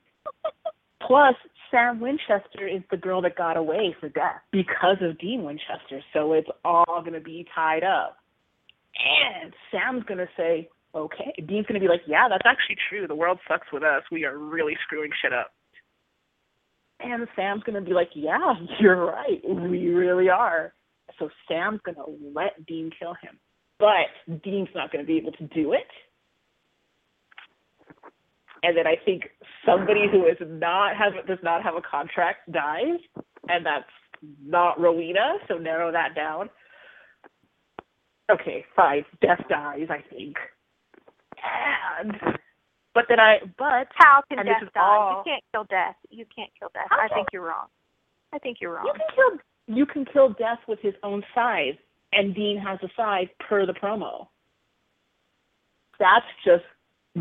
[1.05, 1.35] plus,
[1.71, 6.01] Sam Winchester is the girl that got away for death because of Dean Winchester.
[6.13, 8.17] So it's all going to be tied up.
[9.41, 11.33] And Sam's going to say, okay.
[11.37, 13.07] Dean's going to be like, yeah, that's actually true.
[13.07, 14.03] The world sucks with us.
[14.11, 15.51] We are really screwing shit up.
[17.03, 19.41] And Sam's going to be like, yeah, you're right.
[19.43, 20.73] We really are.
[21.19, 23.39] So Sam's going to let Dean kill him.
[23.79, 25.87] But Dean's not going to be able to do it.
[28.63, 29.23] And then I think
[29.65, 32.99] somebody who is not has does not have a contract dies,
[33.47, 33.85] and that's
[34.45, 35.37] not Rowena.
[35.47, 36.47] So narrow that down.
[38.31, 39.03] Okay, fine.
[39.19, 40.35] Death dies, I think.
[41.43, 42.37] And
[42.93, 44.81] but then I but How can death die?
[44.81, 45.95] all- You can't kill death.
[46.09, 46.87] You can't kill death.
[46.91, 47.67] I think you're wrong.
[48.33, 48.85] I think you're wrong.
[48.85, 51.77] You can kill you can kill Death with his own scythe,
[52.11, 54.27] and Dean has a scythe per the promo.
[55.99, 56.63] That's just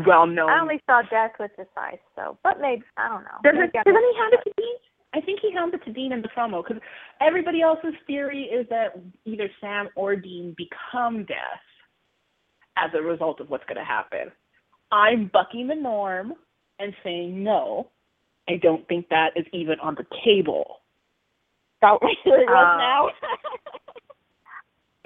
[0.05, 0.49] well known.
[0.49, 3.39] I only saw death with the scythe, so but maybe I don't know.
[3.43, 4.75] doesn't doesn't he hand it to Dean?
[5.13, 6.81] I think he hands it to Dean in the promo because
[7.19, 11.61] everybody else's theory is that either Sam or Dean become Death
[12.77, 14.31] as a result of what's going to happen.
[14.91, 16.33] I'm bucking the norm
[16.79, 17.89] and saying no.
[18.49, 20.77] I don't think that is even on the table.
[21.81, 23.09] That really was Uh, now.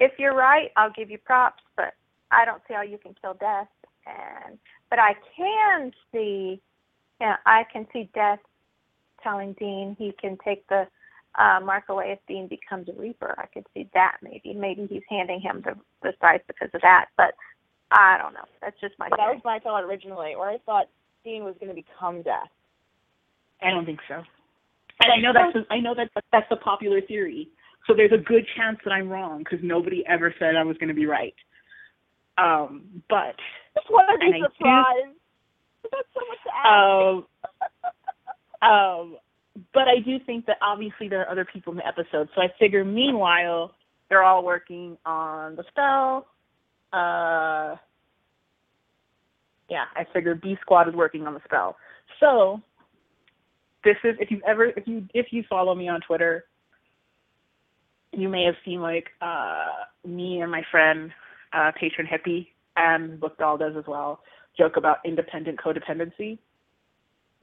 [0.00, 1.94] if you're right, I'll give you props, but
[2.30, 3.68] I don't see how you can kill death.
[4.06, 4.58] And
[4.90, 6.60] but I can see,
[7.20, 8.38] yeah, I can see death
[9.22, 10.86] telling Dean he can take the
[11.38, 13.34] uh, mark away if Dean becomes a Reaper.
[13.38, 14.54] I could see that maybe.
[14.54, 17.34] Maybe he's handing him the the scythe because of that, but
[17.90, 18.44] I don't know.
[18.60, 19.34] That's just my that theory.
[19.34, 20.88] was my thought originally, or I thought
[21.24, 22.48] Dean was going to become Death.
[23.62, 24.22] I don't think so.
[25.02, 27.48] And I know that's I know that that's the popular theory.
[27.86, 30.88] So there's a good chance that I'm wrong because nobody ever said I was going
[30.88, 31.34] to be right.
[32.38, 33.36] Um, but
[33.76, 35.16] Just want to And be I do- surprised.
[35.92, 36.66] That's so much to ask.
[38.62, 39.16] um, um,
[39.72, 42.28] but I do think that obviously there are other people in the episode.
[42.34, 43.72] So I figure meanwhile
[44.08, 46.26] they're all working on the spell.
[46.92, 47.76] Uh,
[49.68, 51.76] yeah, I figure B Squad is working on the spell.
[52.20, 52.60] So
[53.84, 56.44] this is if you ever if you if you follow me on Twitter,
[58.12, 59.66] you may have seen like uh
[60.06, 61.10] me and my friend
[61.52, 64.20] uh patron hippie and Book Doll does as well
[64.56, 66.38] joke about independent codependency.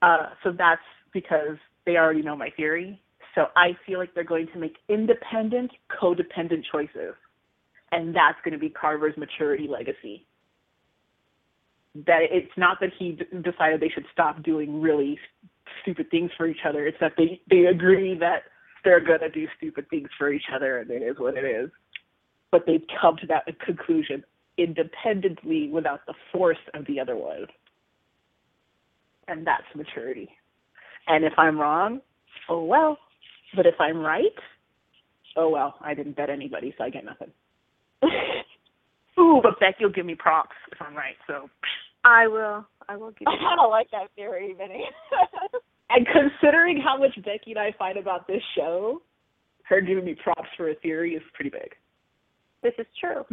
[0.02, 0.82] Uh so that's
[1.14, 3.02] because they already know my theory.
[3.36, 5.72] So I feel like they're going to make independent
[6.02, 7.16] codependent choices.
[7.94, 10.26] And that's going to be Carver's maturity legacy.
[12.08, 15.20] That it's not that he d- decided they should stop doing really
[15.84, 16.88] stupid things for each other.
[16.88, 18.46] It's that they they agree that
[18.84, 21.70] they're gonna do stupid things for each other, and it is what it is.
[22.52, 24.24] But they've come to that conclusion
[24.58, 27.46] independently without the force of the other one,
[29.28, 30.30] and that's maturity.
[31.08, 32.02] And if I'm wrong,
[32.50, 32.98] oh well.
[33.56, 34.34] But if I'm right,
[35.36, 35.76] oh well.
[35.82, 37.32] I didn't bet anybody, so I get nothing.
[39.20, 41.16] Ooh, but Becky will give me props if I'm right.
[41.28, 41.50] So,
[42.04, 42.66] I will.
[42.90, 43.40] I will give I you.
[43.40, 44.86] kind of like that theory, Vinny.
[45.90, 49.02] and considering how much Becky and I fight about this show,
[49.64, 51.76] her giving me props for a theory is pretty big.
[52.64, 53.24] This is true.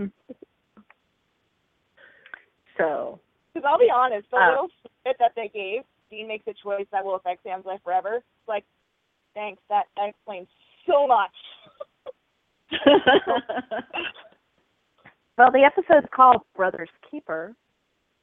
[2.76, 3.20] So,
[3.52, 6.86] Because I'll be honest, the Uh, little snippet that they gave, Dean makes a choice
[6.92, 8.16] that will affect Sam's life forever.
[8.16, 8.64] It's like,
[9.34, 10.48] thanks, that that explains
[10.86, 11.30] so much.
[15.40, 17.54] Well, the episode's called Brother's Keeper,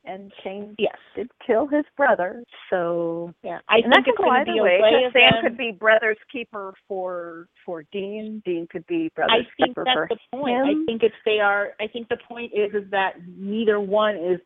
[0.05, 3.57] and Shane yes, did kill his brother, so yeah.
[3.67, 4.79] I and think could it's go going to be way.
[4.79, 8.43] way Sam could be brother's keeper for for Dean.
[8.45, 10.57] Dean could be brother's I think keeper that's for the point.
[10.57, 11.69] I think it's they are.
[11.79, 14.39] I think the point is is that neither one is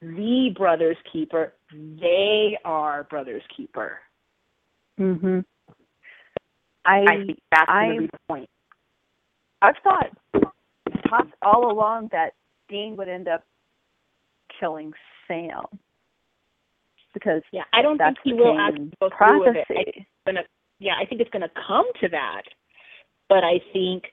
[0.00, 1.52] the brother's keeper.
[1.72, 3.98] They are brother's keeper.
[4.98, 5.40] hmm
[6.84, 8.48] I I think that's I- the point.
[9.62, 10.10] I've thought
[11.08, 12.34] thought all along that
[12.68, 13.44] Dean would end up
[14.60, 14.92] killing
[15.28, 15.62] Sam
[17.12, 19.66] because Yeah, I don't think he will actually go through with it.
[19.96, 20.42] I gonna
[20.80, 22.42] yeah, I think it's going to come to that,
[23.28, 24.04] but I think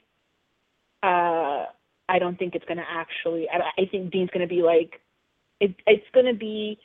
[1.03, 1.65] uh
[2.11, 3.47] I don't think it's going to actually.
[3.49, 4.99] I, I think Dean's going to be like,
[5.61, 6.77] it, it's going to be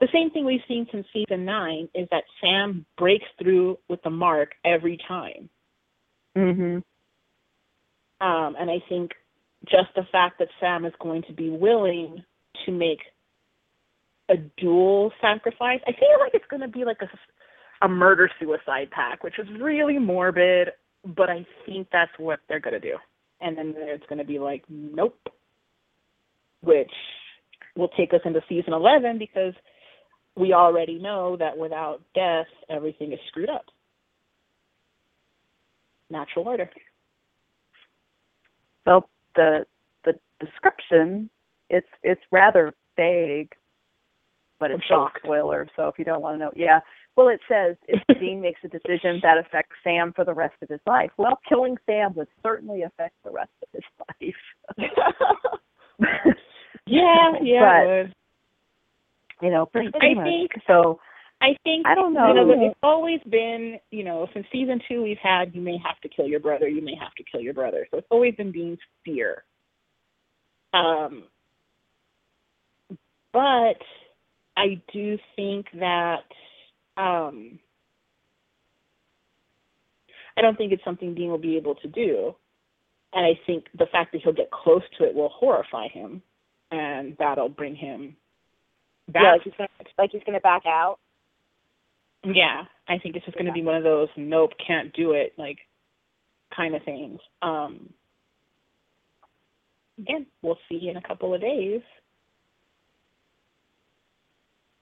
[0.00, 4.10] the same thing we've seen since season nine is that Sam breaks through with the
[4.10, 5.48] mark every time.
[6.36, 6.82] Mhm.
[8.20, 9.12] Um, and I think
[9.70, 12.22] just the fact that Sam is going to be willing
[12.66, 13.00] to make
[14.28, 17.08] a dual sacrifice, I feel like it's going to be like a
[17.82, 20.68] a murder suicide pack, which is really morbid,
[21.04, 22.96] but I think that's what they're going to do.
[23.40, 25.18] And then it's going to be like, nope,
[26.62, 26.92] which
[27.76, 29.52] will take us into season 11 because
[30.36, 33.64] we already know that without death, everything is screwed up.
[36.08, 36.70] Natural order.
[38.86, 39.66] Well, the
[40.04, 40.14] the
[40.44, 41.30] description
[41.70, 43.52] it's it's rather vague,
[44.58, 45.68] but it's a spoiler.
[45.76, 46.80] So if you don't want to know, yeah.
[47.16, 50.68] Well, it says if Dean makes a decision that affects Sam for the rest of
[50.70, 51.10] his life.
[51.18, 53.84] Well, killing Sam would certainly affect the rest of his
[54.78, 54.88] life.
[56.86, 60.24] yeah, yeah, But- you know, pretty, pretty much.
[60.24, 61.00] think- So
[61.42, 62.66] I think I don't You know, know.
[62.66, 66.26] it's always been, you know, since season two we've had you may have to kill
[66.28, 67.86] your brother, you may have to kill your brother.
[67.90, 69.44] So it's always been Dean's fear.
[70.72, 71.24] Um
[73.32, 73.80] but
[74.56, 76.24] I do think that
[76.96, 77.58] um
[80.36, 82.34] I don't think it's something Dean will be able to do.
[83.12, 86.22] And I think the fact that he'll get close to it will horrify him
[86.70, 88.16] and that'll bring him
[89.08, 89.22] back.
[89.24, 90.98] Yeah, like he's gonna like he's gonna back out.
[92.24, 95.32] Yeah, I think it's just going to be one of those nope, can't do it
[95.38, 95.58] like
[96.56, 97.20] kind of things.
[97.42, 97.90] Um
[99.98, 101.82] again, we'll see in a couple of days.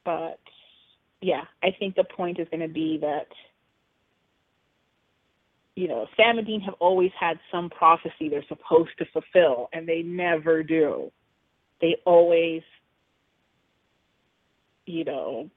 [0.04, 0.40] But
[1.20, 3.26] yeah, I think the point is going to be that
[5.76, 9.88] you know, Sam and Dean have always had some prophecy they're supposed to fulfill, and
[9.88, 11.10] they never do.
[11.80, 12.62] They always,
[14.86, 15.50] you know,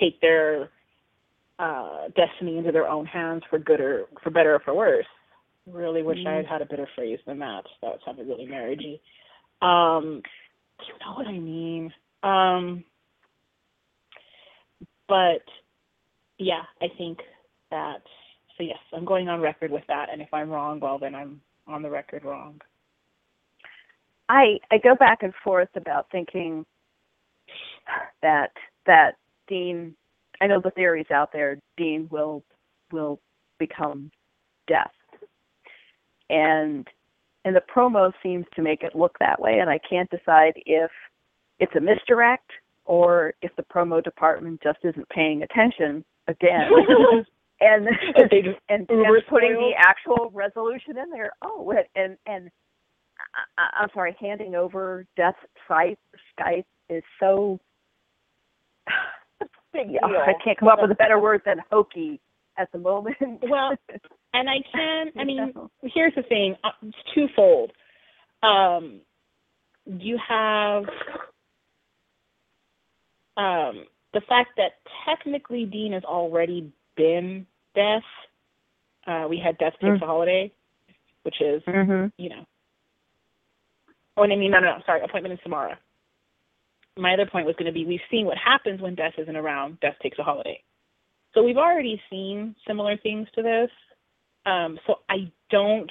[0.00, 0.70] take their
[1.58, 5.06] uh, destiny into their own hands for good or for better or for worse.
[5.66, 7.64] Really wish I had had a better phrase than that.
[7.82, 9.00] That sounded really marriagey.
[9.64, 10.22] Um,
[10.80, 11.92] you know what I mean.
[12.24, 12.84] Um,
[15.08, 15.44] but
[16.38, 17.20] yeah, I think
[17.70, 18.02] that.
[18.58, 21.40] So yes, I'm going on record with that, and if I'm wrong, well then I'm
[21.66, 22.60] on the record wrong.
[24.28, 26.66] I I go back and forth about thinking
[28.22, 28.50] that
[28.86, 29.16] that
[29.48, 29.94] Dean
[30.40, 32.42] I know the theories out there Dean will
[32.90, 33.20] will
[33.58, 34.10] become
[34.66, 34.92] death.
[36.30, 36.86] And
[37.44, 40.90] and the promo seems to make it look that way and I can't decide if
[41.58, 42.50] it's a misdirect
[42.84, 46.70] or if the promo department just isn't paying attention again.
[47.62, 48.28] and just
[48.68, 48.88] and, and
[49.28, 51.32] putting the actual resolution in there.
[51.42, 52.50] Oh, and and
[53.56, 55.36] I, I'm sorry, handing over Death
[55.68, 55.98] Skype
[56.38, 57.60] Skype is so.
[59.72, 60.00] Big deal.
[60.04, 62.20] I can't come up with a better word than hokey
[62.58, 63.16] at the moment.
[63.48, 63.70] Well,
[64.34, 65.10] and I can.
[65.18, 66.56] I mean, here's the thing.
[66.64, 67.72] uh, It's twofold.
[68.42, 69.00] Um,
[69.86, 70.84] you have
[73.36, 74.72] um, the fact that
[75.06, 78.02] technically Dean has already been Death.
[79.06, 80.02] Uh, we had Death takes Mm.
[80.02, 80.52] a holiday,
[81.22, 82.44] which is hmm you know.
[84.16, 84.82] Oh, and I mean, no, no, no.
[84.84, 85.78] Sorry, appointment is Samara.
[86.98, 89.80] My other point was going to be we've seen what happens when Death isn't around.
[89.80, 90.62] Death takes a holiday.
[91.34, 93.70] So we've already seen similar things to this.
[94.44, 95.90] Um, so I don't.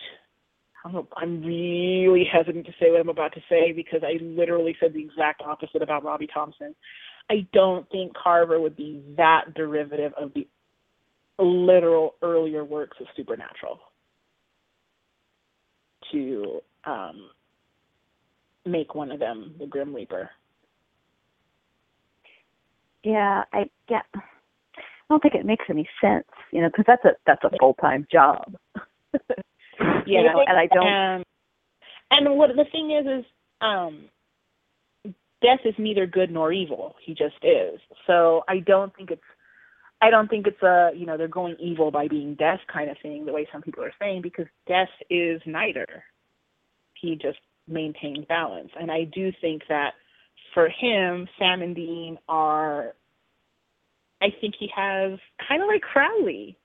[1.16, 5.02] I'm really hesitant to say what I'm about to say because I literally said the
[5.02, 6.74] exact opposite about Robbie Thompson.
[7.30, 10.48] I don't think Carver would be that derivative of the
[11.38, 13.80] literal earlier works of Supernatural
[16.12, 17.30] to um,
[18.66, 20.30] make one of them the Grim Reaper.
[23.04, 24.02] Yeah, I yeah.
[24.14, 27.74] I don't think it makes any sense, you know, because that's a that's a full
[27.76, 28.56] time job.
[30.06, 30.88] you know, and I don't.
[30.88, 31.26] And,
[32.12, 33.26] and what the thing is is
[33.60, 34.06] um
[35.42, 36.96] death is neither good nor evil.
[37.04, 37.80] He just is.
[38.08, 39.22] So I don't think it's
[40.02, 42.98] I don't think it's a you know they're going evil by being death kind of
[43.02, 46.04] thing the way some people are saying because death is neither.
[46.94, 49.94] He just maintains balance, and I do think that
[50.54, 52.94] for him, Sam and Dean are.
[54.22, 55.18] I think he has
[55.48, 56.58] kind of like Crowley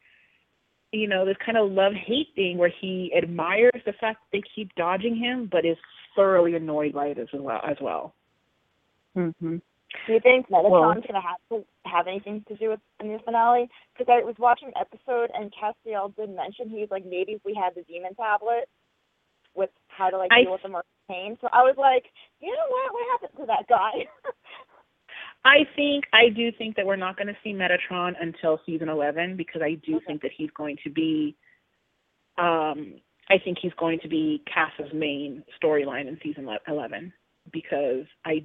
[0.92, 4.42] you know, this kind of love hate thing where he admires the fact that they
[4.54, 5.76] keep dodging him, but is
[6.14, 7.60] thoroughly annoyed by it as well.
[7.68, 8.14] As well.
[9.14, 13.06] hmm Do you think Metatron's Well- gonna have to have anything to do with the
[13.06, 13.68] new finale?
[13.92, 17.54] Because I was watching an episode and Castiel did mention he's like maybe if we
[17.54, 18.68] had the demon tablet
[19.56, 21.36] with how to like I- deal with the Mark pain.
[21.40, 22.04] So I was like,
[22.40, 22.92] you know what?
[22.92, 24.06] What happened to that guy?
[25.44, 29.36] I think I do think that we're not going to see Metatron until season 11
[29.36, 30.04] because I do Okay.
[30.06, 31.36] think that he's going to be
[32.38, 32.94] um
[33.28, 37.12] I think he's going to be Cass's main storyline in season 11
[37.52, 38.44] because I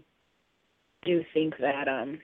[1.04, 2.20] do think that um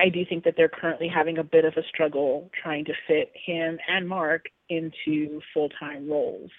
[0.00, 3.32] I do think that they're currently having a bit of a struggle trying to fit
[3.34, 6.50] him and Mark into full-time roles.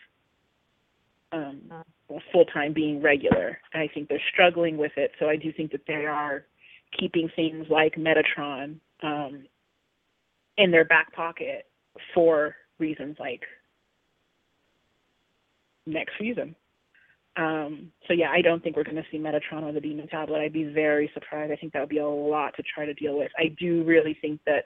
[1.31, 1.61] Um
[2.07, 3.57] well, full-time being regular.
[3.73, 6.45] I think they're struggling with it, so I do think that they are
[6.99, 9.45] keeping things like Metatron um
[10.57, 11.67] in their back pocket
[12.13, 13.43] for reasons like
[15.85, 16.55] next season.
[17.37, 20.41] Um, so yeah, I don't think we're going to see Metatron or the Demon Tablet.
[20.41, 21.51] I'd be very surprised.
[21.51, 23.31] I think that would be a lot to try to deal with.
[23.37, 24.65] I do really think that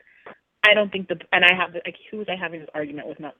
[0.67, 3.19] I don't think the and I have like who was I having this argument with
[3.19, 3.35] not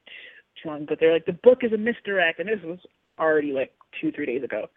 [0.61, 2.79] too long, but they're like the book is a misdirect, and this was
[3.19, 4.67] already like two three days ago,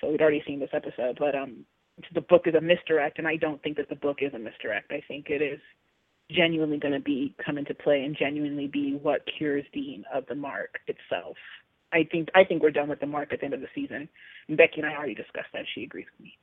[0.00, 1.16] so we'd already seen this episode.
[1.18, 1.64] But um,
[2.14, 4.92] the book is a misdirect, and I don't think that the book is a misdirect.
[4.92, 5.60] I think it is
[6.30, 10.34] genuinely going to be come into play and genuinely be what cures Dean of the
[10.34, 11.36] mark itself.
[11.92, 14.08] I think I think we're done with the mark at the end of the season.
[14.48, 15.64] And Becky and I already discussed that.
[15.74, 16.38] She agrees with me.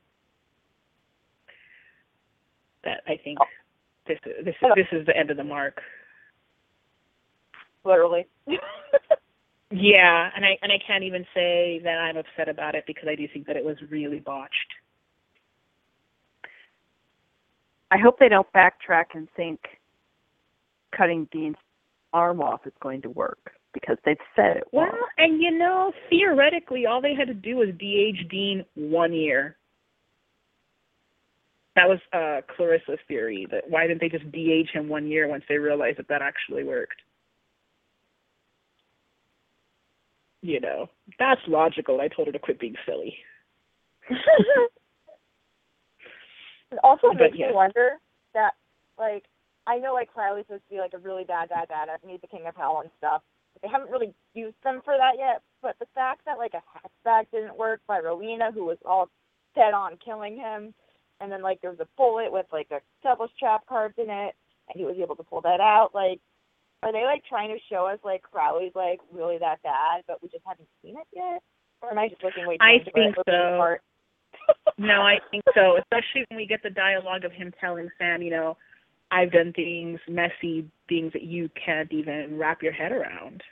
[2.84, 3.38] That I think
[4.06, 5.80] this is this this is the end of the mark.
[7.84, 8.26] Literally.
[9.70, 13.16] Yeah, and I and I can't even say that I'm upset about it because I
[13.16, 14.52] do think that it was really botched.
[17.90, 19.60] I hope they don't backtrack and think
[20.96, 21.56] cutting Dean's
[22.12, 25.10] arm off is going to work because they've said it Well, won't.
[25.18, 29.56] and you know, theoretically, all they had to do was DH Dean one year.
[31.74, 33.46] That was uh Clarissa's theory.
[33.50, 36.64] That why didn't they just DH him one year once they realized that that actually
[36.64, 37.02] worked?
[40.42, 40.88] You know,
[41.18, 42.00] that's logical.
[42.00, 43.16] I told her to quit being silly.
[44.08, 44.70] it
[46.82, 47.48] also But makes yeah.
[47.48, 47.92] me wonder
[48.34, 48.52] that,
[48.98, 49.24] like,
[49.66, 52.20] I know like Crowley's supposed to be like a really bad, bad, bad at Meet
[52.20, 53.22] the King of Hell and stuff.
[53.62, 55.42] They haven't really used them for that yet.
[55.62, 59.08] But the fact that like a hex bag didn't work by Rowena, who was all
[59.54, 60.74] set on killing him,
[61.20, 64.34] and then like there was a bullet with like a devil's trap carved in it,
[64.68, 65.90] and he was able to pull that out.
[65.94, 66.20] Like,
[66.82, 70.28] are they like trying to show us like Crowley's like really that bad, but we
[70.28, 71.42] just haven't seen it yet?
[71.82, 73.16] Or am I just looking way too I think?
[73.26, 73.76] So.
[74.78, 75.78] No, I think so.
[75.78, 78.56] Especially when we get the dialogue of him telling Sam, you know,
[79.10, 83.42] I've done things, messy things that you can't even wrap your head around.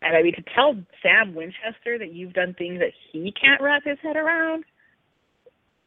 [0.00, 3.84] And I mean, to tell Sam Winchester that you've done things that he can't wrap
[3.84, 4.64] his head around,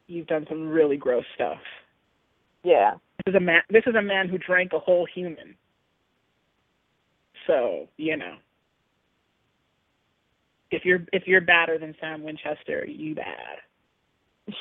[0.06, 1.58] you've done some really gross stuff.
[2.62, 2.94] Yeah.
[3.24, 3.62] This is a man.
[3.70, 5.56] This is a man who drank a whole human.
[7.46, 8.36] So you know,
[10.70, 13.58] if you're if you're badder than Sam Winchester, you bad.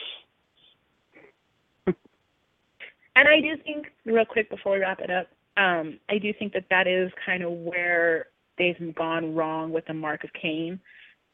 [3.15, 5.27] and I do think, real quick before we wrap it up,
[5.57, 8.27] um, I do think that that is kind of where
[8.57, 10.79] they've gone wrong with the Mark of Cain,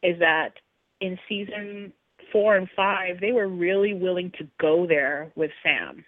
[0.02, 0.54] is that
[1.00, 1.92] in season
[2.30, 6.04] four and five, they were really willing to go there with Sam.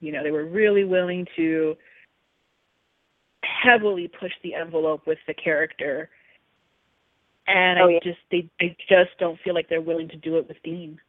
[0.00, 1.76] You know, they were really willing to
[3.44, 6.10] heavily push the envelope with the character.
[7.46, 7.98] And Oh, I yeah.
[8.02, 11.00] just they I just don't feel like they're willing to do it with Dean.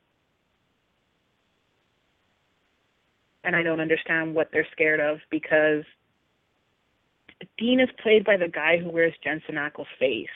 [3.43, 5.83] And I don't understand what they're scared of because
[7.57, 10.27] Dean is played by the guy who wears Jensen Ackles' face.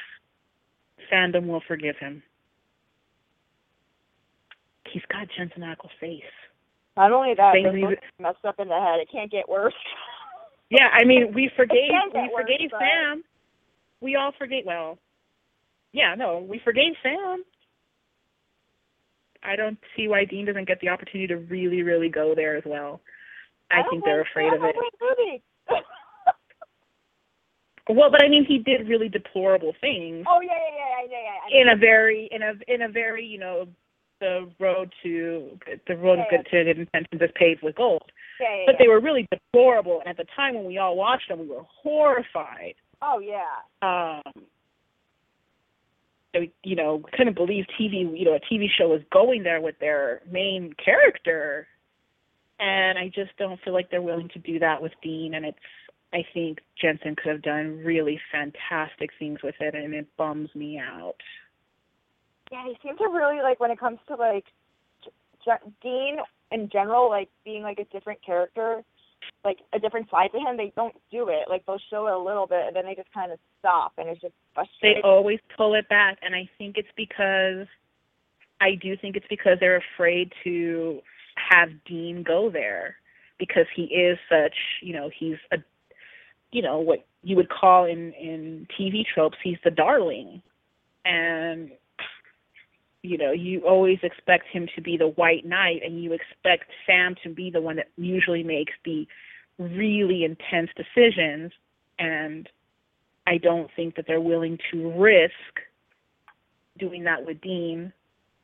[1.11, 2.21] Fandom will forgive him.
[4.91, 6.23] He's got Jensen Ackles' face.
[6.95, 8.99] Not only that, you- messed up in the head.
[8.99, 9.73] It can't get worse.
[10.69, 11.79] Yeah, I mean, we forgave
[12.13, 13.23] we worse, forgave but- Sam.
[14.01, 14.65] We all forgave.
[14.65, 14.97] Well,
[15.93, 17.45] yeah, no, we forgave Sam.
[19.47, 22.63] I don't see why Dean doesn't get the opportunity to really, really go there as
[22.65, 22.99] well.
[23.71, 24.75] I, don't think they're afraid of it.
[27.89, 31.61] Well, but I mean, he did really deplorable things oh yeah, yeah, yeah, yeah, yeah.
[31.61, 33.65] in a very, in a, in a very, you know,
[34.19, 35.57] the road to
[35.87, 38.03] the road Yeah, good to good intentions is paved with gold.
[38.41, 38.77] yeah, yeah, But yeah.
[38.83, 41.63] they were really deplorable, and at the time when we all watched them, we were
[41.81, 42.75] horrified.
[43.01, 43.63] Oh yeah.
[43.81, 44.43] um
[46.39, 49.77] they, you know couldn't believe TV you know a TV show was going there with
[49.79, 51.67] their main character
[52.59, 55.57] and I just don't feel like they're willing to do that with Dean and it's
[56.13, 60.79] I think Jensen could have done really fantastic things with it and it bums me
[60.79, 61.17] out.
[62.51, 64.45] Yeah, he seems to really like when it comes to like
[65.43, 66.17] J- Dean
[66.51, 68.83] in general, like being like a different character,
[69.43, 71.49] like a different side to him, they don't do it.
[71.49, 74.09] Like they'll show it a little bit and then they just kind of stop, and
[74.09, 75.01] it's just frustrating.
[75.01, 77.67] They always pull it back, and I think it's because
[78.59, 80.99] I do think it's because they're afraid to
[81.35, 82.95] have Dean go there
[83.39, 85.57] because he is such, you know, he's a,
[86.51, 90.41] you know, what you would call in in TV tropes, he's the darling,
[91.05, 91.71] and
[93.03, 97.15] you know, you always expect him to be the white knight, and you expect Sam
[97.23, 99.07] to be the one that usually makes the
[99.57, 101.51] really intense decisions,
[101.99, 102.49] and
[103.25, 105.33] I don't think that they're willing to risk
[106.77, 107.91] doing that with Dean,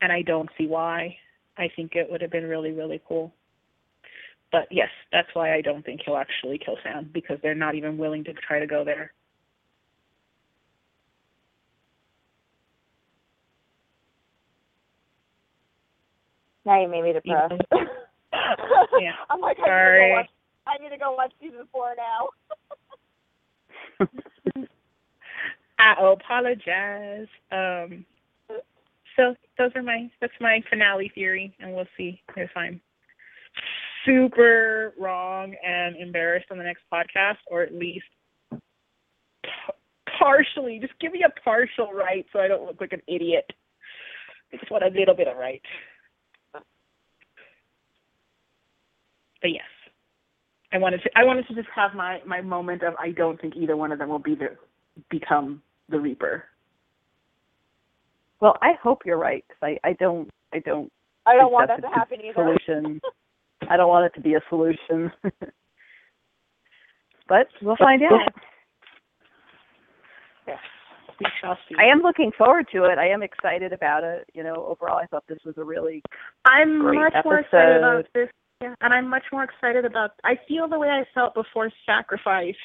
[0.01, 1.17] and I don't see why.
[1.57, 3.31] I think it would have been really, really cool.
[4.51, 7.97] But yes, that's why I don't think he'll actually kill Sam because they're not even
[7.97, 9.11] willing to try to go there.
[16.65, 17.61] Now you made me depressed.
[18.99, 19.11] Yeah.
[19.29, 20.29] I'm like, I need, to go watch,
[20.67, 22.29] I need to go watch season four now.
[25.79, 27.27] I apologize.
[27.51, 28.05] Um,
[29.15, 32.81] so those are my that's my finale theory, and we'll see if I'm
[34.05, 38.05] super wrong and embarrassed on the next podcast, or at least
[38.51, 39.73] p-
[40.19, 40.79] partially.
[40.79, 43.45] Just give me a partial right, so I don't look like an idiot.
[44.51, 45.61] I just want a little bit of right.
[49.43, 49.65] But yes,
[50.71, 51.09] I wanted to.
[51.15, 53.99] I wanted to just have my my moment of I don't think either one of
[53.99, 54.57] them will be the
[55.11, 56.45] become the Reaper.
[58.39, 60.91] Well, I hope you're right because I, I don't I don't
[61.25, 62.57] I don't want that to happen either.
[62.65, 63.01] Solution.
[63.69, 65.11] I don't want it to be a solution.
[67.27, 68.33] but we'll find out.
[70.47, 70.59] Yes,
[71.19, 71.75] we shall see.
[71.79, 72.97] I am looking forward to it.
[72.97, 74.29] I am excited about it.
[74.33, 76.01] You know, overall, I thought this was a really
[76.45, 78.09] I'm Great much more excited about episode.
[78.13, 78.29] this,
[78.63, 80.11] yeah, and I'm much more excited about.
[80.23, 82.55] I feel the way I felt before Sacrifice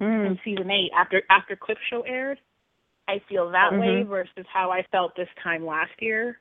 [0.00, 2.38] mm, in season eight after after Clip Show aired.
[3.08, 4.06] I feel that way Mhm.
[4.06, 6.40] versus how I felt this time last year.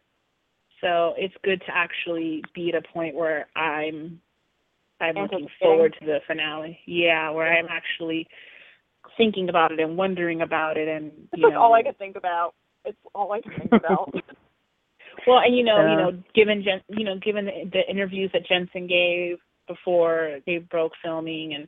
[0.80, 4.22] So it's good to actually be at a point where I'm
[5.01, 6.80] I'm looking forward to the finale.
[6.85, 8.27] Yeah, where I'm actually
[9.18, 12.53] thinking about it and wondering about it and you know all I can think about.
[12.85, 14.14] It's all I can think about.
[15.30, 18.45] Well, and you know, you know, given Jen, you know, given the, the interviews that
[18.47, 19.38] Jensen gave
[19.68, 21.68] before they broke filming, and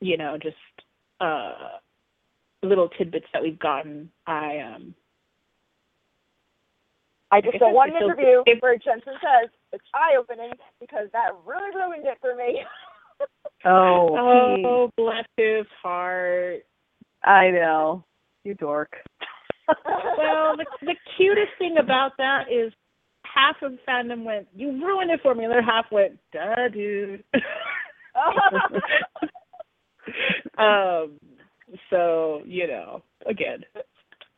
[0.00, 0.56] you know, just
[1.20, 1.78] uh
[2.62, 4.94] little tidbits that we've gotten, I um
[7.30, 10.16] I just If saw it- one if it'll- interview if- where Jensen says it's eye
[10.18, 12.62] opening because that really ruined it for me.
[13.64, 16.64] oh, oh bless his heart.
[17.24, 18.04] I know.
[18.44, 18.96] You dork.
[19.68, 22.72] Well, the the cutest thing about that is
[23.24, 27.24] half of fandom went, "You ruined it for me," the other half went, "Duh, dude."
[30.58, 31.18] um.
[31.90, 33.64] So you know, again,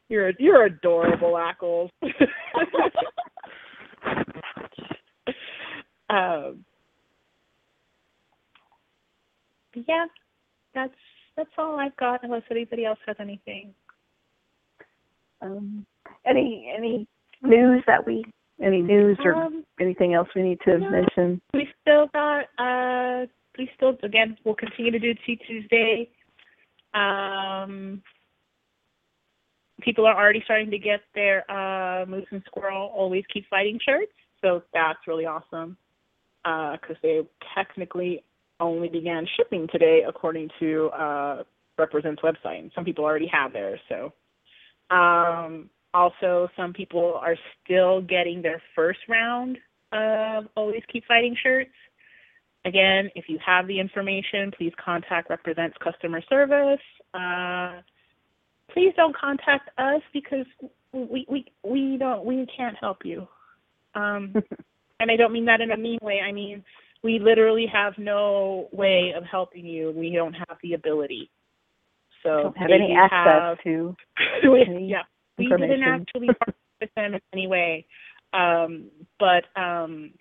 [0.09, 1.91] you're you're adorable, Ackles.
[6.11, 6.65] um.
[9.89, 10.07] Yeah,
[10.75, 10.93] that's
[11.37, 12.25] that's all I've got.
[12.25, 13.75] Unless anybody else has anything.
[15.41, 15.87] Um,
[16.27, 17.07] any any
[17.43, 18.25] news that we
[18.61, 20.91] any news or Um, anything else we need to no.
[20.91, 21.41] mention?
[21.55, 26.11] we still got uh we still again we'll continue to do Tea Tuesday.
[26.95, 28.03] Um
[29.81, 34.13] people are already starting to get their uh Moose and Squirrel always keep fighting shirts,
[34.43, 35.77] so that's really awesome.
[36.45, 37.21] Uh 'cause they
[37.55, 38.25] technically
[38.61, 41.45] only began shipping today according to uh
[41.79, 42.59] Represent's website.
[42.59, 44.13] And some people already have theirs, so
[44.91, 49.59] um also some people are still getting their first round
[49.93, 51.71] of Always Keep Fighting shirts.
[52.65, 56.81] Again, if you have the information, please contact Represents Customer Service.
[57.15, 57.81] Uh,
[58.73, 60.47] please don't contact us because
[60.93, 63.27] we we we don't we can't help you.
[63.95, 64.35] Um,
[65.01, 66.21] and I don't mean that in a mean way.
[66.21, 66.63] I mean
[67.03, 69.93] we literally have no way of helping you.
[69.93, 71.31] We don't have the ability.
[72.23, 73.97] So don't have any access have- to
[74.51, 75.03] we- any yeah,
[75.37, 77.87] we didn't actually partner with them in any way.
[78.33, 80.13] Um, but um,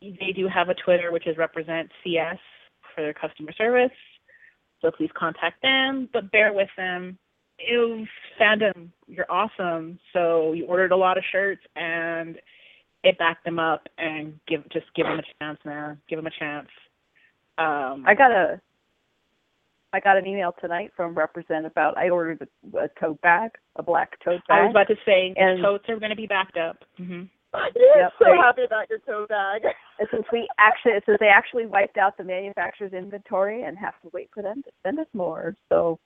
[0.00, 2.38] they do have a Twitter, which is Represent CS
[2.94, 3.96] for their customer service.
[4.82, 7.18] So please contact them, but bear with them.
[7.58, 8.06] Ew,
[8.38, 9.98] fandom, you're awesome.
[10.12, 12.36] So you ordered a lot of shirts, and
[13.02, 13.86] it backed them up.
[13.96, 15.98] And give just give them a chance, man.
[16.08, 16.68] Give them a chance.
[17.58, 18.60] Um, I got a
[19.96, 23.82] I got an email tonight from Represent about I ordered a, a tote bag, a
[23.82, 24.58] black tote bag.
[24.60, 26.76] I was about to say And- the totes are going to be backed up.
[26.98, 27.22] hmm
[27.74, 29.62] You're Yep, so there- happy about your tote bag.
[29.98, 34.10] And since we actually, since they actually wiped out the manufacturer's inventory and have to
[34.12, 35.98] wait for them to send us more, so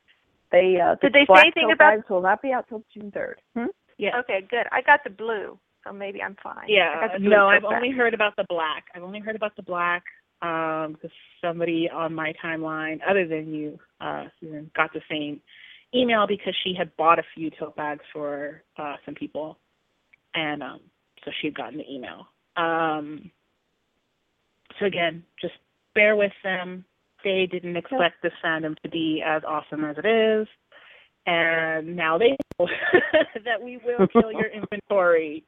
[0.52, 2.66] they uh, the Did they say black anything tote about- bags will not be out
[2.68, 3.40] till June third.
[3.56, 3.66] Hmm?
[3.98, 4.20] Yeah.
[4.20, 4.66] Okay, good.
[4.70, 6.66] I got the blue, so maybe I'm fine.
[6.68, 7.72] Yeah, got the blue no, I've bag.
[7.74, 8.84] only heard about the black.
[8.94, 10.04] I've only heard about the black
[10.42, 11.10] um because
[11.42, 15.40] somebody on my timeline, other than you, uh, Susan, got the same
[15.94, 19.58] email because she had bought a few tote bags for uh some people,
[20.34, 20.80] and um
[21.24, 22.26] so she had gotten the email.
[22.56, 23.30] Um,
[24.78, 25.54] so again, just
[25.94, 26.84] bear with them.
[27.22, 30.48] They didn't expect this fandom to be as awesome as it is,
[31.26, 32.66] and now they know
[33.44, 35.44] that we will kill your inventory.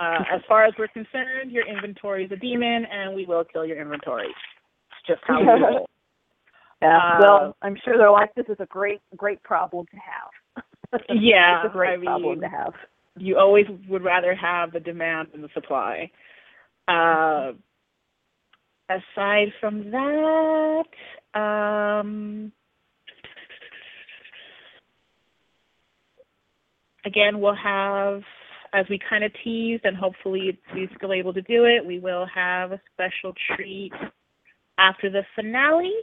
[0.00, 3.64] Uh, as far as we're concerned, your inventory is a demon, and we will kill
[3.64, 4.26] your inventory.
[4.26, 5.88] It's just how we roll.
[6.82, 6.96] Yeah.
[6.98, 10.64] Uh, well, I'm sure they're like, this is a great, great problem to have.
[11.08, 12.72] Yeah, it's a great I problem mean, to have.
[13.18, 16.08] you always would rather have the demand than the supply.
[16.86, 17.52] Uh,
[18.88, 20.84] aside from that,
[21.34, 22.52] um,
[27.04, 28.22] again, we'll have,
[28.74, 32.26] as we kind of teased, and hopefully we're still able to do it, we will
[32.26, 33.92] have a special treat
[34.78, 35.94] after the finale.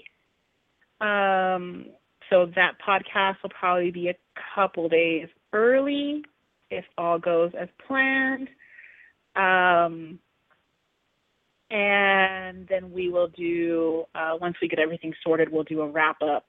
[1.02, 1.88] Um,
[2.30, 4.16] so that podcast will probably be a
[4.56, 6.24] couple days early
[6.70, 8.48] if all goes as planned.
[9.36, 10.20] Um,
[11.70, 16.22] and then we will do uh, once we get everything sorted, we'll do a wrap
[16.22, 16.46] up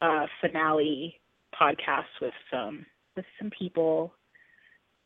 [0.00, 1.20] uh, finale
[1.58, 2.86] podcast with some
[3.16, 4.12] with some people,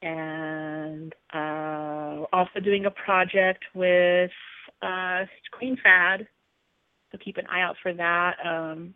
[0.02, 4.30] and uh, also doing a project with
[4.82, 5.24] uh.
[7.12, 8.36] So keep an eye out for that.
[8.44, 8.94] Um,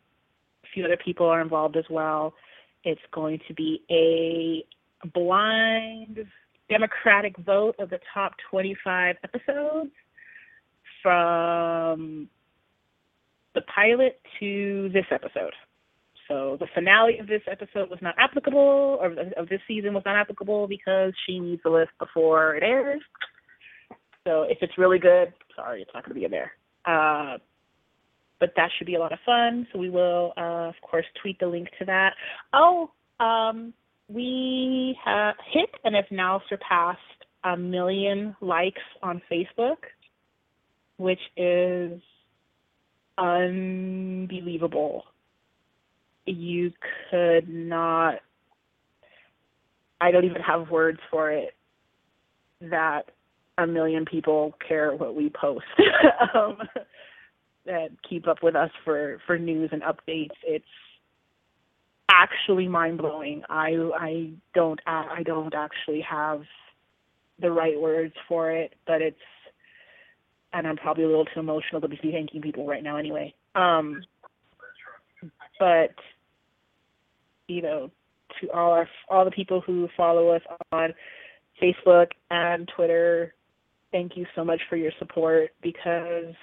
[0.62, 2.35] a few other people are involved as well.
[2.85, 4.64] It's going to be a
[5.09, 6.24] blind
[6.70, 9.90] democratic vote of the top 25 episodes
[11.02, 12.28] from
[13.55, 15.52] the pilot to this episode.
[16.35, 20.16] So the finale of this episode was not applicable, or of this season was not
[20.16, 23.02] applicable because she needs the list before it airs.
[24.27, 26.51] So if it's really good, sorry, it's not going to be in there.
[26.85, 27.39] Uh,
[28.40, 29.69] but that should be a lot of fun.
[29.73, 32.15] So we will, uh, of course, tweet the link to that.
[32.52, 32.90] Oh,
[33.20, 33.73] um,
[34.09, 36.98] we have hit and have now surpassed
[37.44, 39.77] a million likes on Facebook,
[40.97, 42.01] which is
[43.19, 45.05] unbelievable.
[46.27, 46.73] You
[47.11, 48.21] could not,
[50.01, 51.55] I don't even have words for it
[52.61, 53.11] that
[53.59, 55.65] a million people care what we post.
[56.35, 56.59] um,
[57.67, 60.37] that keep up with us for for news and updates.
[60.43, 60.65] It's
[62.11, 63.43] actually mind blowing.
[63.49, 66.43] I I don't I don't actually have
[67.41, 69.17] the right words for it, but it's
[70.53, 73.35] and I'm probably a little too emotional to be thanking people right now anyway.
[73.55, 74.03] Um
[75.59, 75.95] but
[77.49, 77.91] you know,
[78.41, 80.43] to all our all the people who follow us
[80.73, 80.95] on
[81.62, 83.35] Facebook and Twitter,
[83.93, 86.35] thank you so much for your support because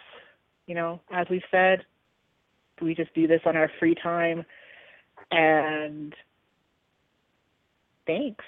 [0.67, 1.83] you know, as we've said,
[2.81, 4.45] we just do this on our free time
[5.31, 6.13] and
[8.07, 8.45] thanks.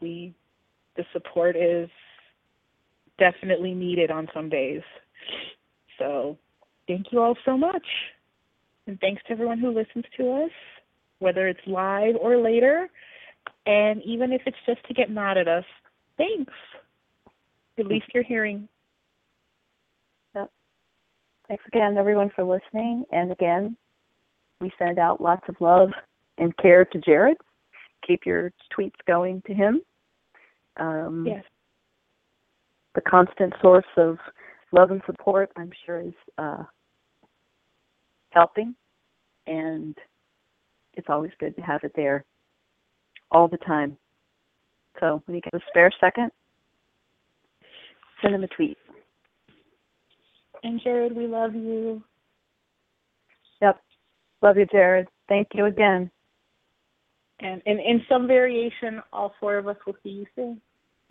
[0.00, 0.34] We
[0.96, 1.88] the support is
[3.18, 4.82] definitely needed on some days.
[5.98, 6.38] So
[6.86, 7.86] thank you all so much.
[8.86, 10.50] And thanks to everyone who listens to us,
[11.24, 12.88] whether it's live or later.
[13.66, 15.64] And even if it's just to get mad at us,
[16.18, 16.52] thanks.
[17.78, 18.68] At least you're hearing.
[20.36, 20.50] Yep.
[21.48, 23.04] Thanks again, everyone, for listening.
[23.10, 23.76] And again,
[24.60, 25.90] we send out lots of love
[26.38, 27.38] and care to Jared.
[28.06, 29.80] Keep your tweets going to him.
[30.76, 31.44] Um, Yes.
[32.94, 34.18] The constant source of
[34.70, 36.62] love and support, I'm sure, is uh,
[38.30, 38.76] helping.
[39.48, 39.96] And
[40.96, 42.24] it's always good to have it there
[43.30, 43.96] all the time.
[45.00, 46.30] So when you get a spare second,
[48.22, 48.78] send him a tweet.
[50.62, 52.02] And Jared, we love you.
[53.60, 53.80] Yep.
[54.42, 55.08] Love you, Jared.
[55.28, 56.10] Thank you again.
[57.40, 60.60] And in, in some variation, all four of us will see you soon.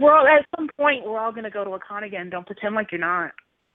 [0.00, 2.30] we're all at some point we're all gonna go to a con again.
[2.30, 3.32] Don't pretend like you're not.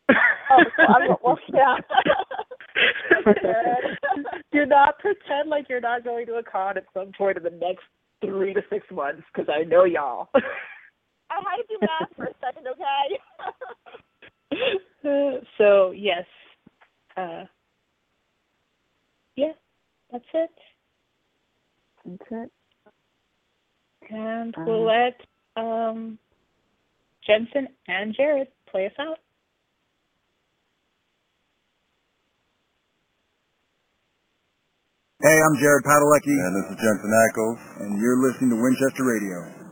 [0.09, 1.75] Oh, well, well, yeah.
[4.51, 7.49] Do not pretend like you're not going to a con at some point in the
[7.49, 7.83] next
[8.23, 10.29] three to six months, because I know y'all.
[10.33, 10.39] I
[11.41, 13.19] had to do math for a second, okay?
[15.57, 16.25] so yes,
[17.17, 17.45] uh,
[19.35, 19.53] yeah,
[20.11, 20.51] that's it.
[22.05, 22.51] That's it.
[24.09, 25.19] And Um, we'll let
[25.55, 26.19] um,
[27.25, 29.19] Jensen and Jared play us out.
[35.23, 37.59] Hey, I'm Jared Padalecki, And this is Jensen Ackles.
[37.79, 39.64] and you're listening to Winchester Radio.